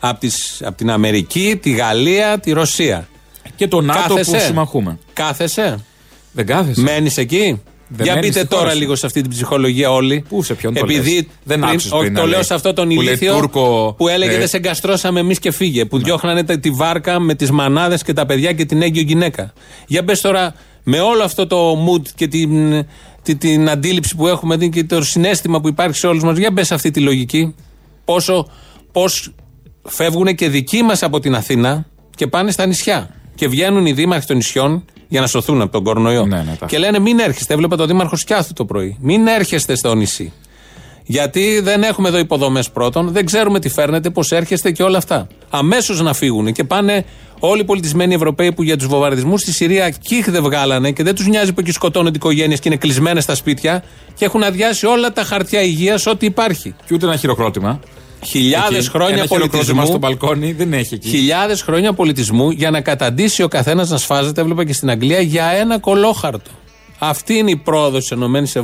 Από, 0.00 0.20
τις, 0.20 0.62
από 0.64 0.76
την 0.76 0.90
Αμερική, 0.90 1.58
τη 1.62 1.70
Γαλλία, 1.70 2.38
τη 2.38 2.52
Ρωσία. 2.52 3.08
Και 3.56 3.68
το 3.68 3.80
ΝΑΤΟ 3.80 4.08
που 4.08 4.14
Κάθεσαι. 4.14 4.38
συμμαχούμε. 4.46 4.98
Κάθεσαι. 5.12 5.84
Δεν 6.32 6.46
κάθεσαι. 6.46 6.80
Μένεις 6.80 7.16
εκεί. 7.16 7.60
Δεν 7.88 8.04
Για 8.04 8.14
μένεις 8.14 8.28
πείτε 8.28 8.38
στη 8.40 8.48
χώρα 8.48 8.60
τώρα 8.60 8.72
σου. 8.74 8.78
λίγο 8.80 8.94
σε 8.96 9.06
αυτή 9.06 9.20
την 9.20 9.30
ψυχολογία 9.30 9.90
όλοι. 9.92 10.24
Πού, 10.28 10.42
σε 10.42 10.54
ποιον 10.54 10.74
το 10.74 10.80
Επειδή 10.84 11.14
λες; 11.14 11.24
Δεν 11.44 11.58
πριν- 11.58 11.64
άκουσες 11.64 11.90
Όχι, 11.92 12.00
πριν 12.00 12.14
το 12.14 12.20
να 12.20 12.26
λέω 12.26 12.34
λέει. 12.36 12.44
σε 12.46 12.54
αυτό 12.54 12.72
τον 12.72 12.88
Που 12.88 12.94
λέει 12.94 13.04
ηλίθιο 13.06 13.34
Τούρκο, 13.34 13.94
που 13.98 14.08
έλεγε 14.08 14.34
ε, 14.34 14.38
δεν 14.38 14.48
σε 14.48 14.56
εγκαστρώσαμε 14.56 15.20
εμείς 15.20 15.38
και 15.38 15.50
φύγε. 15.50 15.84
Που 15.84 15.98
διώχνανε 15.98 16.44
τα- 16.44 16.58
τη 16.58 16.70
βάρκα 16.70 17.18
με 17.20 17.34
τις 17.34 17.50
μανάδες 17.50 18.02
και 18.02 18.12
τα 18.12 18.26
παιδιά 18.26 18.52
και 18.52 18.64
την 18.64 18.82
έγκυο 18.82 19.02
γυναίκα. 19.02 19.52
Για 19.86 20.02
μπε 20.02 20.16
τώρα 20.16 20.54
με 20.82 21.00
όλο 21.00 21.22
αυτό 21.22 21.46
το 21.46 21.72
mood 21.86 22.02
και 22.14 22.26
την, 22.28 22.86
την, 23.26 23.38
την 23.38 23.70
αντίληψη 23.70 24.16
που 24.16 24.26
έχουμε 24.26 24.56
και 24.56 24.84
το 24.84 25.02
συνέστημα 25.04 25.60
που 25.60 25.68
υπάρχει 25.68 25.96
σε 25.96 26.06
όλους 26.06 26.22
μας. 26.22 26.38
Για 26.38 26.50
μπες 26.50 26.66
σε 26.66 26.74
αυτή 26.74 26.90
τη 26.90 27.00
λογική. 27.00 27.54
Πόσο 28.04 28.48
πώς 28.92 29.34
φεύγουν 29.88 30.34
και 30.34 30.48
δικοί 30.48 30.82
μας 30.82 31.02
από 31.02 31.20
την 31.20 31.34
Αθήνα 31.34 31.86
και 32.16 32.26
πάνε 32.26 32.50
στα 32.50 32.66
νησιά. 32.66 33.10
Και 33.34 33.48
βγαίνουν 33.48 33.86
οι 33.86 33.92
δήμαρχοι 33.92 34.26
των 34.26 34.36
νησιών 34.36 34.84
για 35.08 35.20
να 35.20 35.26
σωθούν 35.26 35.60
από 35.60 35.72
τον 35.72 35.84
κορονοϊό. 35.84 36.26
Ναι, 36.26 36.42
ναι, 36.42 36.56
τα- 36.58 36.66
και 36.66 36.78
λένε 36.78 36.98
μην 36.98 37.18
έρχεστε. 37.18 37.54
Έβλεπα 37.54 37.76
τον 37.76 37.86
Δήμαρχο 37.86 38.16
Σκιάθου 38.16 38.52
το 38.52 38.64
πρωί. 38.64 38.96
Μην 39.00 39.26
έρχεστε 39.26 39.74
στο 39.74 39.94
νησί. 39.94 40.32
Γιατί 41.06 41.60
δεν 41.60 41.82
έχουμε 41.82 42.08
εδώ 42.08 42.18
υποδομές 42.18 42.70
πρώτον, 42.70 43.08
δεν 43.08 43.26
ξέρουμε 43.26 43.60
τι 43.60 43.68
φέρνετε, 43.68 44.10
πώς 44.10 44.32
έρχεστε 44.32 44.70
και 44.70 44.82
όλα 44.82 44.98
αυτά. 44.98 45.26
Αμέσως 45.50 46.00
να 46.00 46.12
φύγουν 46.12 46.52
και 46.52 46.64
πάνε 46.64 47.04
όλοι 47.38 47.60
οι 47.60 47.64
πολιτισμένοι 47.64 48.14
Ευρωπαίοι 48.14 48.52
που 48.52 48.62
για 48.62 48.76
τους 48.76 48.86
βομβαρδισμούς 48.86 49.40
στη 49.40 49.52
Συρία 49.52 49.90
κύχ 49.90 50.30
δεν 50.30 50.42
βγάλανε 50.42 50.90
και 50.90 51.02
δεν 51.02 51.14
τους 51.14 51.26
νοιάζει 51.26 51.52
που 51.52 51.60
εκεί 51.60 51.72
σκοτώνονται 51.72 52.16
οικογένειες 52.16 52.60
και 52.60 52.68
είναι 52.68 52.76
κλεισμένες 52.76 53.22
στα 53.22 53.34
σπίτια 53.34 53.84
και 54.14 54.24
έχουν 54.24 54.42
αδειάσει 54.42 54.86
όλα 54.86 55.12
τα 55.12 55.22
χαρτιά 55.22 55.62
υγείας 55.62 56.06
ό,τι 56.06 56.26
υπάρχει. 56.26 56.74
Και 56.86 56.94
ούτε 56.94 57.06
ένα 57.06 57.16
χειροκρότημα. 57.16 57.80
Χιλιάδες 58.24 58.78
Εκεί. 58.78 58.88
χρόνια 58.88 59.16
Ένα 59.16 59.26
χειροκρότημα 59.26 59.84
στο 59.84 59.98
πολιτισμού. 59.98 59.98
μπαλκόνι 59.98 60.52
δεν 60.52 60.72
έχει 60.72 60.94
εκεί. 60.94 61.08
Χιλιάδες 61.08 61.62
χρόνια 61.62 61.92
πολιτισμού 61.92 62.50
για 62.50 62.70
να 62.70 62.80
καταντήσει 62.80 63.42
ο 63.42 63.48
καθένας 63.48 63.90
να 63.90 63.96
σφάζεται, 63.96 64.40
έβλεπα 64.40 64.64
και 64.64 64.72
στην 64.72 64.90
Αγγλία, 64.90 65.20
για 65.20 65.46
ένα 65.46 65.78
κολόχαρτο. 65.78 66.50
Αυτή 66.98 67.34
είναι 67.34 67.50
η 67.50 67.56
πρόοδος 67.56 68.08
της 68.40 68.54
ΕΕ. 68.54 68.62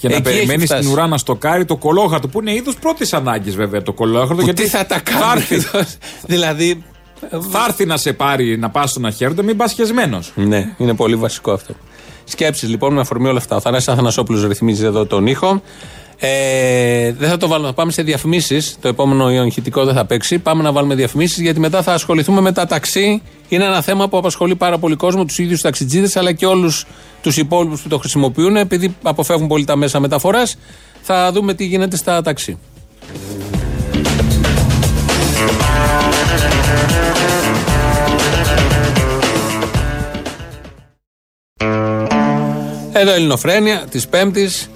Και 0.00 0.08
να 0.08 0.20
περιμένεις 0.20 0.68
στην 0.68 0.88
ουρά 0.88 1.06
να 1.06 1.18
στοκάρει 1.18 1.64
το 1.64 1.76
κολόχαρτο 1.76 2.28
που 2.28 2.40
είναι 2.40 2.54
είδο 2.54 2.72
πρώτης 2.80 3.12
ανάγκης 3.12 3.56
βέβαια 3.56 3.82
το 3.82 3.92
κολόχαρτο. 3.92 4.42
Γιατί 4.42 4.62
τι 4.62 4.68
θα 4.68 4.86
τα 4.86 4.94
Θα 4.94 5.00
κάνεις. 5.00 5.50
έρθει, 5.50 5.96
δηλαδή. 6.32 6.84
θα 7.30 7.64
έρθει 7.68 7.86
να 7.86 7.96
σε 7.96 8.12
πάρει 8.12 8.58
να 8.58 8.70
πας 8.70 8.90
στον 8.90 9.04
αχαίροντα, 9.06 9.42
μην 9.42 9.56
πας 9.56 9.72
χεσμένος. 9.72 10.32
Ναι, 10.34 10.74
είναι 10.78 10.94
πολύ 10.94 11.16
βασικό 11.16 11.52
αυτό. 11.52 11.74
Σκέψεις 12.24 12.68
λοιπόν 12.68 12.94
με 12.94 13.00
αφορμή 13.00 13.28
όλα 13.28 13.38
αυτά. 13.38 13.56
Ο 13.56 13.60
Θανάσης 13.60 13.88
Αθανασόπουλος 13.88 14.44
ρυθμίζει 14.46 14.84
εδώ 14.84 15.06
τον 15.06 15.26
ήχο. 15.26 15.62
Ε, 16.20 17.12
δεν 17.12 17.28
θα 17.28 17.36
το 17.36 17.48
βάλουμε, 17.48 17.68
θα 17.68 17.74
πάμε 17.74 17.92
σε 17.92 18.02
διαφημίσεις. 18.02 18.76
Το 18.80 18.88
επόμενο 18.88 19.30
ιονχητικό 19.30 19.84
δεν 19.84 19.94
θα 19.94 20.04
παίξει. 20.04 20.38
Πάμε 20.38 20.62
να 20.62 20.72
βάλουμε 20.72 20.94
διαφημίσεις 20.94 21.38
γιατί 21.38 21.60
μετά 21.60 21.82
θα 21.82 21.92
ασχοληθούμε 21.92 22.40
με 22.40 22.52
τα 22.52 22.66
ταξί. 22.66 23.22
Είναι 23.48 23.64
ένα 23.64 23.82
θέμα 23.82 24.08
που 24.08 24.16
απασχολεί 24.16 24.54
πάρα 24.56 24.78
πολύ 24.78 24.96
κόσμο, 24.96 25.24
τους 25.24 25.38
ίδιους 25.38 25.60
ταξιτζίδες 25.60 26.16
αλλά 26.16 26.32
και 26.32 26.46
όλους 26.46 26.86
τους 27.22 27.36
υπόλοιπους 27.36 27.80
που 27.80 27.88
το 27.88 27.98
χρησιμοποιούν. 27.98 28.56
Επειδή 28.56 28.96
αποφεύγουν 29.02 29.48
πολύ 29.48 29.64
τα 29.64 29.76
μέσα 29.76 30.00
μεταφοράς, 30.00 30.56
θα 31.02 31.32
δούμε 31.32 31.54
τι 31.54 31.64
γίνεται 31.64 31.96
στα 31.96 32.22
ταξί. 32.22 32.58
Εδώ 42.92 43.12
Ελληνοφρένια 43.12 43.84
της 43.90 44.08
Πέμπτης, 44.08 44.70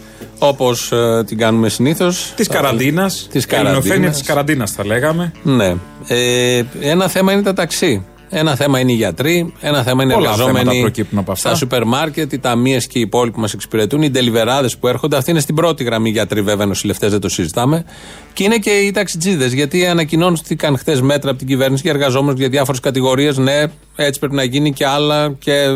όπως 0.48 0.92
την 1.26 1.38
κάνουμε 1.38 1.68
συνήθως. 1.68 2.32
Της 2.36 2.48
καραντίνας. 2.48 3.26
Της 3.30 3.44
Η 3.44 3.46
ελληνοφρένεια 3.50 3.82
καραντίνας. 3.88 4.16
τη 4.18 4.24
καραντίνας 4.24 4.70
θα 4.70 4.86
λέγαμε. 4.86 5.32
Ναι. 5.42 5.74
Ε, 6.06 6.62
ένα 6.80 7.08
θέμα 7.08 7.32
είναι 7.32 7.42
τα 7.42 7.52
ταξί. 7.52 8.04
Ένα 8.34 8.54
θέμα 8.56 8.78
είναι 8.78 8.92
οι 8.92 8.94
γιατροί. 8.94 9.52
Ένα 9.60 9.82
θέμα 9.82 10.02
είναι 10.02 10.12
οι 10.12 10.16
Πολλά 10.16 10.32
θέματα 10.32 10.48
εργαζόμενοι 10.50 10.80
προκύπτουν 10.80 11.18
από 11.18 11.32
αυτά. 11.32 11.48
στα 11.48 11.58
σούπερ 11.58 11.84
μάρκετ, 11.84 12.32
οι 12.32 12.38
ταμείες 12.38 12.86
και 12.86 12.98
οι 12.98 13.00
υπόλοιποι 13.00 13.34
που 13.34 13.40
μας 13.40 13.52
εξυπηρετούν, 13.52 14.02
οι 14.02 14.10
ντελιβεράδες 14.10 14.76
που 14.78 14.88
έρχονται. 14.88 15.16
Αυτή 15.16 15.30
είναι 15.30 15.40
στην 15.40 15.54
πρώτη 15.54 15.84
γραμμή 15.84 16.10
γιατροί, 16.10 16.40
βέβαια, 16.42 16.66
νοσηλευτέ, 16.66 17.08
δεν 17.08 17.20
το 17.20 17.28
συζητάμε. 17.28 17.84
Και 18.32 18.44
είναι 18.44 18.56
και 18.56 18.70
οι 18.70 18.90
ταξιτζίδες, 18.90 19.52
γιατί 19.52 19.86
ανακοινώθηκαν 19.86 20.78
χθες 20.78 21.00
μέτρα 21.00 21.30
από 21.30 21.38
την 21.38 21.48
κυβέρνηση 21.48 21.82
για 21.84 21.92
εργαζόμενους 21.92 22.38
για 22.40 22.48
διάφορες 22.48 22.80
κατηγορίες. 22.80 23.36
Ναι, 23.38 23.62
έτσι 23.96 24.18
πρέπει 24.20 24.34
να 24.34 24.42
γίνει 24.44 24.72
και 24.72 24.86
άλλα 24.86 25.34
και 25.38 25.66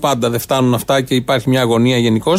πάντα 0.00 0.30
δεν 0.30 0.40
φτάνουν 0.40 0.74
αυτά 0.74 1.00
και 1.00 1.14
υπάρχει 1.14 1.48
μια 1.48 1.60
αγωνία 1.60 1.98
γενικώ. 1.98 2.34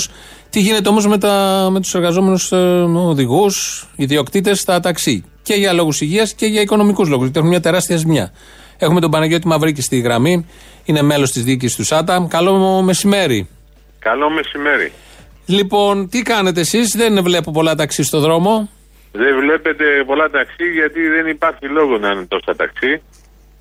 Τι 0.50 0.60
γίνεται 0.60 0.90
όμως 0.90 1.08
με, 1.08 1.18
τα- 1.18 1.70
με 1.72 1.80
τους 1.80 1.96
εργαζόμενους 1.96 2.52
ε, 2.52 2.56
οδηγούς, 2.96 3.88
ιδιοκτήτες 3.96 4.60
στα 4.60 4.80
ταξί; 4.80 5.24
Και 5.44 5.54
για 5.54 5.74
λόγους 5.74 6.02
υγείας 6.02 6.34
και 6.34 6.46
για 6.46 6.62
οικονομικούς 6.62 7.08
λόγους, 7.10 7.24
γιατί 7.24 7.38
έχουν 7.40 7.50
μια 7.52 7.62
τεράστια 7.62 7.98
ζημιά. 7.98 8.32
Έχουμε 8.78 9.00
τον 9.00 9.12
Παναγιώτη 9.12 9.48
Μαυρίκη 9.48 9.82
στη 9.82 10.00
γραμμή. 10.00 10.50
Είναι 10.86 11.02
μέλος 11.02 11.32
της 11.32 11.44
διοίκησης 11.44 11.76
του 11.76 11.84
ΣΑΤΑ. 11.84 12.28
Καλό 12.30 12.82
μεσημέρι. 12.82 13.48
Καλό 14.00 14.30
μεσημέρι. 14.30 14.92
Λοιπόν, 15.46 16.10
τι 16.10 16.22
κάνετε 16.22 16.60
εσείς, 16.60 16.96
δεν 16.96 17.24
βλέπω 17.24 17.52
πολλά 17.52 17.76
ταξί 17.76 18.04
στο 18.04 18.20
δρόμο. 18.20 18.70
Δεν 19.12 19.36
βλέπετε 19.40 19.86
πολλά 20.06 20.30
ταξί 20.30 20.66
γιατί 20.74 21.08
δεν 21.08 21.28
υπάρχει 21.28 21.66
λόγο 21.68 21.98
να 21.98 22.10
είναι 22.12 22.26
τόσα 22.26 22.56
ταξί. 22.56 23.02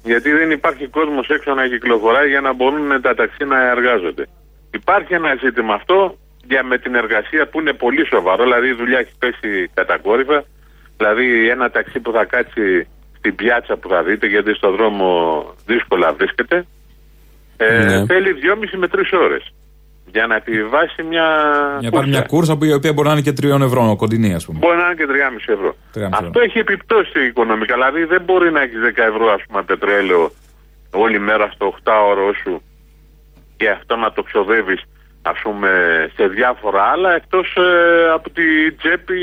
Γιατί 0.05 0.31
δεν 0.31 0.51
υπάρχει 0.51 0.87
κόσμος 0.87 1.29
έξω 1.29 1.55
να 1.55 1.67
κυκλοφοράει 1.67 2.29
για 2.29 2.41
να 2.41 2.53
μπορούν 2.53 3.03
τα 3.03 3.15
ταξί 3.15 3.45
να 3.45 3.71
εργάζονται. 3.71 4.25
Υπάρχει 4.71 5.15
ένα 5.15 5.35
ζήτημα 5.43 5.75
αυτό 5.75 6.19
για 6.45 6.63
με 6.63 6.79
την 6.79 6.95
εργασία 6.95 7.49
που 7.49 7.61
είναι 7.61 7.73
πολύ 7.73 8.07
σοβαρό. 8.07 8.43
Δηλαδή 8.43 8.69
η 8.69 8.73
δουλειά 8.73 8.99
έχει 8.99 9.13
πέσει 9.19 9.71
κατακόρυφα. 9.75 10.45
Δηλαδή 10.97 11.49
ένα 11.49 11.71
ταξί 11.71 11.99
που 12.01 12.13
θα 12.13 12.25
κάτσει 12.25 12.89
στην 13.19 13.35
πιάτσα 13.35 13.77
που 13.77 13.89
θα 13.89 14.03
δείτε 14.03 14.27
γιατί 14.27 14.55
στον 14.55 14.77
δρόμο 14.77 15.07
δύσκολα 15.67 16.13
βρίσκεται. 16.13 16.67
Ε, 17.57 17.85
Ναι. 17.85 18.07
Θέλει 18.07 18.33
2,5 18.33 18.79
με 18.79 18.87
3 18.87 18.97
ώρες 19.13 19.53
για 20.13 20.27
να 20.27 20.35
επιβάσει 20.35 21.03
μια. 21.03 21.27
Για 21.81 21.91
να 21.91 21.97
πάρει 21.97 22.09
μια 22.09 22.21
κούρσα 22.21 22.57
που 22.57 22.65
η 22.65 22.73
οποία 22.73 22.93
μπορεί 22.93 23.07
να 23.09 23.13
είναι 23.13 23.23
και 23.23 23.33
3 23.33 23.61
ευρώ 23.61 23.97
κοντινή, 23.97 24.35
ας 24.35 24.45
πούμε. 24.45 24.59
Μπορεί 24.59 24.77
να 24.77 24.85
είναι 24.85 24.95
και 24.95 25.07
3,5 25.07 25.53
ευρώ. 25.53 25.77
3,5 25.95 26.09
Αυτό 26.13 26.41
έχει 26.41 26.59
επιπτώσει 26.59 27.27
οικονομικά. 27.27 27.75
Δηλαδή 27.75 28.05
δεν 28.05 28.23
μπορεί 28.23 28.53
να 28.53 28.61
έχεις 28.61 28.79
10 28.83 29.03
ευρώ 29.03 29.33
ας 29.33 29.43
πούμε, 29.47 29.63
πετρέλαιο 29.63 30.31
όλη 30.91 31.19
μέρα 31.19 31.51
στο 31.55 31.75
8ωρο 31.85 32.31
σου 32.43 32.63
και 33.57 33.71
αυτό 33.71 33.97
να 33.97 34.13
το 34.13 34.23
ξοδεύεις 34.23 34.83
ας 35.23 35.39
πούμε 35.43 35.71
σε 36.15 36.27
διάφορα 36.27 36.83
άλλα 36.83 37.15
εκτός 37.15 37.57
ε, 37.57 38.11
από 38.11 38.31
τη 38.31 38.73
τσέπη 38.73 39.21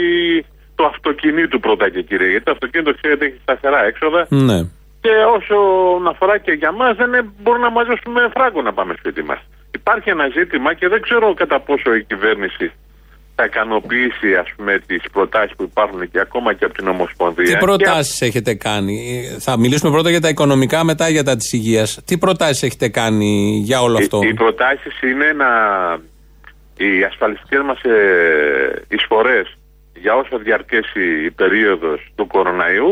του 0.75 0.85
αυτοκινήτου 0.85 1.59
πρώτα 1.59 1.89
και 1.89 2.01
κύριε 2.01 2.29
γιατί 2.29 2.45
το 2.45 2.51
αυτοκίνητο 2.51 2.91
ξέρετε 2.99 3.25
έχει 3.25 3.39
σταθερά 3.41 3.83
έξοδα 3.85 4.21
Ναι. 4.29 4.59
και 5.03 5.13
όσο 5.37 5.55
αφορά 6.13 6.37
και 6.37 6.51
για 6.51 6.71
μας 6.71 6.95
δεν 6.95 7.07
είναι- 7.07 7.29
μπορούμε 7.41 7.65
να 7.65 7.71
μαζέψουμε 7.71 8.21
φράγκο 8.35 8.61
να 8.61 8.73
πάμε 8.73 8.93
σπίτι 8.97 9.23
μας. 9.23 9.39
Υπάρχει 9.71 10.09
ένα 10.09 10.27
ζήτημα 10.37 10.73
και 10.73 10.87
δεν 10.87 11.01
ξέρω 11.01 11.33
κατά 11.33 11.59
πόσο 11.59 11.93
η 11.95 12.03
κυβέρνηση 12.03 12.71
θα 13.35 13.45
ικανοποιήσει 13.45 14.35
ας 14.43 14.49
πούμε 14.55 14.79
τις 14.87 15.01
προτάσεις 15.11 15.55
που 15.55 15.63
υπάρχουν 15.63 16.11
και 16.11 16.19
ακόμα 16.19 16.53
και 16.53 16.65
από 16.65 16.73
την 16.73 16.87
Ομοσπονδία. 16.87 17.43
Τι 17.45 17.51
Και 17.51 17.57
προτάσεις 17.57 18.21
έχετε 18.21 18.53
κάνει; 18.53 18.95
Ε, 19.35 19.39
Θα 19.39 19.57
μιλήσουμε 19.59 19.91
πρώτα 19.91 20.09
για 20.09 20.21
τα 20.21 20.29
οικονομικά, 20.29 20.83
μετά 20.83 21.09
για 21.09 21.23
τα 21.23 21.35
της 21.35 21.53
υγείας. 21.53 21.99
Τι 22.05 22.17
προτάσεις 22.17 22.63
έχετε 22.63 22.87
κάνει 22.89 23.61
για 23.63 23.81
όλο 23.81 23.97
αυτό; 23.97 24.19
Οι, 24.23 24.27
οι 24.27 24.33
προτάσεις 24.33 25.01
είναι 25.01 25.31
να 25.33 25.49
οι 26.77 27.03
ασφαλιστικές 27.03 27.61
μας 27.65 27.81
ε, 27.81 28.81
εισφορές 28.87 29.57
για 30.03 30.13
όσο 30.15 30.37
διαρκέσει 30.37 31.03
η 31.25 31.31
περίοδος 31.31 31.99
του 32.15 32.27
κοροναϊού 32.27 32.91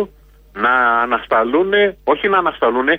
να 0.53 0.73
ανασταλούν, 1.05 1.71
όχι 2.03 2.27
να 2.29 2.37
ανασταλούν, 2.37 2.89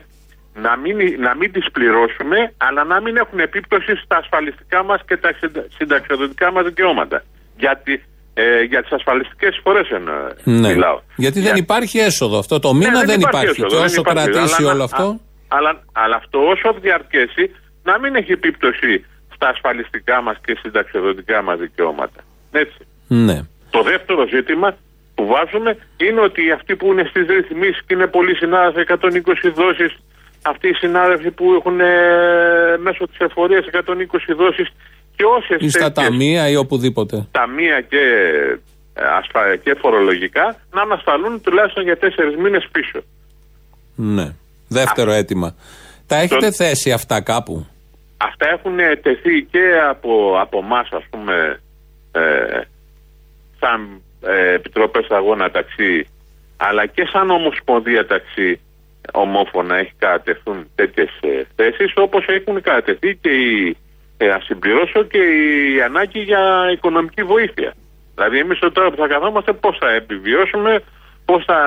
να 0.67 0.73
μην, 0.83 0.97
να 1.27 1.35
μην 1.39 1.53
τις 1.53 1.67
πληρώσουμε 1.73 2.39
αλλά 2.57 2.85
να 2.85 3.01
μην 3.01 3.17
έχουν 3.17 3.39
επίπτωση 3.39 3.93
στα 4.05 4.17
ασφαλιστικά 4.17 4.83
μας 4.85 5.01
και 5.07 5.17
τα 5.17 5.31
συντα- 5.41 5.67
συνταξιοδοτικά 5.77 6.53
μας 6.53 6.65
δικαιώματα. 6.65 7.23
Γιατί, 7.57 8.03
ε, 8.35 8.63
για 8.63 8.83
τις 8.83 8.93
ασφαλιστικές 8.93 9.57
εισφορές 9.57 9.89
εννοώ, 9.91 10.15
Ναι. 10.45 10.69
μιλάω. 10.69 11.01
Γιατί 11.17 11.39
δεν 11.41 11.53
Για- 11.55 11.63
υπάρχει 11.67 11.99
έσοδο. 11.99 12.39
Αυτό 12.39 12.59
το 12.59 12.73
ναι, 12.73 12.79
μήνα 12.79 13.01
δεν, 13.05 13.21
υπάρχει. 13.21 13.47
έσοδο, 13.47 13.69
Και 13.69 13.75
δεν 13.77 13.85
όσο 13.85 14.01
υπάρχει. 14.01 14.31
κρατήσει 14.31 14.63
Αλλά 14.63 14.69
όλο 14.71 14.79
να- 14.79 14.85
αυτό; 14.85 15.03
α- 15.03 15.19
αλλά, 15.57 15.83
αλλά 15.93 16.17
αυτό 16.17 16.39
όσο 16.53 16.69
διαρκέσει 16.81 17.45
να 17.83 17.99
μην 17.99 18.15
έχει 18.15 18.33
επίπτωση 18.33 19.05
στα 19.35 19.49
ασφαλιστικά 19.49 20.23
μας 20.23 20.37
και 20.45 20.57
συνταξιοδοτικά 20.63 21.43
μας 21.43 21.59
δικαιώματα. 21.59 22.21
Έτσι. 22.53 22.77
Ναι. 23.09 23.39
Το 23.75 23.81
δεύτερο 23.83 24.23
ζήτημα 24.35 24.69
που 25.15 25.25
βάζουμε 25.33 25.71
είναι 26.07 26.21
ότι 26.21 26.43
αυτοί 26.59 26.73
που 26.77 26.87
είναι 26.93 27.05
στις 27.11 27.27
ρυθμίσεις 27.37 27.83
και 27.87 27.95
είναι 27.95 28.07
πολλοί 28.17 28.35
συνάδελφοι 28.37 28.83
120 28.89 29.53
δόσεις 29.61 29.93
αυτοί 30.43 30.69
οι 30.69 30.75
συνάδελφοι 30.75 31.31
που 31.31 31.45
έχουν 31.59 31.81
ε, 31.81 31.93
μέσω 32.87 33.03
της 33.09 33.19
εφορίας 33.19 33.65
120 33.73 33.81
δόσεις 34.37 34.69
και 35.17 35.25
όσες 35.25 35.59
Ή 35.61 35.69
στα 35.69 35.93
τέτοιες 35.93 36.07
ταμεία 36.07 36.49
ή 36.49 36.57
οπουδήποτε. 36.57 37.27
ταμεία 37.31 37.81
και, 37.81 38.03
ε, 38.95 39.03
ασφα... 39.19 39.57
και 39.57 39.75
φορολογικά 39.81 40.57
να 40.73 40.81
ανασταλούν 40.83 41.41
τουλάχιστον 41.41 41.83
για 41.83 41.97
τέσσερις 41.97 42.37
μήνες 42.37 42.69
πίσω. 42.73 43.01
Ναι. 43.95 44.27
Δεύτερο 44.69 45.11
αίτημα. 45.13 45.55
Τα 46.07 46.17
έχετε 46.17 46.51
θέσει 46.51 46.93
αυτά 46.93 47.21
κάπου; 47.21 47.67
Αυτά 48.17 48.47
έχουν 48.49 48.77
τεθεί 49.03 49.47
και 49.51 49.65
από, 49.91 50.39
από 50.41 50.59
εμάς, 50.59 50.89
ας 50.93 51.05
πούμε, 51.11 51.61
ε, 52.13 52.21
σαν 53.63 54.03
ε, 54.21 54.53
Επιτροπές 54.55 55.07
Αγώνα 55.11 55.51
Ταξί, 55.51 56.07
αλλά 56.57 56.87
και 56.87 57.09
σαν 57.13 57.31
Ομοσπονδία 57.31 58.07
Ταξί 58.07 58.61
ομόφωνα 59.13 59.77
έχει 59.77 59.93
κατατεθούν 59.99 60.67
τέτοιες 60.75 61.11
ε, 61.21 61.43
θέσεις, 61.57 61.93
όπως 61.97 62.25
έχουν 62.27 62.61
κατατεθεί 62.63 63.17
και 63.17 63.31
η, 63.31 63.77
ε, 64.17 64.29
ας 64.31 64.45
συμπληρώσω 64.45 65.03
και 65.03 65.19
η 65.19 65.83
ανάγκη 65.83 66.21
για 66.21 66.71
οικονομική 66.73 67.23
βοήθεια. 67.23 67.75
Δηλαδή 68.15 68.39
εμείς 68.39 68.59
τώρα 68.59 68.91
που 68.91 68.97
θα 68.97 69.07
καθόμαστε 69.07 69.53
πώς 69.53 69.79
θα 69.81 69.91
επιβιώσουμε, 69.91 70.83
πώς 71.25 71.45
θα 71.45 71.59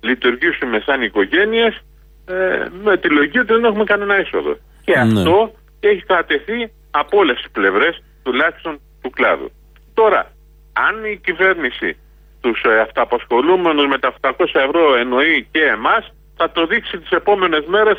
λειτουργήσουμε 0.00 0.82
σαν 0.86 1.02
οικογένειες 1.02 1.80
ε, 2.26 2.66
με 2.82 2.96
τη 2.96 3.08
λογική 3.08 3.38
ότι 3.38 3.52
δεν 3.52 3.64
έχουμε 3.64 3.84
κανένα 3.84 4.14
έσοδο. 4.14 4.56
Και 4.84 4.92
Ναι. 4.92 5.00
αυτό 5.00 5.52
έχει 5.80 6.02
κατατεθεί 6.02 6.72
από 6.90 7.18
όλες 7.18 7.36
τις 7.36 7.50
πλευρές, 7.50 8.02
τουλάχιστον 8.22 8.80
του 9.02 9.10
κλάδου. 9.10 9.50
Τώρα, 9.94 10.30
αν 10.88 11.04
η 11.12 11.16
κυβέρνηση 11.24 11.96
τους 12.40 12.62
ε, 12.66 12.80
αυταπασχολούμενους 12.80 13.86
με 13.86 13.98
τα 13.98 14.14
800 14.20 14.32
ευρώ 14.66 14.96
εννοεί 14.96 15.48
και 15.50 15.62
εμάς, 15.76 16.12
θα 16.36 16.50
το 16.50 16.66
δείξει 16.66 16.98
τις 16.98 17.10
επόμενες 17.10 17.64
μέρες 17.66 17.98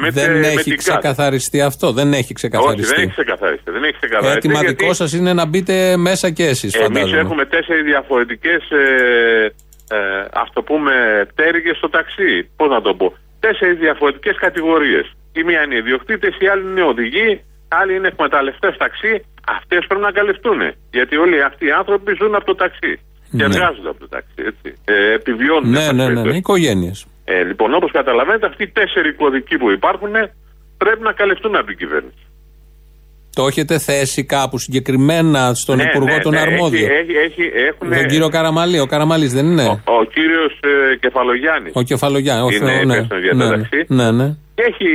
με, 0.00 0.12
τε- 0.12 0.26
δεν 0.26 0.38
με 0.38 0.46
έχει 0.46 0.62
την 0.62 0.70
ΚΑΤ. 0.70 0.78
ξεκαθαριστεί 0.78 1.60
αυτό. 1.60 1.92
Δεν 1.92 2.12
έχει 2.12 2.20
Όχι, 2.22 2.32
ξεκαθαριστεί. 2.34 2.94
δεν 2.94 3.02
έχει 3.02 3.10
ξεκαθαριστεί. 3.12 3.70
Δεν 3.70 3.82
έχει 3.84 3.96
ξεκαθαριστεί 4.00 4.36
Έτοιμα 4.38 4.60
γιατί 4.60 4.74
δικό 4.82 4.92
σας 4.94 5.12
είναι 5.12 5.32
να 5.32 5.46
μπείτε 5.46 5.96
μέσα 5.96 6.30
και 6.30 6.44
εσείς, 6.46 6.74
εμείς 6.74 6.86
φαντάζομαι. 6.86 7.20
έχουμε 7.20 7.44
τέσσερις 7.46 7.84
διαφορετικές, 7.84 8.70
ε, 8.70 9.44
ε, 9.90 9.96
ας 10.32 10.48
το 10.52 10.62
πούμε, 10.62 10.92
πτέρυγες 11.34 11.76
στο 11.76 11.88
ταξί. 11.88 12.50
Πώς 12.56 12.68
να 12.68 12.80
το 12.80 12.94
πω; 12.94 13.16
Τέσσερις 13.40 13.78
διαφορετικές 13.78 14.36
κατηγορίες. 14.36 15.12
Η 15.32 15.42
μία 15.42 15.62
είναι 15.62 15.74
οι 15.74 15.78
ιδιοκτήτες, 15.78 16.36
η 16.38 16.46
άλλη 16.48 16.62
είναι 16.62 16.82
οδηγοί, 16.82 17.44
άλλοι 17.68 17.94
είναι 17.94 18.08
εκμεταλλευτές 18.08 18.76
ταξί. 18.76 19.24
Αυτές 19.56 19.86
πρέπει 19.88 20.02
να 20.08 20.12
καλυφθούν. 20.18 20.60
Γιατί 20.90 21.16
όλοι 21.16 21.42
αυτοί 21.42 21.66
οι 21.66 21.70
άνθρωποι 21.70 22.10
ζουν 22.20 22.34
από 22.34 22.44
το 22.44 22.54
ταξί. 22.54 22.92
Και 23.36 23.42
εργάζονται 23.42 23.88
από 23.88 24.00
το 24.04 24.08
ταξί, 24.08 24.40
έτσι. 24.50 24.68
Ε, 24.84 25.12
επιβιώνουν. 25.12 25.70
Ναι, 25.70 25.78
εν 25.78 25.84
πάση 25.84 25.94
ναι, 25.96 26.02
ναι, 26.02 26.08
ναι. 26.08 26.14
περιπτώσει. 26.14 26.38
Οικογένειες. 26.38 27.06
Ε, 27.24 27.42
λοιπόν, 27.42 27.74
όπως 27.74 27.90
καταλαβαίνετε, 27.90 28.46
αυτοί 28.46 28.62
οι 28.62 28.68
τέσσερι 28.68 29.12
κωδικοί 29.12 29.56
που 29.58 29.70
υπάρχουν 29.70 30.12
πρέπει 30.76 31.02
να 31.02 31.12
καλυφθούν 31.12 31.56
από 31.56 31.66
την 31.66 31.76
κυβέρνηση. 31.76 32.25
Το 33.38 33.46
έχετε 33.46 33.78
θέσει 33.78 34.24
κάπου 34.24 34.58
συγκεκριμένα 34.58 35.54
στον 35.54 35.76
Ναι, 35.76 35.82
Υπουργό 35.82 36.14
ναι, 36.16 36.18
τον 36.22 36.32
ναι, 36.32 36.40
Αρμόδιο. 36.40 36.86
Έχει, 36.86 36.92
έχει, 36.96 37.12
έχει, 37.42 37.42
έχουνε- 37.68 37.98
Τον 38.00 38.06
κύριο 38.08 38.28
Καραμαλή. 38.28 38.78
Ο 38.80 38.86
Καραμαλής 38.86 39.32
δεν 39.32 39.46
είναι; 39.46 39.62
Ο, 39.66 39.80
ο 40.00 40.04
κύριος 40.04 40.52
ε, 40.92 40.96
Κεφαλογιάννης. 40.96 41.72
Ο 41.74 41.82
Κεφαλογιάννη. 41.82 42.42
Ο 42.44 42.48
Είναι 42.50 42.58
Θεό, 42.72 42.84
ναι. 42.84 42.94
υπεύθυνος 42.94 43.22
για 43.22 43.30
το 43.36 43.36
ναι, 43.36 43.50
ταξί. 43.56 43.84
ναι, 43.88 44.10
ναι. 44.10 44.34
Έχει 44.54 44.88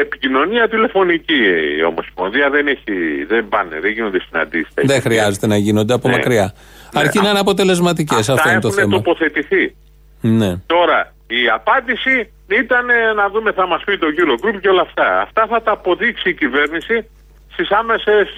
επικοινωνία 0.00 0.68
τηλεφωνική 0.68 1.40
η 1.78 1.84
Ομοσπονδία, 1.84 2.50
δεν, 2.50 2.66
έχει, 2.66 2.92
δεν 3.28 3.48
πάνε, 3.48 3.78
δεν 3.80 3.90
γίνονται 3.92 4.20
συναντήσεις. 4.28 4.68
Δεν 4.74 5.00
χρειάζεται 5.00 5.46
να 5.46 5.56
γίνονται 5.56 5.94
από 5.94 6.08
Ναι. 6.08 6.14
μακριά. 6.16 6.52
Ναι, 6.94 7.00
Αρκεί 7.00 7.18
α- 7.18 7.22
να 7.22 7.28
είναι 7.30 7.38
αποτελεσματικές. 7.38 8.18
Αυτά 8.18 8.32
Αυτό 8.32 8.48
είναι 8.50 8.60
το 8.60 8.68
έχουν 8.68 8.80
θέμα. 8.80 8.96
τοποθετηθεί. 9.02 9.74
Ναι. 10.20 10.50
Τώρα, 10.66 11.14
η 11.26 11.42
απάντηση 11.54 12.14
ήταν 12.62 12.86
να 13.16 13.28
δούμε, 13.32 13.52
θα 13.52 13.66
μας 13.66 13.82
πει 13.86 13.98
το 13.98 14.06
Eurogroup 14.16 14.56
και 14.62 14.68
όλα 14.68 14.80
αυτά. 14.88 15.20
Αυτά 15.20 15.46
θα 15.50 15.62
τα 15.62 15.72
αποδείξει 15.72 16.28
η 16.28 16.34
κυβέρνηση 16.34 16.96
στις 17.58 17.70
άμεσες 17.80 18.28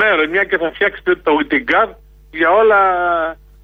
μέρες, 0.00 0.26
μια 0.34 0.44
και 0.44 0.56
θα 0.62 0.68
φτιάξετε 0.74 1.12
το, 1.26 1.32
την 1.52 1.66
ΚΑΔ 1.70 1.88
για, 2.40 2.50
όλα, 2.60 2.80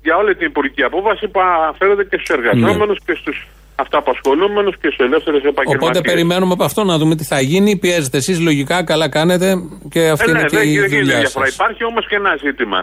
για 0.03 0.15
όλη 0.17 0.35
την 0.39 0.47
υπουργική 0.47 0.83
απόφαση 0.83 1.29
που 1.29 1.41
αναφέρεται 1.41 2.05
και 2.05 2.17
στους 2.21 2.31
εργαζόμενους 2.37 2.99
Ναι. 2.99 3.05
και 3.07 3.15
στους 3.21 3.37
αυταπασχολούμενου 3.85 4.71
και 4.71 4.89
στους 4.93 4.99
ελεύθερους 5.09 5.43
επαγγελματίες. 5.53 5.89
Οπότε 5.89 6.01
περιμένουμε 6.11 6.53
από 6.53 6.65
αυτό 6.65 6.85
να 6.85 6.99
δούμε 6.99 7.15
τι 7.17 7.25
θα 7.25 7.41
γίνει. 7.41 7.71
Πιέζετε 7.79 8.17
εσείς 8.17 8.41
λογικά, 8.41 8.85
καλά 8.85 9.09
κάνετε 9.09 9.49
και 9.93 10.01
αυτή 10.09 10.29
Ε, 10.29 10.31
είναι 10.31 10.41
ναι, 10.41 10.47
και 10.49 10.57
δεν 10.57 10.67
η 10.67 10.71
γίνεται 10.71 10.97
δουλειά 10.97 11.19
διαφορά. 11.19 11.47
σας. 11.47 11.55
Υπάρχει 11.55 11.85
όμως 11.85 12.07
και 12.09 12.17
ένα 12.23 12.33
ζήτημα. 12.45 12.81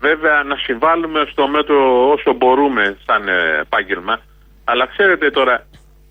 Βέβαια, 0.00 0.42
να 0.50 0.56
συμβάλλουμε 0.56 1.20
στο 1.32 1.48
μέτρο 1.48 1.78
όσο 2.14 2.32
μπορούμε 2.38 2.96
σαν 3.06 3.28
ε, 3.28 3.60
επάγγελμα. 3.60 4.14
Αλλά 4.64 4.84
ξέρετε 4.86 5.30
τώρα, 5.30 5.66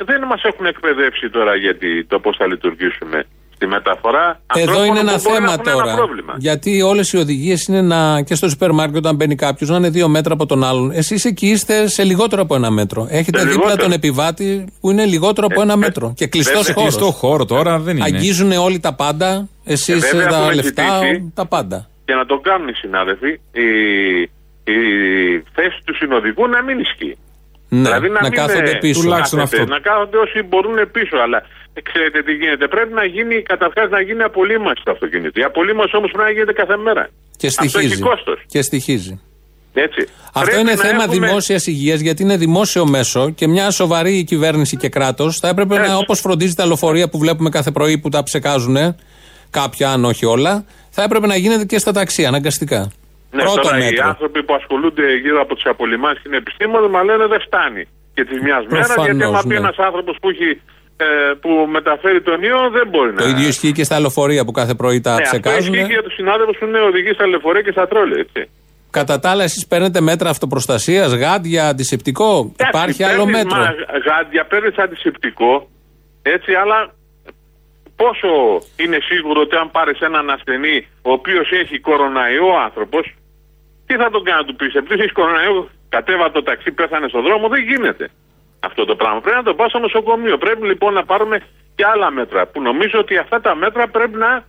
δεν 0.09 0.21
μας 0.31 0.41
έχουν 0.43 0.65
εκπαιδεύσει 0.65 1.29
τώρα 1.29 1.55
γιατί 1.55 2.05
το 2.05 2.19
πώς 2.19 2.35
θα 2.39 2.47
λειτουργήσουμε 2.47 3.17
στη 3.63 3.71
μεταφορά. 3.71 4.39
Εδώ 4.56 4.62
ανθρώπων 4.71 4.86
είναι 4.89 4.99
ένα 4.99 5.13
που 5.15 5.21
μπορεί 5.23 5.41
να 5.41 5.47
θέμα 5.49 5.54
έχουν 5.54 5.67
ένα 5.67 5.73
τώρα. 5.84 5.95
πρόβλημα. 5.95 6.34
γιατί 6.38 6.82
όλες 6.82 7.13
οι 7.13 7.17
οδηγίες 7.17 7.67
είναι 7.67 7.82
να, 7.82 8.21
και 8.21 8.36
στο 8.36 8.49
σούπερ 8.49 8.71
μάρκετ 8.71 8.95
όταν 8.95 9.15
μπαίνει 9.15 9.36
κάποιος 9.36 9.69
να 9.69 9.76
είναι 9.78 9.89
δύο 9.89 10.08
μέτρα 10.08 10.34
από 10.34 10.45
τον 10.45 10.63
άλλον. 10.63 10.91
Εσείς 10.91 11.26
εκεί 11.26 11.47
είστε 11.47 11.88
σε 11.88 12.04
λιγότερο 12.04 12.41
από 12.41 12.56
ένα 12.56 12.69
μέτρο. 12.71 13.08
Έχετε 13.10 13.38
Σε 13.39 13.45
δίπλα 13.45 13.62
λιγότερο. 13.63 13.84
τον 13.84 13.91
επιβάτη 13.91 14.65
που 14.82 14.91
είναι 14.91 15.06
λιγότερο 15.06 15.47
από 15.52 15.62
ένα 15.62 15.76
μέτρο. 15.78 16.13
Και 16.15 16.28
κλειστός 16.28 16.58
Βέβαια, 16.65 16.73
χώρος. 16.73 16.95
κλειστό 16.95 17.12
χώρο 17.12 17.45
τώρα 17.45 17.80
δεν 17.80 17.95
είναι. 17.95 18.06
Αγγίζουν 18.06 18.52
όλοι 18.52 18.80
τα 18.80 18.93
πάντα. 18.93 19.47
Εσείς 19.63 20.04
Ε, 20.04 20.08
βέβαια, 20.12 20.30
τα 20.30 20.36
έχουμε 20.38 20.54
λεφτά, 20.54 20.99
ζητήσει. 21.04 21.32
τα 21.36 21.45
πάντα. 21.45 21.88
Και 22.06 22.13
να 22.13 22.26
το 22.26 22.38
κάνουν 22.39 22.67
οι 22.67 22.73
συνάδελφοι, 22.73 23.30
η, 23.52 23.67
η 24.63 24.78
θέση 25.54 25.80
του 25.86 25.95
συνοδικού 25.95 26.47
να 26.47 26.62
μην 26.63 26.80
ισχύει. 26.80 27.17
Ναι, 27.69 27.82
δηλαδή 27.82 28.08
να, 28.10 28.13
να 28.13 28.21
μην 28.21 28.32
κάθονται 28.32 28.69
ε, 28.71 28.76
πίσω. 28.76 29.02
Τουλάχιστον 29.02 29.39
κάθεται, 29.39 29.62
αυτό. 29.62 29.73
Να 29.73 29.80
κάθονται 29.80 30.17
όσοι 30.17 30.41
μπορούν 30.49 30.91
πίσω. 30.91 31.17
Αλλά 31.17 31.38
ε, 31.38 31.43
ξέρετε 31.81 32.23
τι 32.23 32.33
γίνεται. 32.33 32.67
Πρέπει 32.67 32.93
να 32.93 33.05
γίνει, 33.05 33.41
καταρχάς 33.41 33.89
να 33.89 34.01
γίνει 34.01 34.23
απολύμαση 34.23 34.81
το 34.83 34.91
αυτοκίνητο. 34.91 35.39
Η 35.39 35.43
απολύμαση 35.43 35.95
όμως 35.95 36.12
πρέπει 36.12 36.27
να 36.27 36.33
γίνεται 36.33 36.53
κάθε 36.53 36.77
μέρα. 36.77 37.09
Και 37.38 37.47
Αυτό 37.47 37.63
έχει 37.63 37.71
στοιχίζει. 37.71 38.01
κόστος. 38.01 38.39
Και 38.47 38.62
στοιχίζει. 38.62 39.21
Έτσι. 39.73 40.07
Αυτό 40.33 40.39
Πρέπει 40.49 40.59
είναι 40.62 40.71
να 40.73 40.77
θέμα 40.77 41.03
έχουμε- 41.03 41.19
δημόσιας 41.27 41.67
υγείας, 41.67 41.99
γιατί 41.99 42.23
είναι 42.23 42.38
δημόσιο 42.38 42.86
μέσο 42.88 43.29
και 43.29 43.47
μια 43.47 43.71
σοβαρή 43.71 44.23
κυβέρνηση 44.23 44.77
και 44.77 44.89
κράτος 44.89 45.38
θα 45.38 45.47
έπρεπε 45.47 45.75
να, 45.77 45.83
Έτσι. 45.83 45.95
όπως 45.95 46.19
φροντίζει 46.19 46.53
τα 46.55 46.65
λεωφορεία 46.65 47.09
που 47.09 47.17
βλέπουμε 47.17 47.49
κάθε 47.49 47.71
πρωί 47.71 47.97
που 47.97 48.09
τα 48.09 48.23
ψεκάζουν, 48.23 48.77
κάποια 49.49 49.89
αν 49.91 50.05
όχι 50.05 50.25
όλα, 50.25 50.65
θα 50.89 51.03
έπρεπε 51.03 51.27
να 51.27 51.36
γίνεται 51.36 51.65
και 51.65 51.77
στα 51.77 51.91
ταξί, 51.91 52.25
αναγκαστικά. 52.25 52.91
Ναι, 53.31 53.41
Πρώτο 53.43 53.62
τώρα 53.62 53.77
οι 53.77 53.79
μέτρο. 53.83 54.07
άνθρωποι 54.07 54.43
που 54.43 54.53
ασχολούνται 54.53 55.15
γύρω 55.15 55.41
από 55.41 55.55
τις 55.55 55.65
απολυμάσει 55.65 56.15
και 56.15 56.27
είναι 56.27 56.38
επιστήμονες, 56.38 56.89
μα 56.89 57.03
λένε 57.03 57.27
δεν 57.27 57.41
φτάνει. 57.41 57.83
Και 58.13 58.23
της 58.25 58.41
μιας 58.41 58.65
μέρας, 58.69 58.88
Προφανώς, 58.88 59.05
γιατί 59.05 59.23
άμα 59.23 59.41
πει 59.41 59.47
ναι. 59.47 59.55
ένας 59.55 59.77
άνθρωπος 59.77 60.17
που, 60.21 60.29
έχει, 60.29 60.49
ε, 60.49 60.55
που 61.41 61.49
μεταφέρει 61.77 62.21
τον 62.21 62.43
ιό, 62.43 62.69
δεν 62.69 62.88
μπορεί 62.88 63.13
Το 63.13 63.23
να. 63.23 63.29
ίδιο 63.29 63.47
ισχύει 63.47 63.71
και 63.71 63.84
στα 63.84 63.99
λεωφορεία 63.99 64.45
που 64.45 64.51
κάθε 64.51 64.73
πρωί 64.73 65.01
τα 65.01 65.10
ναι, 65.13 65.21
αυτό 65.21 65.29
ψεκάζουν. 65.39 65.73
ισχύει 65.73 65.86
και 65.88 65.93
για 65.93 66.03
τους 66.03 66.13
συνάδελφους 66.13 66.58
που 66.58 66.65
είναι 66.65 66.79
οδηγοί 66.79 67.12
στα 67.13 67.27
λεωφορεία 67.27 67.62
και 67.62 67.71
στα 67.71 67.88
τρόλια. 67.88 68.17
Έτσι. 68.19 68.49
Κατά 68.89 69.19
τα 69.19 69.29
άλλα, 69.29 69.43
εσείς 69.43 69.67
παίρνετε 69.67 70.01
μέτρα 70.01 70.29
αυτοπροστασίας, 70.29 71.13
γάντια, 71.13 71.67
αντισηπτικό; 71.67 72.53
Υπάρχει 72.67 73.01
Εντάξει, 73.01 73.03
άλλο 73.03 73.25
παίρνεις, 73.25 73.43
μέτρο; 73.43 73.60
Μα, 73.60 73.73
γάντια, 74.08 74.45
παίρνεις 74.45 74.77
αντισηπτικό, 74.77 75.69
έτσι, 76.21 76.53
αλλά 76.53 76.93
πόσο 77.95 78.29
είναι 78.75 78.97
σίγουρο 79.10 79.41
ότι 79.41 79.56
αν 79.56 79.71
πάρεις 79.71 79.99
έναν 79.99 80.29
ασθενή 80.29 80.88
ο 81.01 81.12
οποίος 81.12 81.51
έχει 81.62 81.79
κοροναϊό 81.79 82.47
άνθρωπος, 82.65 83.03
τι 83.86 83.93
θα 83.95 84.10
τον 84.10 84.23
κάνει 84.23 84.39
να 84.41 84.45
του 84.45 84.56
πει, 84.56 84.65
επειδή 84.82 85.01
έχεις 85.01 85.12
κοροναϊό, 85.13 85.69
κατέβα 85.89 86.32
το 86.32 86.43
ταξί, 86.43 86.71
πέθανε 86.71 87.08
στον 87.08 87.23
δρόμο, 87.23 87.47
δεν 87.47 87.62
γίνεται 87.69 88.06
αυτό 88.67 88.86
το 88.86 88.95
πράγμα. 88.95 89.19
Πρέπει 89.21 89.38
να 89.38 89.43
το 89.43 89.54
πάω 89.54 89.69
στο 89.69 89.80
νοσοκομείο. 89.80 90.38
Πρέπει 90.38 90.65
λοιπόν 90.65 90.93
να 90.93 91.04
πάρουμε 91.06 91.38
και 91.76 91.86
άλλα 91.86 92.12
μέτρα 92.12 92.47
που 92.47 92.62
νομίζω 92.62 92.99
ότι 92.99 93.17
αυτά 93.17 93.41
τα 93.41 93.56
μέτρα 93.56 93.88
πρέπει 93.88 94.17
να 94.17 94.43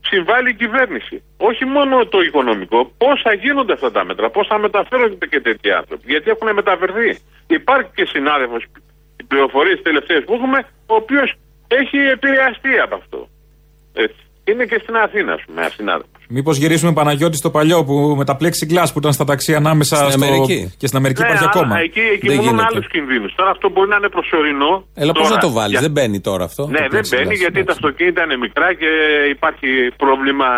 συμβάλλει 0.00 0.50
η 0.50 0.54
κυβέρνηση. 0.54 1.22
Όχι 1.36 1.64
μόνο 1.64 2.06
το 2.06 2.20
οικονομικό, 2.20 2.92
πώς 2.98 3.20
θα 3.22 3.32
γίνονται 3.32 3.72
αυτά 3.72 3.90
τα 3.90 4.04
μέτρα, 4.04 4.30
πώς 4.30 4.46
θα 4.46 4.58
μεταφέρονται 4.58 5.26
και 5.26 5.40
τέτοιοι 5.40 5.70
άνθρωποι. 5.70 6.04
Γιατί 6.06 6.30
έχουν 6.30 6.52
μεταφερθεί. 6.54 7.18
Υπάρχει 7.46 7.90
και 7.94 8.04
συνάδελφος, 8.04 8.64
οι 9.20 9.24
πληροφορίες 9.24 9.82
τελευταίες 9.82 10.24
που 10.24 10.34
έχουμε, 10.34 10.58
ο 10.86 10.94
οποίος 10.94 11.34
έχει 11.68 11.96
επηρεαστεί 11.96 12.78
από 12.78 12.94
αυτό. 12.94 13.28
Έτσι. 13.94 14.16
Είναι 14.44 14.64
και 14.64 14.78
στην 14.82 14.96
Αθήνα, 14.96 15.32
ας 15.32 15.42
πούμε, 15.46 15.60
ένα 15.60 15.70
συνάδελφος. 15.70 16.13
Μήπως 16.28 16.56
γυρίσουμε 16.56 16.92
Παναγιώτη 16.92 17.36
στο 17.36 17.50
παλιό 17.50 17.84
που 17.84 18.14
με 18.18 18.24
τα 18.24 18.36
plexiglass 18.40 18.86
που 18.92 18.98
ήταν 18.98 19.12
στα 19.12 19.24
ταξί 19.24 19.54
ανάμεσα 19.54 19.96
Στην 19.96 20.10
στο. 20.10 20.24
Αμερική. 20.24 20.74
Και 20.76 20.86
στην 20.86 20.98
Αμερική 20.98 21.20
Ναι, 21.20 21.26
υπάρχει 21.26 21.44
αλλά 21.44 21.52
ακόμα. 21.54 21.78
Εκεί, 21.80 22.00
εκεί 22.00 22.26
Δεν 22.28 22.36
μόνο 22.36 22.48
γίνεται. 22.50 22.66
άλλους 22.72 22.86
κινδύνους. 22.88 23.34
Τώρα 23.34 23.50
αυτό 23.50 23.68
μπορεί 23.70 23.88
να 23.88 23.96
είναι 23.96 24.08
προσωρινό. 24.08 24.84
Έλα, 24.94 25.12
πώς 25.12 25.22
Τώρα, 25.22 25.34
να 25.34 25.40
το 25.40 25.50
βάλεις, 25.52 25.70
για- 25.70 25.80
δεν 25.80 25.90
μπαίνει 25.90 26.20
τώρα 26.20 26.44
αυτό. 26.44 26.66
Ναι, 26.66 26.78
το 26.78 26.86
δεν 26.90 27.00
plexiglass, 27.00 27.16
μπαίνει 27.16 27.34
γιατί 27.34 27.52
τα 27.52 27.58
εντάξει. 27.60 27.78
αυτοκίνητα 27.82 28.22
είναι 28.24 28.36
μικρά 28.36 28.74
και 28.74 28.88
υπάρχει 29.30 29.68
πρόβλημα 29.96 30.48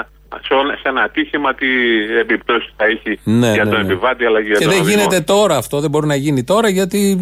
σε, 0.47 0.55
όλα- 0.55 0.77
σε 0.77 0.89
ένα 0.89 1.03
ατύχημα 1.03 1.55
τι 1.55 1.67
επιπτώσεις 2.21 2.73
θα 2.77 2.85
έχει 2.85 3.19
Ναι, 3.25 3.53
για 3.53 3.65
ναι, 3.65 3.71
τον 3.71 3.81
ναι. 3.81 3.87
επιβάτη 3.87 4.25
αλλά 4.25 4.41
και 4.43 4.47
για 4.47 4.57
Και 4.57 4.65
τον 4.65 4.73
δεν 4.73 4.83
οδηγό. 4.83 4.99
γίνεται 4.99 5.21
τώρα 5.21 5.57
αυτό, 5.57 5.81
δεν 5.81 5.91
μπορεί 5.91 6.07
να 6.07 6.15
γίνει 6.15 6.45
τώρα 6.45 6.69
γιατί. 6.69 7.19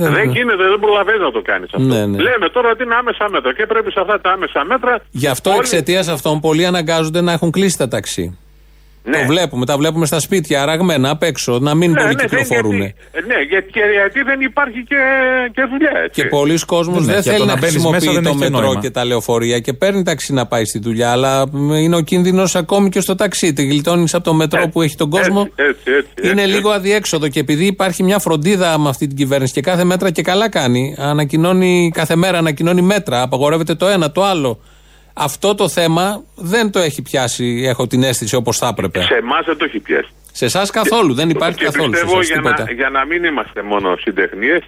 ε, 0.00 0.08
Δεν 0.10 0.30
γίνεται, 0.30 0.62
δεν 0.72 0.78
προλαβαίνεις 0.80 1.20
να 1.20 1.30
το 1.32 1.42
κάνεις 1.42 1.68
αυτό. 1.74 1.86
Ναι, 1.86 2.06
ναι. 2.06 2.18
Λέμε 2.22 2.48
τώρα 2.48 2.70
ότι 2.70 2.82
είναι 2.82 2.94
άμεσα 2.94 3.28
μέτρα 3.30 3.54
και 3.54 3.66
πρέπει 3.66 3.90
σε 3.92 4.00
αυτά 4.00 4.20
τα 4.20 4.30
άμεσα 4.30 4.64
μέτρα. 4.64 5.00
Γι' 5.10 5.26
αυτό 5.28 5.50
όλοι- 5.50 5.58
εξαιτίας 5.58 6.08
αυτών 6.08 6.40
πολλοί 6.40 6.66
αναγκάζονται 6.66 7.20
να 7.20 7.32
έχουν 7.32 7.50
κλείσει 7.50 7.78
τα 7.78 7.88
ταξί. 7.88 8.38
Ναι. 9.04 9.18
Το 9.18 9.26
βλέπουμε, 9.26 9.66
τα 9.66 9.76
βλέπουμε 9.76 10.06
στα 10.06 10.20
σπίτια, 10.20 10.62
αραγμένα 10.62 11.10
απ' 11.10 11.22
έξω, 11.22 11.58
να 11.58 11.74
μην 11.74 11.90
Ναι, 11.90 12.00
μπορεί 12.02 12.14
ναι, 12.14 12.20
δεν- 12.20 12.28
κυκλοφορούν. 12.28 12.76
γιατί- 12.76 12.94
Ναι, 13.26 13.34
γιατί, 13.48 13.70
και 13.70 13.80
γιατί 13.92 14.22
δεν 14.22 14.40
υπάρχει 14.40 14.84
και, 14.88 14.96
και 15.54 15.62
δουλειά. 15.70 15.90
Έτσι. 16.04 16.22
Και 16.22 16.28
πολλοί 16.28 16.58
κόσμος 16.66 16.96
Δεν 16.96 17.04
δεν, 17.06 17.14
έχει, 17.14 17.22
θέλει 17.28 17.34
από 17.36 17.44
το 17.44 17.46
να 17.48 17.52
να 17.54 17.58
μπαίνεις 17.60 17.72
χρησιμοποιεί 17.74 17.98
μέσα 18.06 18.12
δεν 18.12 18.22
το 18.22 18.28
έχει 18.28 18.38
και 18.38 18.44
μετρό 18.44 18.66
νόημα. 18.66 18.80
και 18.80 18.90
τα 18.90 19.04
λεωφορεία 19.04 19.58
και 19.58 19.72
παίρνει 19.72 20.02
ταξί 20.02 20.32
να 20.32 20.46
πάει 20.46 20.64
στη 20.64 20.78
δουλειά. 20.78 21.10
Αλλά 21.10 21.46
μ, 21.52 21.72
είναι 21.72 21.96
ο 21.96 22.00
κίνδυνος 22.00 22.56
ακόμη 22.56 22.88
και 22.88 23.00
στο 23.00 23.14
ταξί. 23.14 23.52
Τη 23.52 23.64
γλιτώνεις 23.64 24.14
από 24.14 24.24
το 24.24 24.34
μετρό 24.34 24.58
Έτσι, 24.58 24.70
που 24.72 24.82
έχει 24.82 24.96
τον 24.96 25.10
κόσμο. 25.10 25.40
έτσι, 25.54 25.62
έτσι, 25.68 25.90
έτσι, 26.16 26.30
είναι 26.32 26.42
έτσι. 26.42 26.54
λίγο 26.54 26.70
αδιέξοδο 26.70 27.28
και 27.28 27.40
επειδή 27.40 27.66
υπάρχει 27.66 28.02
μια 28.02 28.18
φροντίδα 28.18 28.78
με 28.78 28.88
αυτή 28.88 29.06
την 29.06 29.16
κυβέρνηση 29.16 29.52
και 29.52 29.60
κάθε 29.60 29.84
μέτρα 29.84 30.10
και 30.10 30.22
καλά 30.22 30.48
κάνει, 30.48 30.94
ανακοινώνει 30.98 31.90
κάθε 31.94 32.16
μέρα 32.16 32.38
ανακοινώνει 32.38 32.82
μέτρα, 32.82 33.22
απαγορεύεται 33.22 33.74
το 33.74 33.86
ένα, 33.86 34.10
το 34.12 34.24
άλλο. 34.24 34.60
Αυτό 35.18 35.54
το 35.54 35.68
θέμα 35.68 36.22
δεν 36.34 36.70
το 36.70 36.78
έχει 36.78 37.02
πιάσει, 37.02 37.62
έχω 37.66 37.86
την 37.86 38.02
αίσθηση 38.02 38.36
όπως 38.36 38.58
θα 38.58 38.68
έπρεπε. 38.68 39.02
Σε 39.02 39.14
εμάς 39.14 39.44
δεν 39.46 39.56
το 39.56 39.64
έχει 39.64 39.78
πιάσει. 39.78 40.08
Σε 40.32 40.44
εσάς 40.44 40.70
καθόλου, 40.70 41.14
δεν 41.14 41.30
υπάρχει 41.30 41.58
και 41.58 41.64
καθόλου. 41.64 41.84
Σε 41.84 41.90
πιστεύω 41.90 42.18
εσάς 42.18 42.26
για 42.26 42.36
τίποτα. 42.36 42.64
να, 42.64 42.72
για 42.72 42.90
να 42.90 43.04
μην 43.04 43.24
είμαστε 43.24 43.62
μόνο 43.62 43.96
συντεχνίες, 43.96 44.62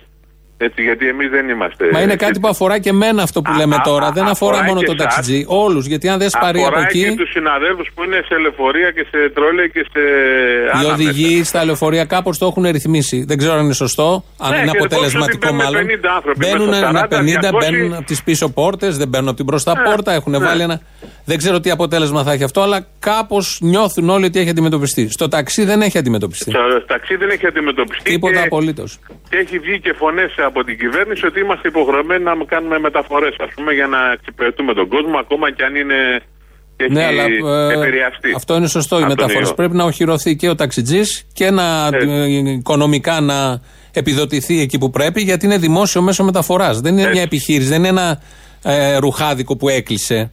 έτσι, 0.67 0.83
γιατί 0.83 1.05
εμείς 1.09 1.29
δεν 1.31 1.49
είμαστε. 1.49 1.85
Μα 1.93 2.01
είναι 2.01 2.17
κάτι 2.17 2.41
που 2.41 2.49
αφορά 2.49 2.79
και 2.79 2.89
εμένα 2.89 3.23
αυτό 3.23 3.43
που 3.43 3.53
Α, 3.55 3.57
λέμε 3.57 3.75
α, 3.75 3.81
τώρα. 3.91 4.07
α, 4.07 4.13
δεν 4.13 4.27
αφορά 4.27 4.53
αφορά 4.57 4.69
μόνο 4.69 4.81
και 4.81 4.87
τον 4.87 4.97
εσάς. 4.99 5.15
ταξιτζή. 5.15 5.45
Όλους. 5.47 5.87
Γιατί 5.87 6.09
αν 6.09 6.19
δεν 6.19 6.31
σπαρεί 6.31 6.59
από 6.61 6.69
Αφορά 6.69 6.83
εκεί, 6.89 7.03
και 7.05 7.15
τους 7.17 7.31
συναδέλφους 7.31 7.89
που 7.95 8.05
είναι 8.05 8.21
σε 8.29 8.37
λεωφορεία 8.39 8.91
και 8.91 9.07
σε 9.11 9.19
τρόλια 9.35 9.67
και 9.67 9.83
σε. 9.93 10.01
οι 10.01 10.79
άλλα 10.79 10.93
οδηγοί 10.93 11.45
στα 11.45 11.65
λεωφορεία 11.65 12.05
κάπως 12.05 12.39
το 12.39 12.47
έχουν 12.47 12.63
ρυθμίσει. 12.71 13.25
Δεν 13.29 13.37
ξέρω 13.39 13.55
αν 13.55 13.65
είναι 13.65 13.73
σωστό, 13.85 14.25
αν 14.39 14.51
Ναι, 14.51 14.57
είναι 14.57 14.71
και 14.71 14.77
αποτελεσματικό 14.79 15.39
πόσο 15.47 15.55
ότι 15.55 15.65
μάλλον. 15.65 15.85
μπαίνουν 15.85 16.01
50 16.03 16.09
άνθρωποι 16.17 16.39
Μπαίνουν 16.39 16.69
μέσα, 16.69 16.89
ένα 16.89 17.09
40, 17.11 17.19
50, 17.19 17.51
200. 17.53 17.59
μπαίνουν 17.61 17.93
από 17.95 18.05
τις 18.05 18.23
πίσω 18.23 18.49
πόρτες, 18.51 18.97
δεν 18.97 19.09
μπαίνουν 19.09 19.29
από 19.29 19.37
την 19.37 19.45
μπροστά 19.47 19.73
Ναι, 19.77 19.83
πόρτα. 19.91 20.13
Έχουν 20.13 20.33
ναι. 20.33 20.39
βάλει 20.39 20.63
ένα. 20.63 20.81
Δεν 21.25 21.39
ξέρω 21.39 21.61
τι 21.61 21.71
αποτέλεσμα 21.71 22.23
θα 22.23 22.33
έχει 22.33 22.45
αυτό, 22.45 22.61
αλλά 22.61 22.87
κάπως 22.99 23.59
νιώθουν 23.63 24.09
όλοι 24.11 24.25
ότι 24.25 24.39
έχει 24.41 24.49
αντιμετωπιστεί. 24.49 25.09
Στο 25.11 25.29
ταξί 25.29 25.65
δεν 25.65 25.83
έχει 25.83 25.99
αντιμετωπιστεί. 25.99 26.51
Στο 26.51 26.85
ταξί 26.87 27.17
δεν 27.17 27.29
έχει 27.31 27.47
αντιμετωπιστεί. 27.47 28.11
Τίποτα 28.11 28.33
και, 28.39 28.45
απολύτως. 28.45 28.99
και 29.31 29.37
έχει 29.37 29.59
βγει 29.59 29.81
και 29.81 29.93
φωνές 29.99 30.35
από 30.51 30.61
την 30.65 30.77
κυβέρνηση 30.83 31.27
ότι 31.27 31.39
είμαστε 31.41 31.69
υποχρεωμένοι 31.69 32.23
να 32.25 32.35
κάνουμε 32.53 32.79
μεταφορές, 32.79 33.35
ας 33.47 33.51
πούμε, 33.55 33.73
για 33.73 33.87
να 33.87 34.01
εξυπηρετούμε 34.17 34.73
τον 34.75 34.89
κόσμο, 34.95 35.17
ακόμα 35.25 35.47
και 35.57 35.63
αν 35.69 35.75
είναι. 35.81 35.99
και 36.77 36.87
Ναι, 36.91 37.01
έχει 37.05 37.09
αλλά 37.11 37.25
ε, 37.25 37.79
επηρεαστεί. 37.79 38.31
αυτό 38.37 38.53
είναι 38.57 38.69
σωστό. 38.69 38.95
Οι 38.99 39.03
από 39.03 39.09
τον 39.09 39.19
μεταφορές 39.19 39.49
ιό. 39.49 39.55
πρέπει 39.55 39.77
να 39.77 39.85
οχυρωθεί 39.85 40.37
και 40.37 40.49
ο 40.49 40.55
ταξιτζής 40.55 41.27
και 41.33 41.51
να 41.51 41.67
ε, 41.93 42.51
οικονομικά 42.59 43.21
να 43.21 43.61
επιδοτηθεί 43.93 44.61
εκεί 44.61 44.79
που 44.79 44.91
πρέπει, 44.91 45.21
γιατί 45.21 45.47
είναι 45.47 45.59
δημόσιο 45.59 46.01
μέσο 46.03 46.25
μεταφοράς. 46.25 46.81
Δεν 46.81 46.93
είναι 46.93 47.03
Έτσι. 47.03 47.15
μια 47.15 47.23
επιχείρηση, 47.23 47.69
δεν 47.69 47.79
είναι 47.79 47.89
ένα 47.89 48.21
ε, 48.65 48.97
ρουχάδικο 48.97 49.57
που 49.57 49.69
έκλεισε. 49.69 50.33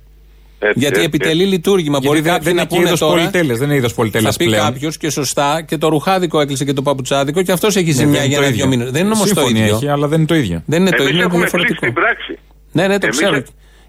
Έτσι, 0.60 0.80
Γιατί 0.80 0.96
έτσι, 0.96 1.06
επιτελεί 1.08 1.42
έτσι. 1.42 1.54
λειτουργήμα. 1.54 1.92
Γιατί 1.92 2.08
Μπορεί 2.08 2.20
δεν, 2.22 2.32
κάποιοι 2.32 2.46
δεν 2.46 2.56
να 2.56 2.62
είναι 2.62 2.70
και 2.70 2.76
πούνε 2.76 2.88
είδος 2.88 3.00
τώρα. 3.00 3.14
πολυτέλε. 3.14 3.54
Δεν 3.54 3.68
είναι 3.68 3.76
είδος 3.78 3.94
πολυτέλε 3.94 4.30
Θα 4.30 4.38
πει 4.38 4.46
πλέον. 4.46 4.64
κάποιος 4.64 4.98
και 4.98 5.10
σωστά 5.10 5.62
και 5.68 5.78
το 5.78 5.88
ρουχάδικο 5.90 6.40
έκλεισε 6.40 6.66
και 6.66 6.74
το 6.74 6.82
παπουτσάδικο 6.82 7.42
και 7.42 7.52
αυτός 7.52 7.76
έχει 7.76 7.86
Ναι, 7.86 7.92
ζημιά 7.92 8.12
δεν 8.12 8.20
είναι 8.20 8.28
για 8.28 8.38
το 8.38 8.44
ένα-δύο 8.44 8.66
ίδιο. 8.66 8.78
μήνες. 8.78 8.92
Δεν 8.92 9.06
είναι 9.06 9.14
όμως 9.14 9.30
το 9.30 9.36
Σύμφωνοι 9.36 9.60
ίδιο. 9.60 9.76
έχει, 9.76 9.88
αλλά 9.90 10.08
δεν 10.08 10.18
είναι 10.18 10.28
το 10.28 10.36
ίδιο. 10.36 10.64
Δεν 10.66 10.82
είναι 10.82 10.90
το 10.90 10.96
Εμείς 10.96 11.08
ίδιο, 11.14 11.24
είναι 11.24 11.26
έχουμε 11.34 11.50
κλείσει 11.50 11.58
διαφορετικό. 11.58 11.86
την 11.86 11.94
πράξη. 11.94 12.38
Ναι, 12.72 12.88
ναι, 12.88 12.98
το 12.98 13.06
Εμείς 13.06 13.18
ξέρω. 13.18 13.36
ε- 13.36 13.44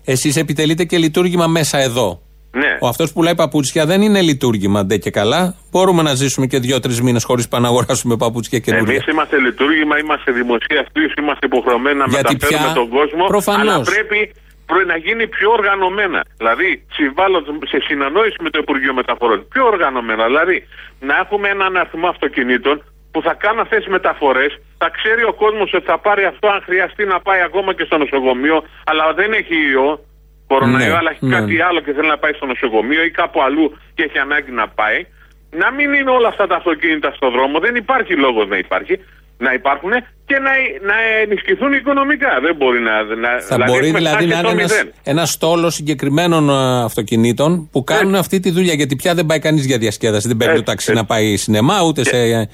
Εσείς 0.04 0.36
επιτελείτε 0.36 0.84
και 0.84 0.98
λειτουργήμα 0.98 1.46
μέσα 1.46 1.78
εδώ. 1.78 2.22
Ναι. 2.50 2.76
Ο 2.80 2.88
αυτός 2.88 3.06
που 3.08 3.14
πουλάει 3.14 3.34
παπούτσια 3.34 3.86
δεν 3.86 4.02
είναι 4.02 4.20
λειτουργήμα 4.20 4.84
ντε 4.86 4.96
και 4.96 5.10
καλά. 5.10 5.54
Μπορούμε 5.70 6.02
να 6.02 6.14
ζήσουμε 6.14 6.46
και 6.46 6.58
δύο-τρεις 6.58 7.00
μήνες 7.00 7.24
χωρίς 7.24 7.48
να 7.50 7.68
αγοράσουμε 7.68 8.16
παπούτσια 8.16 8.58
καινούργια. 8.58 8.92
Εμείς 8.94 9.06
είμαστε 9.06 9.38
λειτουργήμα, 9.40 9.98
είμαστε 9.98 10.32
δημοσία 10.32 10.80
αυτή, 10.80 11.00
είμαστε 11.22 11.46
υποχρεωμένοι 11.46 11.98
να 11.98 12.04
Γιατί 12.08 12.32
μεταφέρουμε 12.32 12.64
πια, 12.66 12.74
τον 12.74 12.88
κόσμο. 12.88 13.24
προφανώς. 13.26 13.74
Αλλά 13.74 13.82
πρέπει 13.82 14.32
προ- 14.70 14.86
να 14.92 14.96
γίνει 14.96 15.24
πιο 15.36 15.48
οργανωμένα. 15.58 16.20
Δηλαδή, 16.40 16.68
συμβάλλω 16.98 17.38
σε 17.72 17.78
συνανόηση 17.88 18.36
με 18.44 18.50
το 18.50 18.58
Υπουργείο 18.62 18.94
Μεταφορών. 18.94 19.48
Πιο 19.48 19.64
οργανωμένα. 19.66 20.24
Δηλαδή, 20.30 20.56
να 21.00 21.14
έχουμε 21.22 21.48
έναν 21.48 21.76
αριθμό 21.76 22.08
αυτοκινήτων 22.08 22.74
που 23.12 23.22
θα 23.22 23.34
κάνουν 23.34 23.60
αυτές 23.60 23.78
τις 23.78 23.92
μεταφορές. 23.96 24.50
Θα 24.78 24.88
ξέρει 24.96 25.22
ο 25.24 25.32
κόσμος 25.32 25.72
ότι 25.72 25.84
θα 25.84 25.98
πάρει 25.98 26.24
αυτό 26.24 26.48
αν 26.48 26.60
χρειαστεί 26.64 27.04
να 27.04 27.20
πάει 27.20 27.40
ακόμα 27.40 27.74
και 27.74 27.84
στο 27.84 27.96
νοσοκομείο. 27.98 28.56
Αλλά 28.84 29.12
δεν 29.14 29.32
έχει 29.32 29.56
ιό, 29.70 30.00
κορονοϊό, 30.46 30.86
Ναι, 30.86 30.96
αλλά 30.96 31.10
έχει 31.10 31.26
ναι. 31.26 31.34
κάτι 31.38 31.60
άλλο 31.60 31.80
και 31.80 31.92
θέλει 31.92 32.08
να 32.08 32.18
πάει 32.18 32.32
στο 32.32 32.46
νοσοκομείο 32.46 33.02
ή 33.04 33.10
κάπου 33.10 33.42
αλλού 33.42 33.78
και 33.94 34.02
έχει 34.02 34.18
ανάγκη 34.18 34.50
να 34.50 34.68
πάει. 34.68 35.06
Να 35.50 35.70
μην 35.70 35.92
είναι 35.92 36.10
όλα 36.10 36.28
αυτά 36.28 36.46
τα 36.46 36.56
αυτοκίνητα 36.56 37.10
στο 37.16 37.30
δρόμο. 37.30 37.58
Δεν 37.58 37.74
υπάρχει 37.74 38.14
λόγος 38.14 38.48
να 38.48 38.56
υπάρχει. 38.56 38.94
Να 39.38 39.52
υπάρχουν 39.52 39.92
και 40.28 40.38
να, 40.38 40.50
να 40.90 40.96
ενισχυθούν 41.22 41.72
οικονομικά. 41.72 42.32
Δεν 42.42 42.54
μπορεί 42.56 42.80
να. 42.80 43.02
να 43.24 43.40
Θα 43.40 43.56
μπορεί 43.66 43.86
έχουμε 43.86 43.98
δηλαδή 43.98 44.24
φτάσει 44.24 44.26
να 44.28 44.38
είναι 44.38 44.48
στο 44.48 44.58
ένας, 44.58 44.70
μηδέν. 44.70 44.92
ένας 45.04 45.30
στόλος 45.30 45.74
συγκεκριμένων 45.74 46.50
α, 46.50 46.84
αυτοκινήτων 46.84 47.68
που 47.72 47.84
κάνουν 47.84 48.14
αυτή 48.14 48.40
τη 48.40 48.50
δουλειά. 48.50 48.74
Γιατί 48.74 48.96
πια 48.96 49.14
δεν 49.14 49.26
πάει 49.26 49.38
κανείς 49.38 49.64
για 49.66 49.78
διασκέδαση. 49.78 50.28
Δεν 50.28 50.36
παίρνει 50.36 50.54
το 50.54 50.58
Έτσι, 50.60 50.70
ταξί 50.72 50.90
έτσι. 50.90 51.02
να 51.02 51.06
πάει 51.06 51.36
σινεμά, 51.36 51.82
ούτε 51.82 52.04
σε 52.04 52.16
ε, 52.18 52.48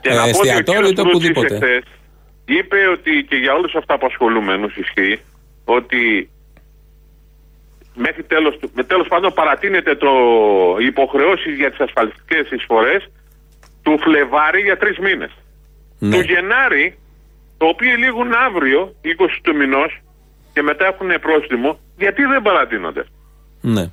Και 0.00 0.08
να 0.08 0.14
πω 0.14 0.20
ότι 0.20 0.28
ο 0.28 0.28
εστιατόριο, 0.28 0.62
κύριος 0.80 0.90
ούτε 0.90 1.02
Μπρούτσης 1.02 1.30
οπουδήποτε. 1.30 1.54
εχθές 1.54 1.82
είπε 2.44 2.76
ότι 2.96 3.12
και 3.28 3.36
για 3.36 3.52
όλους 3.52 3.74
αυτά 3.74 3.94
απασχολούμενους 3.94 4.76
ισχύει 4.76 5.18
ότι 5.64 6.30
μέχρι 7.94 8.22
τέλος, 8.22 8.58
του- 8.58 8.70
με 8.74 8.84
τέλος 8.84 9.08
πάντων 9.08 9.32
παρατείνεται 9.32 9.94
το 9.94 10.10
οι 10.80 10.84
υποχρεώσεις 10.86 11.56
για 11.56 11.70
τις 11.70 11.80
ασφαλιστικές 11.80 12.50
εισφορές 12.50 13.02
του 13.82 13.98
Φλεβάρι 14.04 14.60
για 14.60 14.76
τρεις 14.76 14.98
μήνες. 14.98 15.30
Ναι. 15.98 16.16
Του 16.16 16.20
Γενάρη, 16.32 16.98
το 17.60 17.66
οποίο 17.66 17.94
λήγουν 18.04 18.28
αύριο, 18.46 18.80
20 19.04 19.40
του 19.42 19.56
μηνός, 19.56 19.90
και 20.52 20.62
μετά 20.62 20.84
έχουν 20.86 21.08
πρόστιμο, 21.20 21.78
γιατί 22.02 22.22
δεν 22.32 22.42
παρατείνονται. 22.42 23.04
Ναι. 23.60 23.84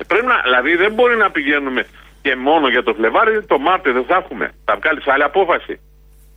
Ε, 0.00 0.02
Πρέπει 0.06 0.26
να, 0.26 0.36
δηλαδή 0.44 0.76
δεν 0.76 0.92
μπορεί 0.92 1.16
να 1.16 1.30
πηγαίνουμε 1.30 1.86
και 2.22 2.36
μόνο 2.36 2.68
για 2.68 2.82
το 2.82 2.94
Φλεβάρι, 2.94 3.42
το 3.46 3.58
Μάρτιο 3.58 3.92
δεν 3.92 4.04
θα 4.08 4.16
έχουμε. 4.24 4.50
Θα 4.64 4.76
βγάλεις 4.80 5.06
άλλη 5.08 5.22
απόφαση. 5.22 5.80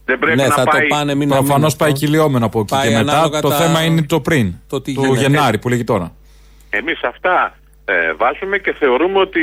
Δεν 0.06 0.20
πρέπει 0.20 0.38
Ναι, 0.38 0.48
να 0.48 0.54
θα 0.54 0.64
πάει. 0.64 0.82
το 0.82 0.88
πάνε 0.96 1.16
μήνα 1.16 1.36
Προφανώς 1.36 1.76
μήνα. 1.76 1.84
πάει 1.84 1.92
κυλιόμενο 2.00 2.46
από 2.46 2.60
εκεί 2.60 2.74
Πάει 2.76 2.88
και 2.90 2.96
μετά. 2.98 3.12
ανάλογα 3.12 3.40
Το 3.42 3.50
τα- 3.50 3.56
θέμα 3.56 3.84
είναι 3.84 4.02
το 4.04 4.20
πριν. 4.22 4.54
το 4.70 4.82
τι 4.82 4.94
του 4.94 5.02
γίνεται. 5.04 5.22
Γενάρη 5.22 5.58
που 5.60 5.70
λέγει 5.70 5.84
τώρα. 5.84 6.12
Εμείς 6.70 7.04
αυτά 7.04 7.56
ε, 7.86 8.14
βάζουμε 8.14 8.58
και 8.58 8.74
θεωρούμε 8.74 9.20
ότι 9.20 9.42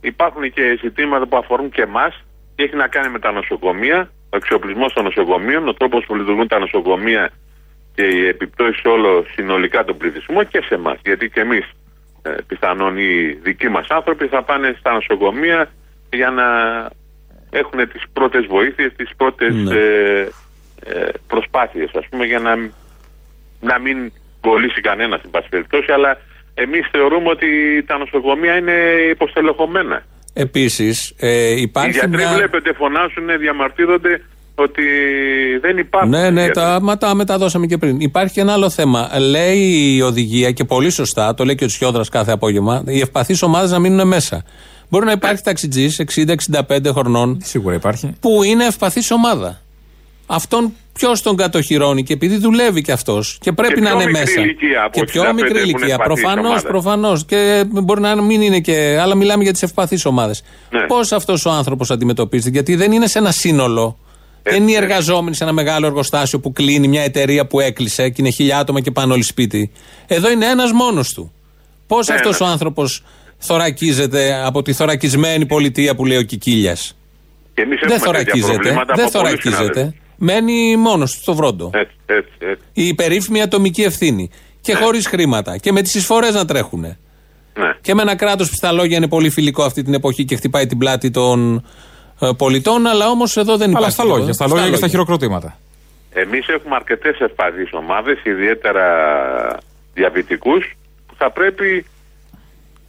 υπάρχουν 0.00 0.42
και 0.52 0.78
ζητήματα 0.82 1.26
που 1.26 1.36
αφορούν 1.36 1.70
και 1.70 1.82
εμάς 1.82 2.22
και 2.54 2.62
έχει 2.62 2.76
να 2.76 2.86
κάνει 2.88 3.08
με 3.08 3.18
τα 3.18 3.32
νοσοκομεία, 3.32 4.10
ο 4.32 4.36
εξοπλισμός 4.36 4.92
των 4.92 5.04
νοσοκομείων, 5.04 5.68
ο 5.68 5.74
τρόπος 5.74 6.04
που 6.06 6.14
λειτουργούν 6.14 6.48
τα 6.48 6.58
νοσοκομεία 6.58 7.30
και 7.94 8.02
οι 8.02 8.26
επιπτώσεις 8.26 8.80
σε 8.80 8.88
όλο 8.88 9.24
συνολικά 9.34 9.84
τον 9.84 9.96
πληθυσμό 9.96 10.42
και 10.44 10.62
σε 10.68 10.74
εμάς. 10.74 10.98
Γιατί 11.04 11.28
και 11.30 11.40
εμείς 11.40 11.70
ε, 12.22 12.34
πιθανόν 12.46 12.96
οι 12.96 13.38
δικοί 13.42 13.68
μας 13.68 13.86
άνθρωποι 13.88 14.26
θα 14.26 14.42
πάνε 14.42 14.76
στα 14.78 14.92
νοσοκομεία 14.92 15.70
για 16.12 16.30
να 16.30 16.46
έχουν 17.50 17.88
τις 17.88 18.02
πρώτες 18.12 18.46
βοήθειες, 18.46 18.92
τις 18.96 19.10
πρώτες 19.16 19.54
Ναι. 19.54 19.74
ε, 19.74 20.28
ε, 20.84 21.08
προσπάθειες, 21.26 21.90
ας 21.94 22.06
πούμε, 22.10 22.24
για 22.24 22.38
να 22.38 22.56
να 23.60 23.78
μην 23.78 24.12
κολλήσει 24.40 24.80
κανένας 24.80 25.18
στην 25.18 25.30
πάση 25.30 25.48
περιπτώσει, 25.48 25.92
αλλά 25.92 26.18
εμείς 26.54 26.88
θεωρούμε 26.90 27.28
ότι 27.28 27.82
τα 27.86 27.98
νοσοκομεία 27.98 28.56
είναι 28.56 28.72
υποστελεχωμένα. 29.10 30.02
Επίσης, 30.32 31.12
ε, 31.16 31.50
Οι 31.50 31.60
υπάρχει 31.60 31.90
γιατροί 31.98 32.16
μια. 32.16 32.32
βλέπετε 32.34 32.72
φωνάζουν, 32.74 33.38
διαμαρτύρονται 33.40 34.22
ότι 34.54 34.82
δεν 35.60 35.78
υπάρχουν. 35.78 36.10
Ναι, 36.10 36.30
ναι, 36.30 36.42
γιατροί. 36.42 36.62
τα, 36.62 36.78
μα 36.82 36.98
τα 36.98 37.14
μεταδώσαμε 37.14 37.66
και 37.66 37.78
πριν. 37.78 38.00
Υπάρχει 38.00 38.32
και 38.32 38.40
ένα 38.40 38.52
άλλο 38.52 38.70
θέμα. 38.70 39.10
Λέει 39.18 39.58
η 39.96 40.02
οδηγία 40.02 40.50
και 40.50 40.64
πολύ 40.64 40.90
σωστά, 40.90 41.34
το 41.34 41.44
λέει 41.44 41.54
και 41.54 41.64
ο 41.64 41.66
Τσιόδρας 41.66 42.08
κάθε 42.08 42.32
απόγευμα, 42.32 42.82
οι 42.86 43.00
ευπαθείς 43.00 43.42
ομάδες 43.42 43.70
να 43.70 43.78
μείνουν 43.78 44.06
μέσα. 44.08 44.44
Μπορεί 44.88 45.04
να 45.04 45.12
υπάρχει 45.12 45.42
ταξιτζής 45.42 46.00
60-65 46.00 46.92
χρονών 46.92 47.38
Σίγουρα 47.42 47.74
υπάρχει. 47.74 48.12
που 48.20 48.42
είναι 48.42 48.64
ευπαθής 48.64 49.10
ομάδα. 49.10 49.61
Αυτόν 50.26 50.72
ποιος 50.92 51.22
τον 51.22 51.36
κατοχυρώνει 51.36 52.02
και 52.02 52.12
επειδή 52.12 52.36
δουλεύει 52.36 52.82
κι 52.82 52.92
αυτός 52.92 53.38
και 53.40 53.52
πρέπει 53.52 53.74
Και 53.74 53.80
να 53.80 53.86
πιο 53.90 53.94
είναι 54.00 54.04
μικρή 54.10 54.20
μέσα. 54.24 54.40
ηλικία 54.40 54.82
από 54.82 54.98
και 55.00 55.04
πιο 55.04 55.22
65 55.22 55.32
μικρή 55.34 55.50
που 55.50 55.56
είναι 55.56 55.64
ηλικία. 55.64 55.86
ευπαθής 55.86 56.06
Προφανώς, 56.22 56.44
ομάδας. 56.46 56.62
προφανώς. 56.62 57.24
Και 57.24 57.64
μπορεί 57.68 58.00
να 58.00 58.22
μην 58.22 58.42
είναι 58.42 58.60
και. 58.60 58.98
Αλλά 59.00 59.14
μιλάμε 59.14 59.42
για 59.42 59.52
τις 59.52 59.62
ευπαθείς 59.62 60.04
ομάδες. 60.04 60.42
Ναι. 60.70 60.80
Πώς 60.86 61.12
αυτός 61.12 61.44
ο 61.46 61.50
άνθρωπος 61.50 61.90
αντιμετωπίζεται, 61.90 62.50
Γιατί 62.50 62.74
δεν 62.74 62.92
είναι 62.92 63.06
σε 63.06 63.18
ένα 63.18 63.30
σύνολο. 63.30 63.96
Έτσι, 64.42 64.58
δεν 64.58 64.68
είναι 64.68 64.78
έτσι. 64.78 64.84
εργαζόμενοι 64.90 65.36
σε 65.36 65.44
ένα 65.44 65.52
μεγάλο 65.52 65.86
εργοστάσιο 65.86 66.40
που 66.40 66.52
κλείνει 66.52 66.88
μια 66.88 67.02
εταιρεία 67.02 67.46
που 67.46 67.60
έκλεισε 67.60 68.08
και 68.08 68.16
είναι 68.18 68.30
χιλιά 68.30 68.58
άτομα 68.58 68.80
και 68.80 68.90
πάνε 68.90 69.12
όλοι 69.12 69.22
σπίτι. 69.22 69.70
Εδώ 70.06 70.30
είναι 70.30 70.46
ένας 70.46 70.72
μόνος 70.72 71.12
του. 71.12 71.32
Πώς 71.86 72.08
Ναι, 72.08 72.14
αυτός 72.14 72.40
ο 72.40 72.44
ναι. 72.44 72.50
άνθρωπος 72.50 73.02
θωρακίζεται 73.38 74.42
από 74.44 74.62
τη 74.62 74.72
θωρακισμένη 74.72 75.46
πολιτεία 75.46 75.94
που 75.94 76.06
λέει 76.06 76.18
ο 76.18 76.22
Κικίλιας; 76.22 76.96
Και 77.54 77.62
εμείς 77.62 77.78
Δεν 77.80 77.90
έχουμε 77.90 78.12
τέτοια 78.12 78.22
θωρακίζεται. 78.22 78.52
προβλήματα 78.52 78.94
Δεν 78.96 79.04
από 79.04 79.18
πολλούς 79.18 79.30
θωρακίζεται. 79.40 79.94
Συναδέλφους. 80.22 80.46
Μένει 80.46 80.76
μόνος 80.76 81.12
του 81.12 81.20
στο 81.20 81.34
βρόντο. 81.34 81.70
Έτσι, 81.74 81.94
έτσι, 82.06 82.32
έτσι. 82.38 82.64
Η 82.72 82.94
περίφημη 82.94 83.42
ατομική 83.42 83.82
ευθύνη. 83.82 84.30
Και 84.60 84.74
χωρίς 84.74 85.06
χρήματα. 85.06 85.56
Και 85.56 85.72
με 85.72 85.82
τις 85.82 85.94
εισφορές 85.94 86.34
να 86.34 86.44
τρέχουν. 86.44 86.80
Ναι. 86.80 87.72
Και 87.80 87.94
με 87.94 88.02
ένα 88.02 88.16
κράτος 88.16 88.48
που 88.48 88.54
στα 88.54 88.72
λόγια 88.72 88.96
είναι 88.96 89.08
πολύ 89.08 89.30
φιλικό 89.30 89.62
αυτή 89.62 89.82
την 89.82 89.94
εποχή 89.94 90.24
και 90.24 90.36
χτυπάει 90.36 90.66
την 90.66 90.78
πλάτη 90.78 91.10
των 91.10 91.64
ε, 92.20 92.28
πολιτών. 92.36 92.86
Αλλά 92.86 93.08
όμως 93.08 93.36
εδώ 93.36 93.56
δεν 93.56 93.70
υπάρχει. 93.70 93.84
Αλλά 93.84 93.92
στα 93.92 94.02
τίποτα. 94.02 94.18
λόγια, 94.18 94.32
στα 94.32 94.48
λόγια 94.48 94.70
και 94.70 94.76
στα 94.76 94.88
χειροκροτήματα. 94.88 95.58
Εμείς 96.12 96.48
έχουμε 96.48 96.74
αρκετές 96.74 97.20
ευπαθείς 97.20 97.72
ομάδες, 97.72 98.18
ιδιαίτερα 98.24 98.86
διαβητικούς, 99.94 100.76
που 101.06 101.14
θα 101.18 101.30
πρέπει 101.30 101.86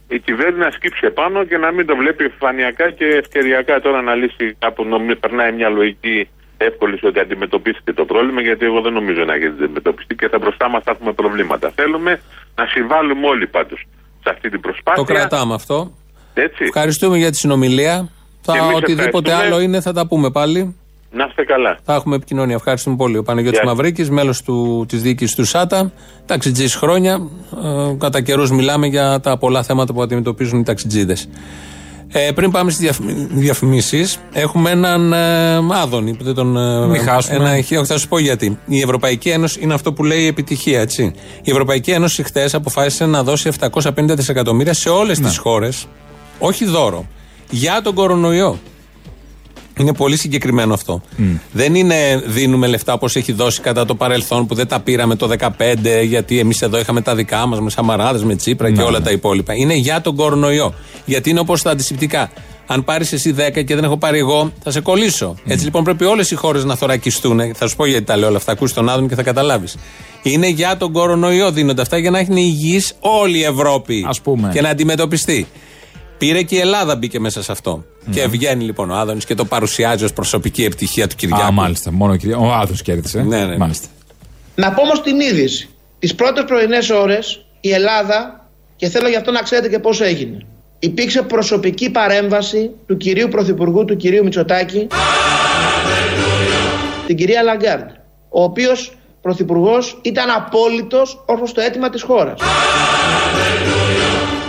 η 0.08 0.18
κυβέρνηση 0.18 0.58
να 0.58 0.70
σκύψει 0.70 1.06
επάνω 1.06 1.44
και 1.44 1.56
να 1.56 1.72
μην 1.72 1.86
το 1.86 1.96
βλέπει 1.96 2.24
επιφανειακά 2.24 2.90
και 2.90 3.04
ευκαιριακά 3.04 3.80
τώρα 3.80 4.02
να 4.02 4.14
λύσει 4.14 4.56
κάπου 4.58 4.84
νομίζω 4.84 5.16
περνάει 5.16 5.52
μια 5.52 5.68
λογική 5.68 6.28
εύκολη 6.56 6.98
ότι 7.02 7.18
αντιμετωπίστηκε 7.20 7.92
το 7.92 8.04
πρόβλημα 8.04 8.40
γιατί 8.40 8.64
εγώ 8.64 8.80
δεν 8.80 8.92
νομίζω 8.92 9.24
να 9.24 9.34
έχει 9.34 9.46
αντιμετωπιστεί 9.46 10.14
και 10.14 10.28
θα 10.28 10.38
μπροστά 10.38 10.68
μας 10.68 10.82
θα 10.84 10.90
έχουμε 10.90 11.12
προβλήματα. 11.12 11.72
Θέλουμε 11.74 12.20
να 12.54 12.66
συμβάλλουμε 12.66 13.26
όλοι 13.26 13.46
πάντως 13.46 13.84
σε 14.22 14.30
αυτή 14.30 14.50
την 14.50 14.60
προσπάθεια. 14.60 15.04
Το 15.04 15.12
κρατάμε 15.12 15.54
αυτό. 15.54 15.92
Έτσι. 16.34 16.64
Ευχαριστούμε 16.64 17.16
για 17.18 17.30
τη 17.30 17.36
συνομιλία. 17.36 18.08
Θα, 18.42 18.52
Και 18.52 18.58
εμείς 18.58 18.74
οτιδήποτε 18.74 19.30
ευχαριστούμε. 19.30 19.56
άλλο 19.56 19.60
είναι 19.60 19.80
θα 19.80 19.92
τα 19.92 20.06
πούμε 20.06 20.30
πάλι. 20.30 20.76
Να 21.10 21.24
είστε 21.28 21.44
καλά. 21.44 21.78
Θα 21.84 21.94
έχουμε 21.94 22.16
επικοινωνία. 22.16 22.54
Ευχαριστούμε 22.54 22.96
πολύ. 22.96 23.16
Ο 23.16 23.22
Παναγιώτης 23.22 23.58
Γεια 23.58 23.68
σας. 23.68 23.76
Μαυρίκης, 23.76 24.10
μέλος 24.10 24.42
του, 24.42 24.84
της 24.88 25.02
διοίκησης 25.02 25.36
του 25.36 25.44
ΣΑΤΑ. 25.44 25.92
Ταξιτζής 26.26 26.74
χρόνια. 26.74 27.28
Ε, 27.64 27.96
κατά 27.98 28.20
καιρούς 28.20 28.50
μιλάμε 28.50 28.86
για 28.86 29.20
τα 29.20 29.38
πολλά 29.38 29.62
θέματα 29.62 29.92
που 29.92 30.02
αντιμετωπίζουν 30.02 30.60
οι 30.60 30.62
ταξιτζίδες. 30.62 31.28
Ε, 32.12 32.30
πριν 32.32 32.50
πάμε 32.50 32.70
στις 32.70 32.82
διαφημι- 32.82 33.28
διαφημίσεις, 33.32 34.18
έχουμε 34.32 34.70
έναν 34.70 35.12
ε, 35.12 35.56
Άδωνη 35.82 36.14
που 36.14 36.24
δεν 36.24 36.34
τον... 36.34 36.56
ε, 36.56 36.86
Μην 36.86 37.00
χάσουμε. 37.02 37.36
Ένα, 37.36 37.56
ηχείο. 37.56 37.84
θα 37.84 37.98
σου 37.98 38.08
πω 38.08 38.18
γιατί. 38.18 38.58
Η 38.66 38.80
Ευρωπαϊκή 38.80 39.28
Ένωση 39.28 39.58
είναι 39.62 39.74
αυτό 39.74 39.92
που 39.92 40.04
λέει 40.04 40.20
η 40.22 40.26
επιτυχία, 40.26 40.80
έτσι. 40.80 41.12
Η 41.42 41.50
Ευρωπαϊκή 41.50 41.90
Ένωση 41.90 42.22
χθες 42.22 42.54
αποφάσισε 42.54 43.06
να 43.06 43.22
δώσει 43.22 43.50
750 43.60 43.80
δισεκατομμύρια 44.08 44.74
σε 44.74 44.88
όλες 44.88 45.20
τις 45.20 45.36
χώρες, 45.36 45.86
όχι 46.38 46.64
δώρο, 46.64 47.06
για 47.50 47.80
τον 47.82 47.94
κορονοϊό. 47.94 48.58
Είναι 49.78 49.94
πολύ 49.94 50.16
συγκεκριμένο 50.16 50.74
αυτό. 50.74 51.02
Δεν 51.52 51.74
είναι 51.74 52.22
δίνουμε 52.26 52.66
λεφτά 52.66 52.92
όπως 52.92 53.16
έχει 53.16 53.32
δώσει 53.32 53.60
κατά 53.60 53.84
το 53.84 53.94
παρελθόν 53.94 54.46
που 54.46 54.54
δεν 54.54 54.66
τα 54.66 54.80
πήραμε 54.80 55.16
το 55.16 55.30
2015 55.38 55.48
γιατί 56.04 56.38
εμείς 56.38 56.62
εδώ 56.62 56.78
είχαμε 56.78 57.00
τα 57.00 57.14
δικά 57.14 57.46
μας 57.46 57.60
με 57.60 57.70
Σαμαράδες, 57.70 58.24
με 58.24 58.36
Τσίπρα 58.36 58.70
και 58.70 58.82
όλα 58.82 59.00
τα 59.00 59.10
υπόλοιπα. 59.10 59.54
Είναι 59.54 59.74
για 59.74 60.00
τον 60.00 60.16
κορονοϊό. 60.16 60.74
Γιατί 61.04 61.30
είναι 61.30 61.40
όπως 61.40 61.62
τα 61.62 61.70
αντισηπτικά. 61.70 62.30
Αν 62.66 62.84
πάρεις 62.84 63.12
εσύ 63.12 63.34
10 63.38 63.64
και 63.64 63.74
δεν 63.74 63.84
έχω 63.84 63.96
πάρει 63.96 64.18
εγώ, 64.18 64.52
θα 64.62 64.70
σε 64.70 64.80
κολλήσω. 64.80 65.34
Έτσι 65.46 65.64
λοιπόν 65.64 65.84
πρέπει 65.84 66.04
όλες 66.04 66.30
οι 66.30 66.34
χώρες 66.34 66.64
να 66.64 66.76
θωρακιστούν. 66.76 67.54
Θα 67.54 67.68
σου 67.68 67.76
πω 67.76 67.86
γιατί 67.86 68.04
τα 68.04 68.16
λέω 68.16 68.28
όλα 68.28 68.36
αυτά. 68.36 68.52
Ακούσεις 68.52 68.74
τον 68.74 68.88
Άδων 68.88 69.08
και 69.08 69.14
θα 69.14 69.22
καταλάβεις. 69.22 69.76
Είναι 70.22 70.48
για 70.48 70.76
τον 70.76 70.92
κορονοϊό 70.92 71.50
δίνονται 71.50 71.82
αυτά 71.82 71.98
για 71.98 72.10
να 72.10 72.18
έχει 72.18 72.32
υγιής 72.32 72.94
όλη 73.00 73.38
η 73.38 73.44
Ευρώπη. 73.44 74.04
Ας 74.08 74.20
πούμε. 74.20 74.50
Και 74.52 74.60
να 74.60 74.68
αντιμετωπιστεί. 74.68 75.46
Πήρε 76.18 76.42
και 76.42 76.54
η 76.54 76.58
Ελλάδα 76.58 76.96
μπήκε 76.96 77.20
μέσα 77.20 77.42
σε 77.42 77.52
αυτό. 77.52 77.84
Και 78.10 78.26
βγαίνει 78.26 78.64
λοιπόν 78.64 78.90
ο 78.90 78.94
Άδωνης 78.94 79.24
και 79.24 79.34
το 79.34 79.44
παρουσιάζει 79.44 80.04
ως 80.04 80.12
προσωπική 80.12 80.64
επιτυχία 80.64 81.06
του 81.08 81.16
Κυριάκου. 81.16 81.42
Α, 81.42 81.50
μάλιστα. 81.50 81.92
Μόνο 81.92 82.12
ο 82.12 82.16
κυρία- 82.16 82.38
ο 82.38 82.52
Άδο 82.52 82.72
κέρδισε. 82.82 83.22
Ναι, 83.22 83.44
ναι. 83.44 83.56
Μάλιστα. 83.56 83.86
Να 84.54 84.72
πω 84.72 84.82
όμως 84.82 85.02
την 85.02 85.20
είδηση. 85.20 85.68
Τις 85.98 86.14
πρώτες 86.14 86.44
πρωινές 86.46 86.90
ώρες 86.90 87.44
η 87.60 87.72
Ελλάδα 87.72 88.48
και 88.76 88.88
θέλω 88.88 89.08
γι' 89.08 89.16
αυτό 89.16 89.30
να 89.30 89.40
ξέρετε 89.40 89.68
και 89.68 89.78
πώς 89.78 90.00
έγινε. 90.00 90.38
Υπήρξε 90.78 91.22
προσωπική 91.22 91.90
παρέμβαση 91.90 92.70
του 92.86 92.96
κυρίου 92.96 93.28
Πρωθυπουργού, 93.28 93.84
του 93.84 93.96
κυρίου 93.96 94.24
Μητσοτάκη, 94.24 94.86
την 97.06 97.16
κυρία 97.16 97.42
Λαγκάρντ, 97.42 97.88
ο 98.28 98.42
οποίος 98.42 98.92
Πρωθυπουργός 99.22 99.98
ήταν 100.02 100.30
απόλυτος 100.30 101.22
ως 101.26 101.38
προς 101.38 101.52
το 101.52 101.60
αίτημα 101.60 101.90
της 101.90 102.02
χώρας. 102.02 102.40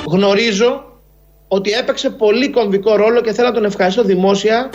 Γνωρίζω 0.05 0.83
ότι 1.47 1.71
έπαιξε 1.71 2.09
πολύ 2.09 2.49
κομβικό 2.49 2.95
ρόλο 2.95 3.21
και 3.21 3.33
θέλω 3.33 3.47
να 3.47 3.53
τον 3.53 3.65
ευχαριστώ 3.65 4.03
δημόσια 4.03 4.69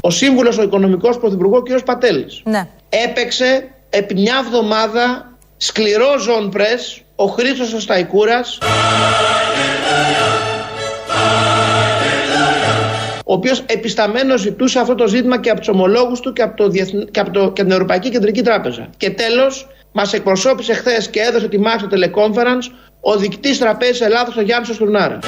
ο 0.00 0.10
σύμβουλος 0.10 0.58
ο 0.58 0.62
οικονομικός 0.62 1.18
πρωθυπουργό 1.18 1.62
κ. 1.62 1.82
Πατέλης. 1.84 2.40
Ναι. 2.44 2.68
Έπαιξε 2.88 3.68
επί 3.90 4.14
μια 4.14 4.42
εβδομάδα 4.44 5.32
σκληρό 5.56 6.18
ζων 6.18 6.50
πρες 6.50 7.00
ο 7.16 7.24
Χρήστος 7.26 7.72
Ασταϊκούρας 7.72 8.58
ο 13.24 13.32
οποίος 13.34 13.62
επισταμένος 13.66 14.40
ζητούσε 14.40 14.78
αυτό 14.78 14.94
το 14.94 15.06
ζήτημα 15.06 15.40
και 15.40 15.50
από 15.50 15.58
τους 15.58 15.68
ομολόγους 15.68 16.20
του 16.20 16.32
και 16.32 16.42
από, 16.42 16.56
το 16.56 16.68
Διεθν- 16.68 17.10
και 17.10 17.20
από, 17.20 17.30
το... 17.30 17.40
και 17.40 17.46
από 17.46 17.62
την 17.62 17.70
Ευρωπαϊκή 17.70 18.10
Κεντρική 18.10 18.42
Τράπεζα. 18.42 18.88
Και 18.96 19.10
τέλος, 19.10 19.68
μας 19.92 20.12
εκπροσώπησε 20.12 20.74
χθες 20.74 21.08
και 21.08 21.20
έδωσε 21.20 21.48
τη 21.48 21.58
μάχη 21.58 21.78
στο 21.78 21.88
teleconference 21.90 22.74
ο 23.00 23.16
δικτής 23.16 23.58
τραπέζης 23.58 24.00
Ελλάδος 24.00 24.36
ο 24.36 24.40
Γιάννης 24.40 24.68
ο 24.68 24.74
Στουρνάρα. 24.74 25.18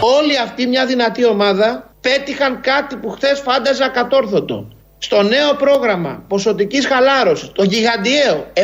Όλοι 0.00 0.38
αυτοί 0.38 0.66
μια 0.66 0.86
δυνατή 0.86 1.26
ομάδα 1.26 1.94
πέτυχαν 2.00 2.60
κάτι 2.60 2.96
που 2.96 3.10
χθες 3.10 3.40
φάνταζα 3.40 3.88
κατόρθωτο. 3.88 4.68
Στο 4.98 5.22
νέο 5.22 5.54
πρόγραμμα 5.54 6.24
ποσοτικής 6.28 6.86
χαλάρωσης, 6.86 7.52
το 7.52 7.62
γιγαντιαίο 7.62 8.46
750 8.54 8.60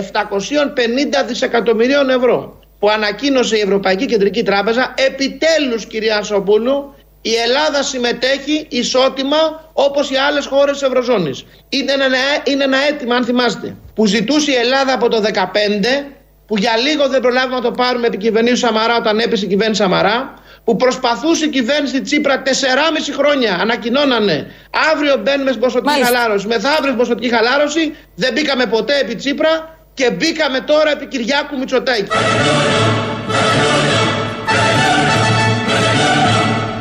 δισεκατομμυρίων 1.26 2.10
ευρώ 2.10 2.58
που 2.78 2.90
ανακοίνωσε 2.90 3.56
η 3.56 3.60
Ευρωπαϊκή 3.60 4.06
Κεντρική 4.06 4.42
Τράπεζα, 4.42 4.94
επιτέλους 4.96 5.86
κυρία 5.86 6.22
Σοπούλου, 6.22 6.94
η 7.22 7.34
Ελλάδα 7.34 7.82
συμμετέχει 7.82 8.66
ισότιμα 8.68 9.70
όπως 9.72 10.10
οι 10.10 10.16
άλλες 10.16 10.46
χώρες 10.46 10.78
της 10.78 10.82
Ευρωζώνης. 10.82 11.44
Είναι 11.68 11.92
ένα, 11.92 12.06
είναι 12.44 12.64
ένα 12.64 12.76
αίτημα, 12.88 13.14
αν 13.14 13.24
θυμάστε, 13.24 13.76
που 13.94 14.06
ζητούσε 14.06 14.50
η 14.50 14.54
Ελλάδα 14.54 14.92
από 14.92 15.08
το 15.08 15.22
2015, 15.22 16.06
που 16.46 16.56
για 16.56 16.76
λίγο 16.76 17.08
δεν 17.08 17.20
προλάβουμε 17.20 17.54
να 17.54 17.60
το 17.60 17.70
πάρουμε 17.70 18.06
επί 18.06 18.16
κυβερνήσεως 18.16 18.58
Σαμαρά 18.58 18.96
όταν 18.96 19.18
έπεσε 19.18 19.44
η 19.44 19.48
κυβέρνηση 19.48 19.82
Σαμαρά, 19.82 20.34
που 20.64 20.76
προσπαθούσε 20.76 21.44
η 21.44 21.48
κυβέρνηση 21.48 22.00
Τσίπρα 22.00 22.42
4,5 22.44 22.50
χρόνια. 23.16 23.58
Ανακοινώνανε 23.60 24.50
αύριο 24.92 25.16
μπαίνουμε 25.16 25.50
στην 25.50 25.62
ποσοτική 25.62 25.90
Μάλιστα. 25.90 26.16
χαλάρωση, 26.16 26.46
μεθαύριο 26.46 26.82
στην 26.82 26.96
ποσοτική 26.96 27.28
χαλάρωση. 27.28 27.96
Δεν 28.14 28.32
μπήκαμε 28.32 28.66
ποτέ 28.66 28.98
επί 28.98 29.14
Τσίπρα 29.14 29.78
και 29.94 30.10
μπήκαμε 30.10 30.60
τώρα 30.60 30.90
επί 30.90 31.06
Κυριάκου 31.06 31.58
Μητσοτάκη. 31.58 32.10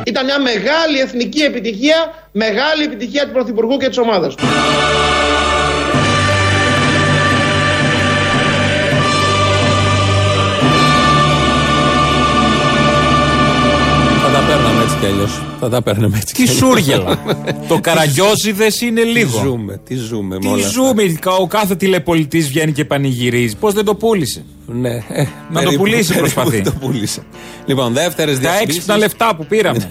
Ήταν 0.08 0.26
μια 0.26 0.40
μεγάλη 0.40 1.00
εθνική 1.00 1.42
επιτυχία, 1.42 2.28
μεγάλη 2.32 2.84
επιτυχία 2.84 3.26
του 3.26 3.32
Πρωθυπουργού 3.32 3.78
και 3.78 3.88
της 3.88 3.98
ομάδας 3.98 4.36
του. 4.36 4.44
Θα 14.24 14.30
τα 14.34 14.40
παίρναμε 14.48 14.84
έτσι 14.84 14.98
κι 15.00 15.06
αλλιώς. 15.06 15.47
Θα 15.60 15.70
τα 15.70 15.82
παίρναμε 15.82 16.18
έτσι 16.18 16.34
κι 16.34 16.44
Τι 16.44 16.50
αλλιώς. 16.50 16.58
σούργελα. 16.58 17.20
το 17.68 17.80
καραγκιόζιδες 17.80 18.82
είναι 18.82 19.02
Τι 19.02 19.08
λίγο. 19.08 19.40
ζούμε, 19.44 19.80
τι 19.84 19.96
ζούμε 19.96 20.36
με 20.36 20.40
Τι 20.42 20.48
όλα 20.48 20.56
αυτά. 20.56 20.70
ζούμε, 20.70 21.04
ο 21.40 21.48
κάθε 21.48 21.76
τηλεπολιτής 21.76 22.48
βγαίνει 22.48 22.72
και 22.72 22.86
πανηγυρίζει. 22.86 23.56
Πώς 23.56 23.74
δεν 23.74 23.86
το 23.86 23.96
πούλησε; 23.96 24.46
Ναι, 24.66 24.90
ε, 24.90 25.02
Να 25.18 25.24
το 25.24 25.30
περίπου- 25.54 25.78
πουλήσει 25.78 26.14
περίπου 26.14 26.20
προσπαθεί. 26.34 26.62
Το 26.62 26.72
πούλησε. 26.80 27.22
Λοιπόν, 27.66 27.94
δεύτερες 27.94 28.34
Τα 28.36 28.40
διαφημίσεις. 28.40 28.76
έξυπνα 28.76 28.98
λεφτά 28.98 29.36
που 29.36 29.46
πήραμε. 29.46 29.88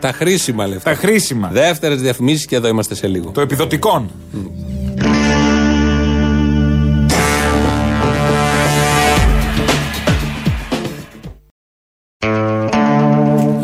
Τα 0.00 0.12
χρήσιμα 0.12 0.66
λεφτά. 0.66 0.90
Τα 0.90 0.96
χρήσιμα. 0.96 1.48
Δεύτερες 1.52 2.00
διαφημίσεις 2.00 2.46
και 2.46 2.56
εδώ 2.56 2.68
είμαστε 2.68 2.94
σε 2.94 3.06
λίγο. 3.06 3.30
Το 3.30 3.40
επιδοτικόν. 3.40 4.10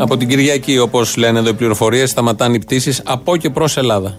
Από 0.09 0.17
την 0.17 0.27
Κυριακή, 0.27 0.77
όπως 0.77 1.17
λένε 1.17 1.39
εδώ 1.39 1.49
οι 1.49 1.53
πληροφορίες, 1.53 2.09
σταματάνε 2.09 2.55
οι 2.55 2.59
πτήσεις 2.59 3.01
από 3.05 3.37
και 3.37 3.49
προς 3.49 3.77
Ελλάδα. 3.77 4.17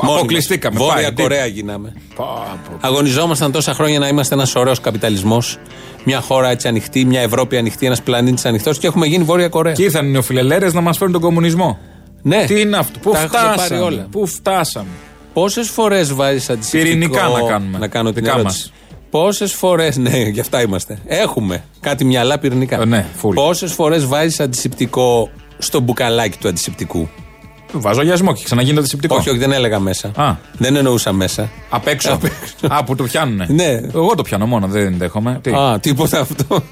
Μόνοι 0.00 0.12
μας. 0.12 0.16
Αποκλειστήκαμε. 0.16 0.78
Βόρεια 0.78 0.94
Πάει, 0.94 1.12
τι- 1.12 1.22
Κορέα 1.22 1.46
γίναμε. 1.46 1.92
Πα, 2.16 2.24
πα. 2.24 2.58
Αγωνιζόμασταν 2.80 3.52
τόσα 3.52 3.74
χρόνια 3.74 3.98
να 3.98 4.08
είμαστε 4.08 4.34
ένας 4.34 4.54
ωραίος 4.54 4.80
καπιταλισμός. 4.80 5.56
Μια 6.04 6.20
χώρα 6.20 6.50
έτσι 6.50 6.68
ανοιχτή, 6.68 7.04
μια 7.04 7.20
Ευρώπη 7.20 7.56
ανοιχτή, 7.56 7.86
ένας 7.86 8.02
πλανήτης 8.02 8.44
ανοιχτός 8.44 8.78
και 8.78 8.86
έχουμε 8.86 9.06
γίνει 9.06 9.24
Βόρεια 9.24 9.48
Κορέα. 9.48 9.72
Και 9.72 9.82
ήρθαν 9.82 10.06
οι 10.06 10.10
νεοφιλελέρες 10.10 10.72
να 10.72 10.80
μας 10.80 10.96
φέρουν 10.96 11.12
τον 11.12 11.22
κομμουνισμό. 11.22 11.78
Ναι, 12.22 12.44
Τι 12.44 12.60
είναι 12.60 12.76
αυτό, 12.76 12.98
πού 12.98 13.10
Τα 13.10 13.18
έχουν 13.18 13.30
πάρει 13.30 13.52
φτάσαμε; 13.52 13.80
όλα. 13.80 14.06
Πού 14.10 14.26
φτάσαμε; 14.26 14.88
Πόσες 15.32 15.68
φορές 15.68 16.12
βάζει 16.14 16.52
αντισηπτικό. 16.52 16.84
Πυρηνικά 16.84 17.28
να 17.28 17.42
κάνουμε. 17.42 17.78
Να 17.78 17.88
κάνω 17.88 18.12
την 18.12 18.22
Δικά 18.22 18.34
ερώτηση; 18.38 18.72
Πόσες 19.10 19.52
φορές. 19.52 19.96
Ναι, 19.96 20.18
γι' 20.18 20.40
αυτά 20.40 20.62
είμαστε. 20.62 20.98
Έχουμε 21.06 21.64
κάτι 21.80 22.04
μυαλά 22.04 22.38
πυρηνικά. 22.38 22.80
Ε, 22.80 22.84
ναι, 22.84 23.06
full. 23.22 23.34
Πόσες 23.34 23.72
φορές 23.72 24.06
βάζεις 24.06 24.40
αντισηπτικό 24.40 25.30
στο 25.58 25.80
μπουκαλάκι 25.80 26.38
του 26.38 26.48
αντισηπτικού; 26.48 27.08
Βάζω 27.72 28.00
αγιασμό 28.00 28.32
και 28.32 28.44
ξαναγίνεται 28.44 28.80
αντισηπτικό. 28.80 29.16
Όχι, 29.16 29.30
όχι, 29.30 29.38
δεν 29.38 29.52
έλεγα 29.52 29.78
μέσα. 29.78 30.10
Α. 30.14 30.34
Δεν 30.58 30.76
εννοούσα 30.76 31.12
μέσα. 31.12 31.50
Απ' 31.70 31.86
έξω. 31.86 32.12
Απ' 32.12 32.24
έξω. 32.24 32.74
Α, 32.74 32.84
που 32.84 32.94
το 32.94 33.04
πιάνουνε. 33.04 33.46
Ναι. 33.48 33.80
Εγώ 33.94 34.14
το 34.14 34.22
πιάνω 34.22 34.46
μόνο, 34.46 34.66
δεν 34.66 34.94
δέχομαι. 34.98 35.38
Τι; 35.42 35.50
Α, 35.50 35.78
τίποτα 35.80 36.20
αυτό. 36.20 36.62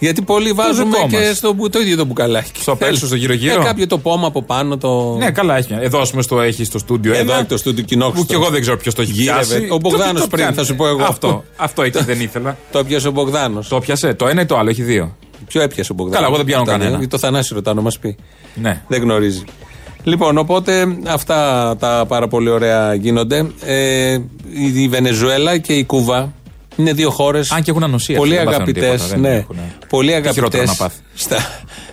Γιατί 0.00 0.22
πολλοί 0.22 0.52
βάζουμε 0.52 0.96
δικό 0.96 1.06
και 1.10 1.16
μας. 1.28 1.36
στο, 1.36 1.52
μπου- 1.52 1.70
το 1.72 1.78
ίδιο 1.80 1.96
το 1.96 2.04
μπουκαλάκι. 2.04 2.60
Στο 2.60 2.72
απ' 2.72 2.82
έξω, 2.82 3.06
στο 3.06 3.14
γύρω-γύρω. 3.16 3.60
Ε, 3.60 3.64
κάποιο 3.64 3.86
το 3.86 3.98
πόμα 3.98 4.26
από 4.26 4.42
πάνω. 4.42 4.76
Το... 4.78 5.16
Ναι, 5.18 5.30
καλά 5.30 5.56
έχει. 5.56 5.76
Εδώ, 5.80 6.00
ας 6.00 6.10
πούμε, 6.10 6.22
στο 6.22 6.40
έχει 6.40 6.64
στο 6.64 6.78
στούντιο. 6.78 7.12
Εδώ 7.12 7.20
ένα, 7.22 7.34
έχει 7.34 7.44
το 7.44 7.56
στούντιο 7.56 7.84
κοινόχρηστο. 7.84 8.20
Που 8.22 8.28
και 8.32 8.34
εγώ 8.34 8.50
δεν 8.50 8.60
ξέρω 8.60 8.76
ποιος 8.76 8.94
το 8.94 9.02
έχει 9.02 9.12
Γύρευε. 9.12 9.38
πιάσει. 9.44 9.68
Ο 9.70 9.76
Μπογδάνος 9.78 10.12
Το- 10.12 10.20
το 10.20 10.26
πριν, 10.26 10.38
πιάνει. 10.42 10.54
θα 10.56 10.64
σου 10.64 10.74
πω 10.76 10.86
εγώ. 10.88 11.02
Αυτό, 11.04 11.44
αυτό 11.56 11.82
εκεί 11.82 12.02
δεν 12.04 12.20
ήθελα. 12.20 12.56
Το 12.72 12.84
πιάσε 12.84 13.08
ο 13.08 13.10
Μπογδάνος. 13.10 13.68
Το 13.68 13.78
πιάσε. 13.80 14.14
Το 14.14 14.26
ένα 14.28 14.40
ή 14.40 14.46
το 14.46 14.58
άλλο, 14.58 14.70
έχει 14.70 14.82
δύο. 14.82 15.16
Ποιο 15.46 15.60
έπιασε 15.62 15.92
ο 15.92 15.94
Μπογδάνος; 15.94 16.16
Καλά, 16.18 16.26
εγώ 16.28 16.36
δεν 16.36 16.46
πιάνω 16.46 16.64
κανένα. 16.64 17.08
Το 17.08 17.18
Θανάση 17.18 17.54
ρωτάω 17.54 17.74
να 17.74 17.80
μας 17.80 17.98
πει. 17.98 18.16
Ναι. 18.54 18.82
Δεν 18.88 19.02
γνωρίζει. 19.02 19.42
Λοιπόν, 20.02 20.38
οπότε 20.38 20.86
αυτά 21.06 21.36
τα 21.78 22.04
πάρα 22.08 22.28
πολύ 22.28 22.48
ωραία 22.50 22.94
γίνονται. 22.94 23.50
Ε, 23.64 24.18
η 24.76 24.88
Βενεζουέλα 24.88 25.58
και 25.58 25.72
η 25.72 25.84
Κούβα 25.84 26.32
είναι 26.80 26.92
δύο 26.92 27.10
χώρες. 27.10 27.50
Αν 27.52 27.62
και 27.62 27.70
έχουν 27.70 27.82
ανοσία. 27.82 28.16
Πολύ 28.16 28.34
δεν 28.34 28.44
παθαίνουν 28.44 28.62
αγαπητές. 28.68 28.90
τίποτα, 29.00 29.06
δεν 29.20 29.20
Ναι, 29.20 29.36
έχουνε. 29.38 29.60
πολύ 29.88 30.06
Τι 30.08 30.12
χειρότερο 30.14 30.46
αγαπητές 30.46 30.68
να 30.68 30.74
πάθει. 30.74 31.00
στα, 31.14 31.36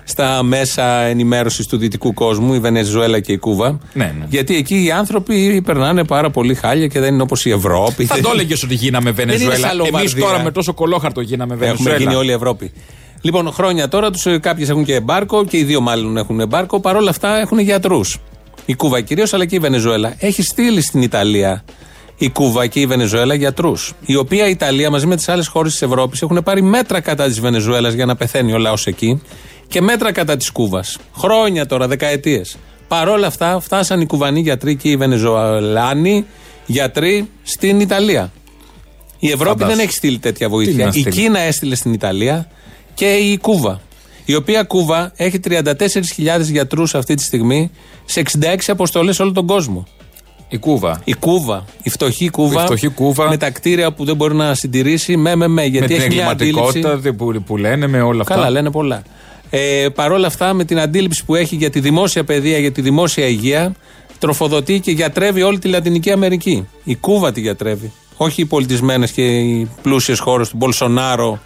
στα 0.04 0.44
μέσα 0.44 0.84
ενημέρωσης 1.02 1.68
του 1.68 1.78
δυτικού 1.78 2.14
κόσμου, 2.14 2.54
η 2.54 2.60
Βενεζουέλα 2.60 3.20
και 3.20 3.32
η 3.32 3.38
Κούβα. 3.38 3.80
Ναι, 3.94 4.14
ναι. 4.20 4.26
Γιατί 4.30 4.56
εκεί 4.56 4.84
οι 4.84 4.92
άνθρωποι 4.92 5.62
περνάνε 5.66 6.04
πάρα 6.04 6.30
πολύ 6.30 6.56
χάλια 6.56 6.88
και 6.88 7.00
δεν 7.00 7.14
είναι 7.14 7.22
όπως 7.24 7.46
η 7.46 7.50
Ευρώπη. 7.52 8.06
Θα 8.06 8.16
Δεν- 8.16 8.24
το 8.24 8.30
έλεγες 8.34 8.64
ότι 8.64 8.74
γίναμε 8.76 9.10
είναι 9.10 9.24
Βενεζουέλα. 9.24 9.56
σαν 9.56 9.70
Εμείς 9.70 9.92
Λομβαρδία. 9.92 10.24
τώρα 10.24 10.44
με 10.44 10.52
τόσο 10.52 10.74
κολόχαρτο 10.74 11.22
γίναμε 11.22 11.54
Έχουμε 11.54 11.66
Βενεζουέλα. 11.72 11.98
γίνει 11.98 12.16
όλη 12.16 12.30
η 12.30 12.34
Ευρώπη. 12.34 12.72
Λοιπόν, 13.22 13.52
χρόνια 13.54 13.88
τώρα 13.88 14.12
τους 14.12 14.26
κάποιες 14.42 14.70
έχουν 14.70 14.84
και 14.86 14.96
εμπάρκο 14.96 15.46
και 15.46 15.58
οι 15.58 15.64
δύο 15.64 15.82
μάλλον 15.82 16.18
έχουν 16.18 16.40
εμπάρκο. 16.40 16.80
Παρ' 16.80 16.96
όλα 16.96 17.10
αυτά 17.10 17.40
έχουν 17.40 17.60
γιατρούς. 17.60 18.18
Η 18.66 18.74
Κούβα 18.76 19.02
κυρίως, 19.02 19.34
αλλά 19.34 19.46
και 19.46 19.56
η 19.56 19.60
Βενεζουέλα. 19.60 20.14
Έχει 20.20 20.42
στείλει 20.44 20.82
στην 20.82 21.02
Ιταλία 21.02 21.64
η 22.18 22.30
Κούβα 22.30 22.68
και 22.68 22.80
η 22.80 22.86
Βενεζουέλα 22.86 23.34
γιατρούς. 23.34 23.94
Η 24.06 24.16
οποία 24.16 24.48
η 24.48 24.50
Ιταλία 24.52 24.90
μαζί 24.90 25.06
με 25.06 25.16
τις 25.16 25.30
άλλες 25.30 25.48
χώρες 25.48 25.72
της 25.72 25.82
Ευρώπης 25.82 26.22
έχουν 26.22 26.42
πάρει 26.44 26.62
μέτρα 26.62 27.00
κατά 27.00 27.26
της 27.26 27.40
Βενεζουέλας 27.40 27.94
για 27.94 28.06
να 28.06 28.16
πεθαίνει 28.16 28.54
ο 28.54 28.58
λαός 28.58 28.88
εκεί 28.88 29.22
και 29.68 29.82
μέτρα 29.82 30.12
κατά 30.12 30.38
της 30.38 30.50
Κούβας. 30.52 30.98
Χρόνια 31.18 31.66
τώρα, 31.66 31.88
δεκαετίες. 31.88 32.58
Παρ' 32.88 33.08
όλα 33.10 33.28
αυτά, 33.28 33.60
φτάσαν 33.60 34.02
οι 34.02 34.06
Κουβανοί 34.06 34.40
γιατροί 34.40 34.76
και 34.76 34.90
οι 34.90 34.96
Βενεζουελάνοι 34.98 36.26
γιατροί 36.66 37.30
στην 37.44 37.80
Ιταλία. 37.80 38.32
Η 39.20 39.28
Ευρώπη 39.32 39.50
Φαντάσου. 39.60 39.76
δεν 39.76 39.80
έχει 39.86 39.94
στείλει 39.94 40.18
τέτοια 40.20 40.48
Τι 40.48 40.52
βοήθεια. 40.54 40.84
να 40.86 40.92
Η 40.94 41.00
στείλει. 41.00 41.10
Κίνα 41.22 41.40
έστειλε 41.40 41.76
στην 41.76 41.94
Ιταλία 41.94 42.48
και 42.94 43.14
η 43.14 43.38
Κούβα. 43.38 43.82
Η 44.26 44.36
οποία 44.36 44.64
Κούβα 44.64 45.12
έχει 45.16 45.40
34.000 45.48 46.42
γιατρούς 46.42 46.96
αυτή 46.96 47.16
τη 47.16 47.24
στιγμή 47.24 47.72
σε 48.06 48.22
66 48.40 48.56
αποστολές 48.68 49.16
σε 49.16 49.22
όλο 49.22 49.32
τον 49.32 49.46
κόσμο. 49.46 49.88
Η 50.50 50.58
Κούβα. 50.58 51.02
Η 51.04 51.14
Κούβα, 51.14 51.66
η 51.84 51.90
φτωχή 51.90 52.30
Κούβα, 52.30 52.62
Η 52.62 52.66
φτωχή 52.66 52.88
Κούβα. 52.88 53.30
με 53.30 53.38
τα 53.38 53.52
κτίρια 53.52 53.92
που 53.92 54.06
δεν 54.06 54.16
μπορεί 54.16 54.36
να 54.36 54.54
συντηρήσει, 54.54 55.18
με, 55.18 55.36
με, 55.36 55.48
με, 55.48 55.64
γιατί 55.64 55.94
με 55.94 56.00
την 56.00 56.06
έχει 56.06 56.16
μια 56.16 56.28
αντίληψη. 56.30 56.60
εγκληματικότητα 56.80 57.14
που, 57.14 57.42
που 57.46 57.58
λένε 57.58 57.88
με 57.88 58.02
όλα 58.02 58.22
αυτά. 58.22 58.34
Καλά, 58.34 58.50
λένε 58.50 58.72
πολλά. 58.72 59.02
Ε, 59.50 59.88
Παρ' 59.96 60.12
όλα 60.12 60.28
αυτά, 60.28 60.54
με 60.54 60.64
την 60.66 60.80
αντίληψη 60.80 61.26
που 61.26 61.36
έχει 61.36 61.56
για 61.56 61.70
τη 61.70 61.80
δημόσια 61.80 62.24
παιδεία, 62.24 62.58
για 62.58 62.72
τη 62.72 62.82
δημόσια 62.82 63.26
υγεία, 63.26 63.74
τροφοδοτεί 64.20 64.80
και 64.80 64.92
γιατρεύει 64.92 65.42
όλη 65.42 65.60
τη 65.60 65.68
Λατινική 65.68 66.12
Αμερική. 66.12 66.68
Η 66.84 66.96
Κούβα 66.96 67.32
τη 67.32 67.42
γιατρεύει. 67.42 67.92
Όχι 68.18 68.42
οι 68.42 68.46
πολιτισμένες 68.46 69.12
και 69.12 69.22
οι 69.38 69.70
πλούσιες 69.82 70.20
χώρες 70.20 70.50
του 70.50 70.58
Μπολσονάρο, 70.58 71.40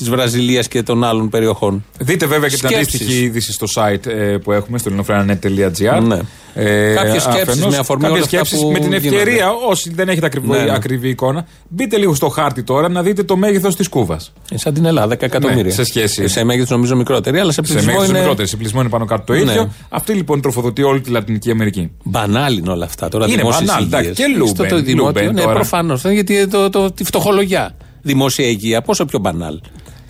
της 0.00 0.10
Βραζιλίας 0.10 0.68
και 0.68 0.82
των 0.82 1.04
άλλων 1.04 1.28
περιοχών. 1.28 1.84
Δείτε 1.98 2.26
βέβαια 2.26 2.48
και 2.48 2.56
την 2.56 2.68
Σκέψεις. 2.68 2.94
αντίστοιχη 3.00 3.22
είδηση 3.24 3.52
στο 3.52 3.66
site 3.74 4.06
ε, 4.06 4.36
που 4.36 4.52
έχουμε 4.52 4.78
στο 4.78 4.88
ελληνοφρένα.net.gr. 4.88 6.02
Ναι. 6.02 6.18
Ε, 6.54 6.94
Κάποιες 6.94 7.22
σκέψεις 7.22 7.48
αφενός, 7.48 7.72
με 7.72 7.76
αφορμή 7.78 8.04
όλα 8.06 8.18
κάποιες 8.18 8.24
αυτά 8.42 8.44
σκέψεις 8.46 8.60
που 8.60 8.70
με 8.72 8.78
την 8.78 8.92
ευκαιρία, 8.92 9.32
γίνονται. 9.34 9.54
όσοι 9.68 9.90
δεν 9.94 10.08
έχετε 10.08 10.26
ακριβή, 10.26 10.46
Ναι, 10.48 10.58
ναι. 10.62 10.72
ακριβή 10.74 11.08
εικόνα, 11.08 11.46
μπείτε 11.68 11.96
λίγο 11.96 12.14
στο 12.14 12.28
χάρτη 12.28 12.62
τώρα 12.62 12.88
να 12.88 13.02
δείτε 13.02 13.22
το 13.22 13.36
μέγεθος 13.36 13.76
της 13.76 13.88
Κούβας. 13.88 14.32
Ε, 14.50 14.58
σαν 14.58 14.74
την 14.74 14.84
Ελλάδα, 14.84 15.06
10 15.14 15.22
εκατομμύρια. 15.22 15.62
Ναι, 15.64 15.70
σε 15.70 15.84
σχέση- 15.84 16.22
Ε, 16.22 16.26
Σε 16.28 16.44
μέγεθος 16.44 16.70
νομίζω 16.70 16.96
μικρότερη, 16.96 17.38
αλλά 17.38 17.52
σε 17.52 17.54
Σε 17.54 17.60
πληθυσμό 17.62 17.86
μέγεθος 17.86 18.08
είναι. 18.08 18.18
μικρότερο, 18.18 18.48
σε 18.48 18.56
πληθυσμό 18.56 18.80
είναι 18.80 18.90
πάνω 18.90 19.04
κάτω 19.04 19.22
το 19.24 19.32
Ναι. 19.32 19.38
ίδιο. 19.38 19.72
Αυτή 19.88 20.12
λοιπόν 20.12 20.40
τροφοδοτεί 20.40 20.82
όλη 20.82 21.00
τη 21.00 21.10
Λατινική 21.10 21.50
Αμερική. 21.50 21.90
Μπανάλ 22.02 22.56
είναι 22.58 22.70
όλα 22.70 22.84
αυτά. 22.84 23.08
Τώρα 23.08 23.26
Είναι 23.26 23.36
δημόσιες 23.36 23.64
μπανάλ, 23.68 23.82
υγείες. 23.84 24.00
εντάξει, 24.00 24.22
και 24.22 24.28
Λούμπεν, 24.38 24.54
Στο 24.54 24.66
το 24.66 24.82
δημότιο, 24.82 25.04
Λούμπεν 25.22 25.34
ναι, 25.34 25.40
τώρα. 25.40 25.54
προφανώς. 25.54 26.04
Γιατί 26.04 26.46
το, 26.48 26.70
το, 26.70 26.90
τη 26.92 27.04
φτωχολογιά. 27.04 27.74
Δημόσια 28.02 28.46
υγεία, 28.46 28.82
πόσο 28.82 29.04
πιο 29.04 29.18
μπανάλ. 29.18 29.60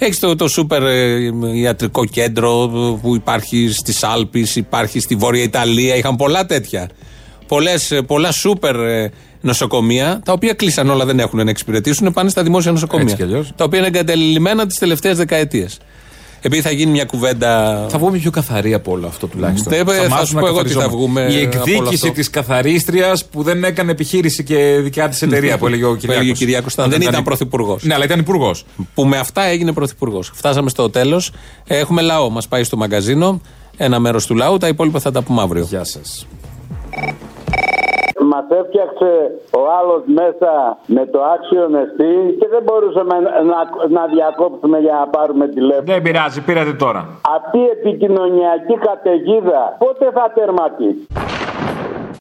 Έχεις 0.03 0.19
το, 0.19 0.37
το 0.37 0.49
σούπερ 0.49 0.83
ε, 0.83 1.33
ιατρικό 1.55 2.05
κέντρο 2.05 2.71
που 3.03 3.15
υπάρχει 3.15 3.73
στις 3.73 4.03
Άλπεις, 4.05 4.57
υπάρχει 4.57 5.01
στη 5.01 5.15
Βόρεια 5.15 5.43
Ιταλία. 5.43 5.97
Είχαν 5.97 6.17
πολλά 6.17 6.47
τέτοια. 6.47 6.89
Πολλές, 7.47 7.91
ε, 7.91 8.03
πολλά 8.03 8.33
σούπερ 8.33 8.77
ε, 8.77 9.11
νοσοκομεία, 9.41 10.21
τα 10.25 10.33
οποία 10.33 10.53
κλείσαν 10.53 10.91
όλα, 10.91 11.05
δεν 11.05 11.19
έχουν 11.19 11.45
να 11.45 11.51
εξυπηρετήσουν, 11.51 12.13
πάνε 12.13 12.31
στα 12.31 12.43
δημόσια 12.43 12.73
νοσοκομεία. 12.73 13.05
Έτσι 13.05 13.17
κι 13.17 13.23
αλλιώς. 13.23 13.53
Τα 13.57 13.65
οποία 13.65 13.79
είναι 13.79 13.89
εγκατελειμμένα 13.89 14.67
τις 14.67 14.79
τελευταίες 14.79 15.17
δεκαετίες. 15.17 15.79
Επειδή 16.43 16.63
θα 16.63 16.71
γίνει 16.71 16.91
μια 16.91 17.05
κουβέντα. 17.05 17.87
Θα 17.91 17.99
βγούμε 17.99 18.19
πιο 18.19 18.31
καθαροί 18.31 18.75
από 18.75 18.93
όλο 18.93 19.07
αυτό 19.07 19.27
τουλάχιστον. 19.27 19.73
Δεν, 19.73 19.87
θα 19.87 20.09
μάθουμε 20.09 20.25
σου 20.27 20.35
να 20.35 20.41
πω 20.41 20.47
εγώ 20.47 20.63
τι 20.63 20.69
θα 20.69 20.75
καθαριζόμαστε. 20.75 20.97
βγούμε 20.97 21.21
Η 21.21 21.25
από 21.25 21.35
όλο 21.37 21.71
εκδίκηση 21.73 21.95
αυτό. 21.95 22.11
της 22.13 22.31
καθαρίστριας 22.31 23.25
που 23.25 23.43
δεν 23.43 23.65
έκανε 23.65 23.91
επιχείρηση 23.91 24.45
και 24.45 24.81
δικιά 24.83 25.09
της 25.09 25.23
εταιρεία 25.23 25.59
που 25.59 25.67
έλεγε 25.67 25.85
ο 25.85 25.97
Που 25.97 25.99
έλεγε 26.03 26.19
ο 26.19 26.21
Κυριάκος. 26.21 26.39
Κυριάκος 26.39 26.73
ήταν. 26.73 26.91
Δεν 26.91 27.01
ήταν 27.01 27.23
πρωθυπουργός. 27.23 27.83
Ναι, 27.83 27.95
αλλά 27.95 28.05
ήταν 28.05 28.19
υπουργός. 28.19 28.65
που 28.95 29.05
με 29.05 29.19
αυτά 29.19 29.43
έγινε 29.43 29.73
πρωθυπουργός. 29.73 30.31
Φτάσαμε 30.35 30.71
στο 30.71 30.91
τέλος. 30.91 31.33
Έχουμε 31.67 32.03
λαό. 32.03 32.31
Μας 32.31 32.49
πάει 32.49 32.65
στο 32.65 32.77
μαγκαζίνο. 32.77 33.41
Ένα 33.77 33.99
μέρος 33.99 34.27
του 34.27 34.35
λαού. 34.35 34.57
Τα 34.57 34.69
υπόλοιπα 34.69 35.01
θα 35.01 35.11
τα 35.11 35.23
πούμε 35.23 35.43
αύριο. 35.43 35.67
Γεια 35.69 35.85
σας. 35.85 36.27
Μα 38.49 38.57
έφτιαξε 38.57 39.11
ο 39.61 39.63
άλλος 39.79 40.03
μέσα 40.21 40.79
με 40.87 41.07
το 41.07 41.19
άξιο 41.35 41.69
νεστή 41.69 42.15
και 42.41 42.47
δεν 42.55 42.63
μπορούσαμε 42.63 43.15
να, 43.25 43.31
να, 43.53 43.61
να 43.97 44.07
διακόψουμε 44.15 44.79
για 44.79 44.93
να 44.93 45.07
πάρουμε 45.07 45.49
τηλέφωνο. 45.49 45.93
Δεν 45.93 46.03
πειράζει, 46.03 46.41
πήρατε 46.41 46.73
τώρα. 46.73 47.01
Αυτή 47.37 47.59
η 47.59 47.71
επικοινωνιακή 47.79 48.75
καταιγίδα 48.89 49.77
πότε 49.79 50.11
θα 50.17 50.33
τερματίσει; 50.35 51.07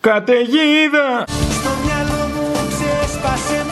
Καταιγίδα! 0.01 1.07
Στο 1.57 1.71
μυαλό 1.83 2.21
μου 2.33 2.47
ξέσπασε 2.71 3.68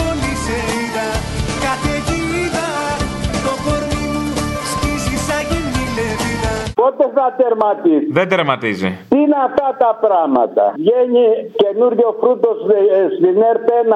Πότε 6.82 7.03
θα 7.17 7.25
τερματίσει; 7.41 8.07
Δεν 8.17 8.28
τερματίζει. 8.34 8.89
Τι 9.11 9.17
είναι 9.25 9.39
αυτά 9.49 9.67
τα 9.84 9.91
πράγματα; 10.05 10.63
Βγαίνει 10.84 11.25
καινούριο 11.61 12.09
φρούτος 12.19 12.57
ε, 13.01 13.05
στην 13.17 13.36
ΕΡΤ1. 13.51 13.93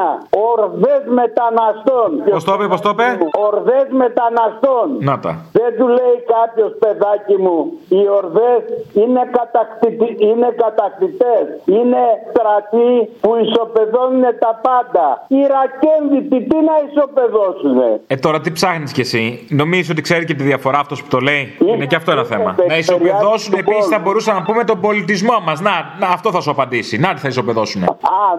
Ορδές 0.52 1.02
μεταναστών. 1.20 2.10
Πώς 2.36 2.44
το 2.48 2.54
είπε, 2.56 2.68
πώς 2.74 2.82
το 2.86 2.90
είπε; 2.96 3.08
Ορδές 3.50 3.88
μεταναστών. 4.04 4.86
Να 5.10 5.16
τα. 5.24 5.32
Δεν 5.60 5.70
του 5.78 5.88
λέει 5.98 6.18
κάποιος 6.36 6.72
παιδάκι 6.84 7.36
μου, 7.44 7.58
οι 7.98 8.02
ορδές 8.20 8.62
είναι, 9.02 9.24
κατακτητι... 9.40 10.08
είναι 10.30 10.50
κατακτητές, 10.64 11.44
είναι 11.78 12.04
στρατοί 12.32 12.92
που 13.24 13.32
ισοπεδώνουν 13.46 14.26
τα 14.44 14.52
πάντα. 14.68 15.06
Οι 15.36 15.42
ρακένδυτοι 15.56 16.38
τι 16.50 16.58
να 16.70 16.76
ισοπεδώσουν. 16.88 17.78
Ε, 18.08 18.16
τώρα 18.26 18.40
τι 18.44 18.52
ψάχνεις 18.58 18.92
κι 18.92 19.02
εσύ; 19.08 19.24
Νομίζεις 19.50 19.90
ότι 19.90 20.02
ξέρει 20.02 20.24
και 20.26 20.34
τη 20.40 20.44
διαφορά 20.44 20.80
αυτός 20.80 20.98
που 21.04 21.10
το 21.10 21.20
λέει; 21.20 21.44
Είναι 21.60 21.86
και 21.86 21.96
αυτό 21.96 22.12
ένα 22.12 22.24
θέμα. 22.24 22.56
Να 22.72 22.78
ισοπεδώσουν 22.78 23.54
επίσης 23.58 23.86
θα 23.86 24.00
μπορούσαμε 24.00 24.40
να 24.40 24.46
πούμε 24.46 24.64
τον 24.64 24.80
πολιτισμό 24.82 25.40
μας. 25.46 25.60
Να, 25.60 25.96
να, 26.00 26.08
αυτό 26.08 26.32
θα 26.32 26.42
σου 26.42 26.52
απαντήσει. 26.52 26.98
Να 26.98 27.14
τι 27.14 27.20
θα 27.20 27.28
ισοπεδώσουν. 27.28 27.84
Α, 27.84 27.88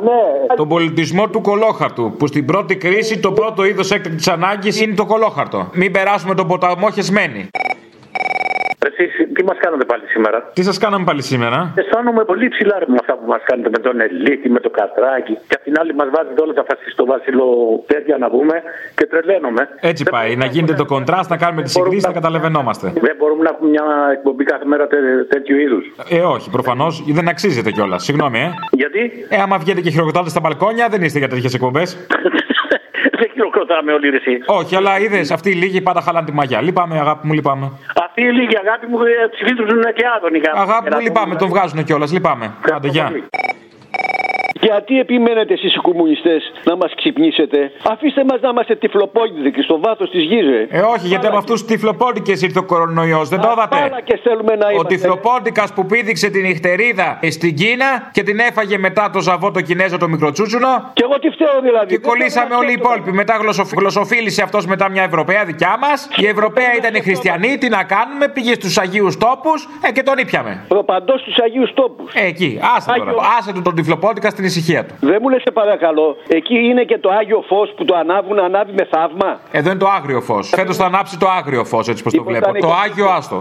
ναι. 0.03 0.55
Τον 0.57 0.69
πολιτισμό 0.69 1.29
του 1.29 1.41
κολόχαρτου. 1.41 2.15
Που 2.19 2.27
στην 2.27 2.45
πρώτη 2.47 2.77
κρίση 2.77 3.19
το 3.19 3.33
πρώτο 3.33 3.65
είδος 3.65 3.91
έκτακτης 3.91 4.29
ανάγκης 4.29 4.81
είναι 4.81 4.95
το 4.95 5.07
κολόχαρτο. 5.07 5.69
Μην 5.73 5.93
περάσουμε 5.93 6.35
τον 6.35 6.47
ποταμό 6.47 6.91
χεσμένη. 6.91 7.49
Εσείς 9.03 9.33
τι 9.35 9.45
μας 9.45 9.57
κάνατε 9.65 9.85
πάλι 9.85 10.03
σήμερα; 10.15 10.39
Τι 10.53 10.63
σας 10.63 10.79
κάναμε 10.79 11.05
πάλι 11.05 11.23
σήμερα; 11.23 11.73
Αισθάνομαι 11.75 12.25
πολύ 12.25 12.49
ψηλά 12.49 12.79
ρε, 12.79 12.85
με 12.89 12.97
αυτά 13.01 13.13
που 13.19 13.27
μας 13.27 13.43
κάνετε 13.45 13.69
με 13.77 13.79
τον 13.79 14.01
Ελίτη, 14.01 14.49
με 14.51 14.61
το 14.61 14.71
Κατράκι. 14.71 15.35
Και 15.49 15.55
απ' 15.59 15.63
την 15.63 15.75
άλλη 15.81 15.95
μας 15.95 16.09
βάζετε 16.15 16.41
όλα 16.43 16.53
τα 16.53 16.65
φασιστό 16.71 17.05
Βασίλο 17.05 17.47
τέτοια 17.87 18.17
να 18.19 18.31
πούμε 18.31 18.55
και 18.95 19.07
τρελαίνομαι. 19.07 19.69
Έτσι 19.81 20.03
πάει. 20.15 20.37
Να 20.37 20.47
γίνεται 20.47 20.75
το 20.75 20.85
κοντράστ, 20.85 21.31
να 21.31 21.37
κάνουμε 21.37 21.63
τι 21.63 21.71
συγκρίσει, 21.71 22.07
να 22.07 22.13
καταλαβαίνόμαστε. 22.13 22.93
Δεν 23.01 23.15
μπορούμε 23.19 23.43
να 23.43 23.51
έχουμε 23.55 23.71
μια 23.71 23.85
εκπομπή 24.13 24.45
κάθε 24.45 24.65
μέρα 24.65 24.87
τε- 24.87 25.29
τέτοιου 25.29 25.57
είδους. 25.59 25.85
Ε, 26.11 26.21
όχι, 26.21 26.51
προφανώς 26.51 27.05
δεν 27.19 27.29
αξίζεται 27.29 27.71
κιόλας. 27.71 28.05
Συγγνώμη, 28.05 28.39
ε. 28.39 28.51
Γιατί; 28.71 29.13
Ε, 29.29 29.37
άμα 29.43 29.59
βγαίνετε 29.59 29.81
και 29.81 29.91
χειροκροτάτε 29.91 30.29
στα 30.31 30.41
μπαλκόνια, 30.41 30.89
δεν 30.89 31.03
είστε 31.03 31.19
για 31.19 31.29
τέτοιες 31.29 31.55
εκπομπές. 31.55 31.89
δεν 33.33 33.45
χειροκροτάμε 33.45 33.93
όλοι 33.93 34.09
ρε 34.11 34.17
εσύ. 34.17 34.39
όχι, 34.47 34.77
αλλά 34.77 34.99
είδες, 35.01 35.31
αυτοί 35.31 35.51
οι 35.51 35.55
λίγοι 35.55 35.81
πάντα 35.81 36.01
χαλάνε 36.01 36.27
τη 36.27 36.33
μαγιά. 36.33 36.61
Λυπάμαι, 36.63 36.99
αγάπη 36.99 37.27
μου, 37.27 37.33
λυπάμαι. 37.33 37.71
Αυτοί 38.05 38.23
οι 38.23 38.33
λίγοι 38.33 38.57
αγάπη 38.65 38.87
μου 38.87 38.99
ε, 39.01 39.29
ψηφίζουν 39.31 39.83
και 39.97 40.05
άδωνοι. 40.17 40.41
Αγάπη 40.55 40.95
μου, 40.95 41.01
λυπάμαι, 41.01 41.35
τον 41.35 41.49
βγάζουν 41.49 41.85
κιόλας, 41.85 42.13
λυπάμαι. 42.13 42.55
Άντε, 42.75 42.89
γεια. 42.89 43.13
Γιατί 44.69 44.99
επιμένετε 44.99 45.53
εσείς 45.53 45.75
οι 45.75 45.79
κομμουνιστές 45.79 46.53
να 46.65 46.77
μας 46.77 46.93
ξυπνήσετε; 46.97 47.73
Αφήστε 47.91 48.25
μας 48.25 48.41
να 48.41 48.49
είμαστε 48.49 48.75
τυφλοπόγητοι 48.77 49.63
στο 49.63 49.81
βάθος 49.81 50.11
της 50.11 50.23
γης, 50.23 50.47
ρε. 50.51 50.63
Ε, 50.79 50.81
όχι, 50.81 51.07
γιατί 51.07 51.27
από 51.27 51.37
αυτούς 51.37 51.61
του 51.61 51.67
τυφλοπόντικε 51.67 52.31
ήρθε 52.31 52.59
ο 52.59 52.65
κορονοϊός. 52.65 53.29
Δεν 53.29 53.41
το 53.41 53.49
είδατε. 53.53 54.03
και 54.05 54.19
θέλουμε 54.23 54.55
να 54.57 54.67
Ο 54.67 54.71
είμαστε. 54.71 54.95
τυφλοπόντικα 54.95 55.65
που 55.75 55.87
πήδηξε 55.87 56.29
την 56.31 56.43
νυχτερίδα 56.43 57.19
στην 57.31 57.55
Κίνα 57.55 58.09
και 58.13 58.23
την 58.23 58.39
έφαγε 58.39 58.79
μετά 58.79 59.11
το 59.13 59.21
ζαβό 59.21 59.51
το 59.51 59.61
Κινέζο 59.61 59.97
το 59.99 60.09
μικροτσούτσουνο. 60.09 60.91
Και 60.93 61.03
εγώ 61.05 61.19
τι 61.19 61.29
φταίω 61.31 61.61
δηλαδή. 61.63 61.87
Και 61.87 61.99
κολλήσαμε 61.99 62.55
όλοι 62.55 62.71
οι 62.71 62.77
υπόλοιποι. 62.79 63.13
Μετά 63.13 63.37
γλωσσοφ- 63.41 63.73
γλωσσοφίλησε 63.79 64.43
αυτός 64.43 64.67
μετά 64.67 64.91
μια 64.91 65.03
Ευρωπαία 65.03 65.45
δικιά 65.45 65.77
μας. 65.81 66.09
Η 66.17 66.27
Ευρωπαία 66.27 66.75
ήταν 66.77 67.03
χριστιανή, 67.03 67.59
τι 67.59 67.69
να 67.69 67.83
κάνουμε, 67.85 68.29
πήγε 68.29 68.55
στους 68.55 68.79
Αγίους 68.79 69.17
Τόπους 69.17 69.69
ε, 69.89 69.93
και 69.93 70.03
τον 70.03 70.19
ήπιαμε. 70.19 70.65
Προπαντός 70.69 71.21
στους 71.21 71.39
Αγίους 71.45 71.73
Τόπους. 71.75 72.13
Ε, 72.15 72.27
εκεί, 72.27 72.61
άσε 72.77 72.93
τώρα. 72.97 73.13
Άσε 73.39 73.53
του 73.53 73.63
τον 73.63 73.75
τυφλοπόντικα 73.75 74.31
στην 74.31 74.45
ησυχία 74.53 74.83
του. 74.87 74.95
Δεν 75.01 75.19
μου 75.23 75.29
λες, 75.33 75.43
σε 75.47 75.51
παρακαλώ, 75.61 76.17
εκεί 76.39 76.55
είναι 76.69 76.83
και 76.91 76.99
το 76.99 77.11
άγιο 77.21 77.45
φως 77.49 77.69
που 77.77 77.85
το 77.85 77.95
ανάβουν, 78.03 78.39
ανάβει 78.49 78.73
με 78.79 78.85
θαύμα; 78.93 79.31
Εδώ 79.59 79.69
είναι 79.71 79.79
το 79.79 79.89
άγριο 79.99 80.21
φως. 80.29 80.45
Φέτος 80.57 80.77
θα 80.77 80.85
ανάψει 80.91 81.19
το 81.19 81.29
άγριο 81.39 81.65
φως, 81.65 81.85
έτσι 81.89 82.03
πως 82.03 82.13
το 82.13 82.23
βλέπω. 82.25 82.49
ήταν 82.49 82.61
Το 82.61 82.67
και- 82.67 82.81
άγιο 82.85 83.07
άστο. 83.19 83.39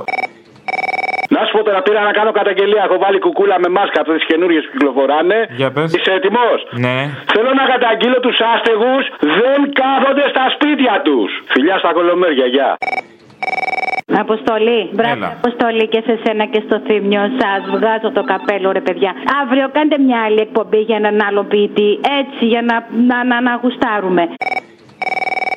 Να 1.36 1.41
σου 1.45 1.51
πω 1.57 1.64
τώρα, 1.68 1.82
πήρα 1.82 2.01
να 2.09 2.12
κάνω 2.12 2.32
καταγγελία. 2.32 2.84
Έχω 2.88 2.97
βάλει 3.03 3.20
κουκούλα 3.26 3.55
με 3.64 3.70
μάσκα 3.78 3.99
αυτές 4.03 4.16
τις 4.20 4.26
καινούριες 4.32 4.64
που 4.66 4.72
κυκλοφοράνε. 4.72 5.38
Για 5.62 5.70
πες. 5.76 5.93
Είσαι 5.95 6.12
έτοιμος; 6.20 6.57
Ναι. 6.86 6.97
Θέλω 7.34 7.49
να 7.62 7.66
καταγγείλω 7.74 8.20
τους 8.26 8.38
άστεγους 8.53 9.03
δεν 9.39 9.59
κάθονται 9.82 10.26
στα 10.34 10.45
σπίτια 10.55 10.93
τους. 11.05 11.30
Φιλιά 11.53 11.78
στα 11.78 11.91
κολομέρια, 11.97 12.45
γεια. 12.55 12.70
Αποστολή. 14.20 14.89
Μπράβο, 14.91 15.26
Αποστολή 15.38 15.88
και 15.88 16.01
σε 16.05 16.20
σένα 16.24 16.45
και 16.45 16.62
στο 16.66 16.80
θύμιο 16.86 17.22
σας. 17.39 17.59
Βγάζω 17.76 18.09
το 18.18 18.24
καπέλο, 18.24 18.72
ρε 18.72 18.82
παιδιά. 18.82 19.12
Αύριο 19.41 19.70
κάντε 19.72 19.97
μια 19.97 20.20
άλλη 20.26 20.39
εκπομπή 20.39 20.80
για 20.80 20.95
έναν 20.95 21.22
άλλο 21.28 21.43
ποιητή. 21.43 21.99
Έτσι, 22.20 22.45
για 22.45 22.62
να, 22.62 22.76
να, 23.09 23.24
να, 23.24 23.41
να 23.41 23.59
γουστάρουμε. 23.62 24.24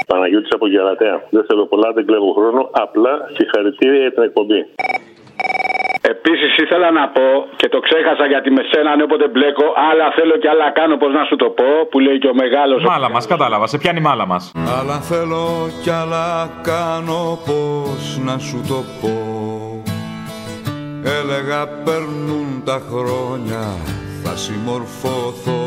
Παναγιώτης 0.06 0.52
από 0.54 0.66
Γερατέα. 0.68 1.16
Δεν 1.30 1.44
θέλω 1.48 1.66
πολλά, 1.66 1.92
δεν 1.92 2.06
κλέβω 2.06 2.32
χρόνο. 2.32 2.70
Απλά 2.72 3.12
συγχαρητήρια 3.36 4.00
για 4.00 4.12
την 4.12 4.22
εκπομπή. 4.22 4.60
Επίσης 6.12 6.56
ήθελα 6.56 6.90
να 6.90 7.08
πω 7.08 7.26
και 7.56 7.68
το 7.68 7.78
ξέχασα 7.80 8.26
γιατί 8.26 8.50
με 8.50 8.62
σένα 8.70 8.96
ναι, 8.96 9.02
όποτε 9.02 9.28
μπλέκω. 9.28 9.66
Άλλα 9.90 10.06
θέλω 10.16 10.36
και 10.36 10.48
άλλα 10.48 10.70
κάνω, 10.70 10.96
πώς 10.96 11.12
να 11.12 11.24
σου 11.24 11.36
το 11.36 11.48
πω. 11.58 11.64
Που 11.90 11.98
λέει 11.98 12.18
και 12.18 12.28
ο 12.28 12.34
μεγάλος. 12.34 12.82
Μάλα 12.84 13.10
μας, 13.10 13.26
κατάλαβα. 13.26 13.66
Σε 13.66 13.78
πιάνει 13.78 14.00
μάλα 14.00 14.26
μας. 14.26 14.52
Αλλά 14.78 14.96
θέλω 15.10 15.44
κι 15.82 15.90
άλλα 15.90 16.26
κάνω 16.62 17.38
πως 17.46 18.20
να 18.24 18.38
σου 18.38 18.58
το 18.68 18.80
πω 19.00 19.14
Έλεγα 21.18 21.60
περνούν 21.84 22.62
τα 22.64 22.78
χρόνια 22.90 23.62
θα 24.22 24.36
συμμορφωθώ 24.36 25.60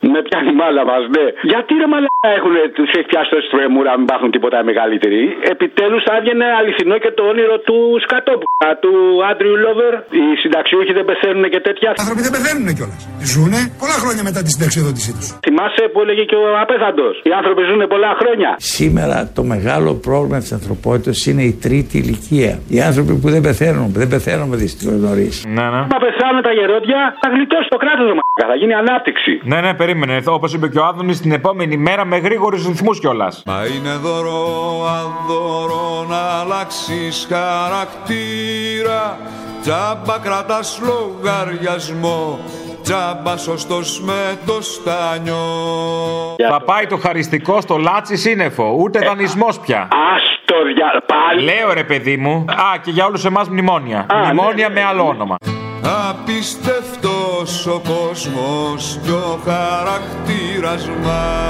Με 0.00 0.22
πιάνει 0.22 0.52
μάλα 0.52 0.84
μας, 0.84 1.08
ναι. 1.16 1.24
Γιατί 1.42 1.74
ρε 1.74 1.86
μαλάκα 1.86 2.09
έχουν, 2.28 2.54
τους 2.76 2.90
έχει 2.98 3.08
πιάσει 3.12 3.30
τόση 3.34 3.48
τρέμουρα, 3.52 3.92
μην 3.98 4.04
υπάρχουν 4.08 4.30
τίποτα 4.34 4.58
μεγαλύτεροι. 4.70 5.20
Επιτέλους 5.54 6.02
θα 6.06 6.12
έβγαινε 6.18 6.46
αληθινό 6.58 6.96
και 7.04 7.10
το 7.18 7.22
όνειρο 7.32 7.56
του 7.68 7.76
σκατόπουλα, 8.04 8.68
του 8.82 8.92
Άντριου 9.30 9.56
Λόβερ. 9.66 9.92
Οι 10.18 10.24
συνταξιούχοι 10.42 10.92
δεν 10.98 11.04
πεθαίνουν 11.10 11.44
και 11.54 11.60
τέτοια. 11.66 11.88
Οι 11.96 12.00
άνθρωποι 12.04 12.22
δεν 12.26 12.32
πεθαίνουν 12.36 12.66
κιόλας. 12.76 13.00
Ζούνε 13.32 13.60
πολλά 13.82 13.98
χρόνια 14.02 14.22
μετά 14.28 14.40
τη 14.44 14.50
συνταξιοδότησή 14.54 15.10
τους. 15.16 15.26
Θυμάσαι 15.46 15.84
που 15.92 15.98
έλεγε 16.04 16.24
και 16.30 16.36
ο 16.42 16.44
απέθαντος. 16.64 17.14
Οι 17.28 17.32
άνθρωποι 17.38 17.62
ζουν 17.68 17.82
πολλά 17.94 18.12
χρόνια. 18.20 18.50
Σήμερα 18.76 19.16
το 19.36 19.42
μεγάλο 19.54 19.90
πρόβλημα 20.06 20.38
της 20.44 20.52
ανθρωπότητας 20.58 21.16
είναι 21.28 21.44
η 21.52 21.54
τρίτη 21.64 21.94
ηλικία. 22.02 22.52
Οι 22.74 22.78
άνθρωποι 22.88 23.12
που 23.20 23.28
δεν 23.34 23.42
πεθαίνουν, 23.46 23.88
δεν 24.00 24.08
πεθαίνουν 24.12 24.48
δυστυχώς 24.64 24.98
νωρίς. 25.06 25.34
Ναι, 25.56 25.66
ναι. 25.74 25.82
Μα 25.92 25.98
πεθάνουν 26.06 26.40
τα 26.48 26.52
γερόντια, 26.58 27.00
θα 27.22 27.28
γλιτώσει 27.34 27.68
το 27.74 27.78
κράτος 27.84 28.10
μα. 28.16 28.22
Θα 28.50 28.56
γίνει 28.60 28.74
ανάπτυξη. 28.74 29.32
Ναι, 29.50 29.58
ναι, 29.60 29.74
περίμενε. 29.74 30.14
Όπως 30.26 30.50
είπε 30.54 30.66
και 30.68 30.78
ο 30.78 30.84
Άδωνης, 30.84 31.20
την 31.20 31.32
επόμενη 31.32 31.76
μέρα 31.76 32.04
με 32.10 32.18
γρήγορους 32.18 32.66
ρυθμούς 32.66 33.00
κιόλας. 33.00 33.42
Μα 33.46 33.66
είναι 33.66 33.94
δώρο 34.02 34.86
αδώρο 34.86 36.06
να 36.08 36.40
αλλάξεις 36.40 37.28
χαρακτήρα 37.30 39.18
Τζάμπα 39.62 40.18
κρατάς 40.18 40.80
λογαριασμό 40.82 42.38
Τζάμπα 42.82 43.36
σωστός 43.36 44.00
με 44.00 44.38
το 44.46 44.62
στάνιο 44.62 45.36
Θα 46.48 46.60
πάει 46.60 46.86
το 46.86 46.96
χαριστικό 46.96 47.60
στο 47.60 47.76
λάτσι 47.76 48.16
σύννεφο. 48.16 48.74
Ούτε 48.78 48.98
δανεισμός 48.98 49.58
πια. 49.58 49.88
Άστο 50.14 50.54
δια... 50.74 51.02
πάλι. 51.06 51.44
Λέω 51.44 51.72
ρε 51.72 51.84
παιδί 51.84 52.16
μου. 52.16 52.44
Α, 52.48 52.78
και 52.82 52.90
για 52.90 53.06
όλους 53.06 53.24
εμάς 53.24 53.48
μνημόνια. 53.48 54.06
μνημόνια 54.24 54.68
ναι, 54.68 54.74
με 54.74 54.84
άλλο 54.84 55.06
όνομα. 55.06 55.36
Απίστευτος 55.82 57.66
ο 57.66 57.80
κόσμος 57.88 58.98
και 59.02 59.10
ο 59.10 59.40
χαρακτήρας 59.44 60.88
μας 61.02 61.40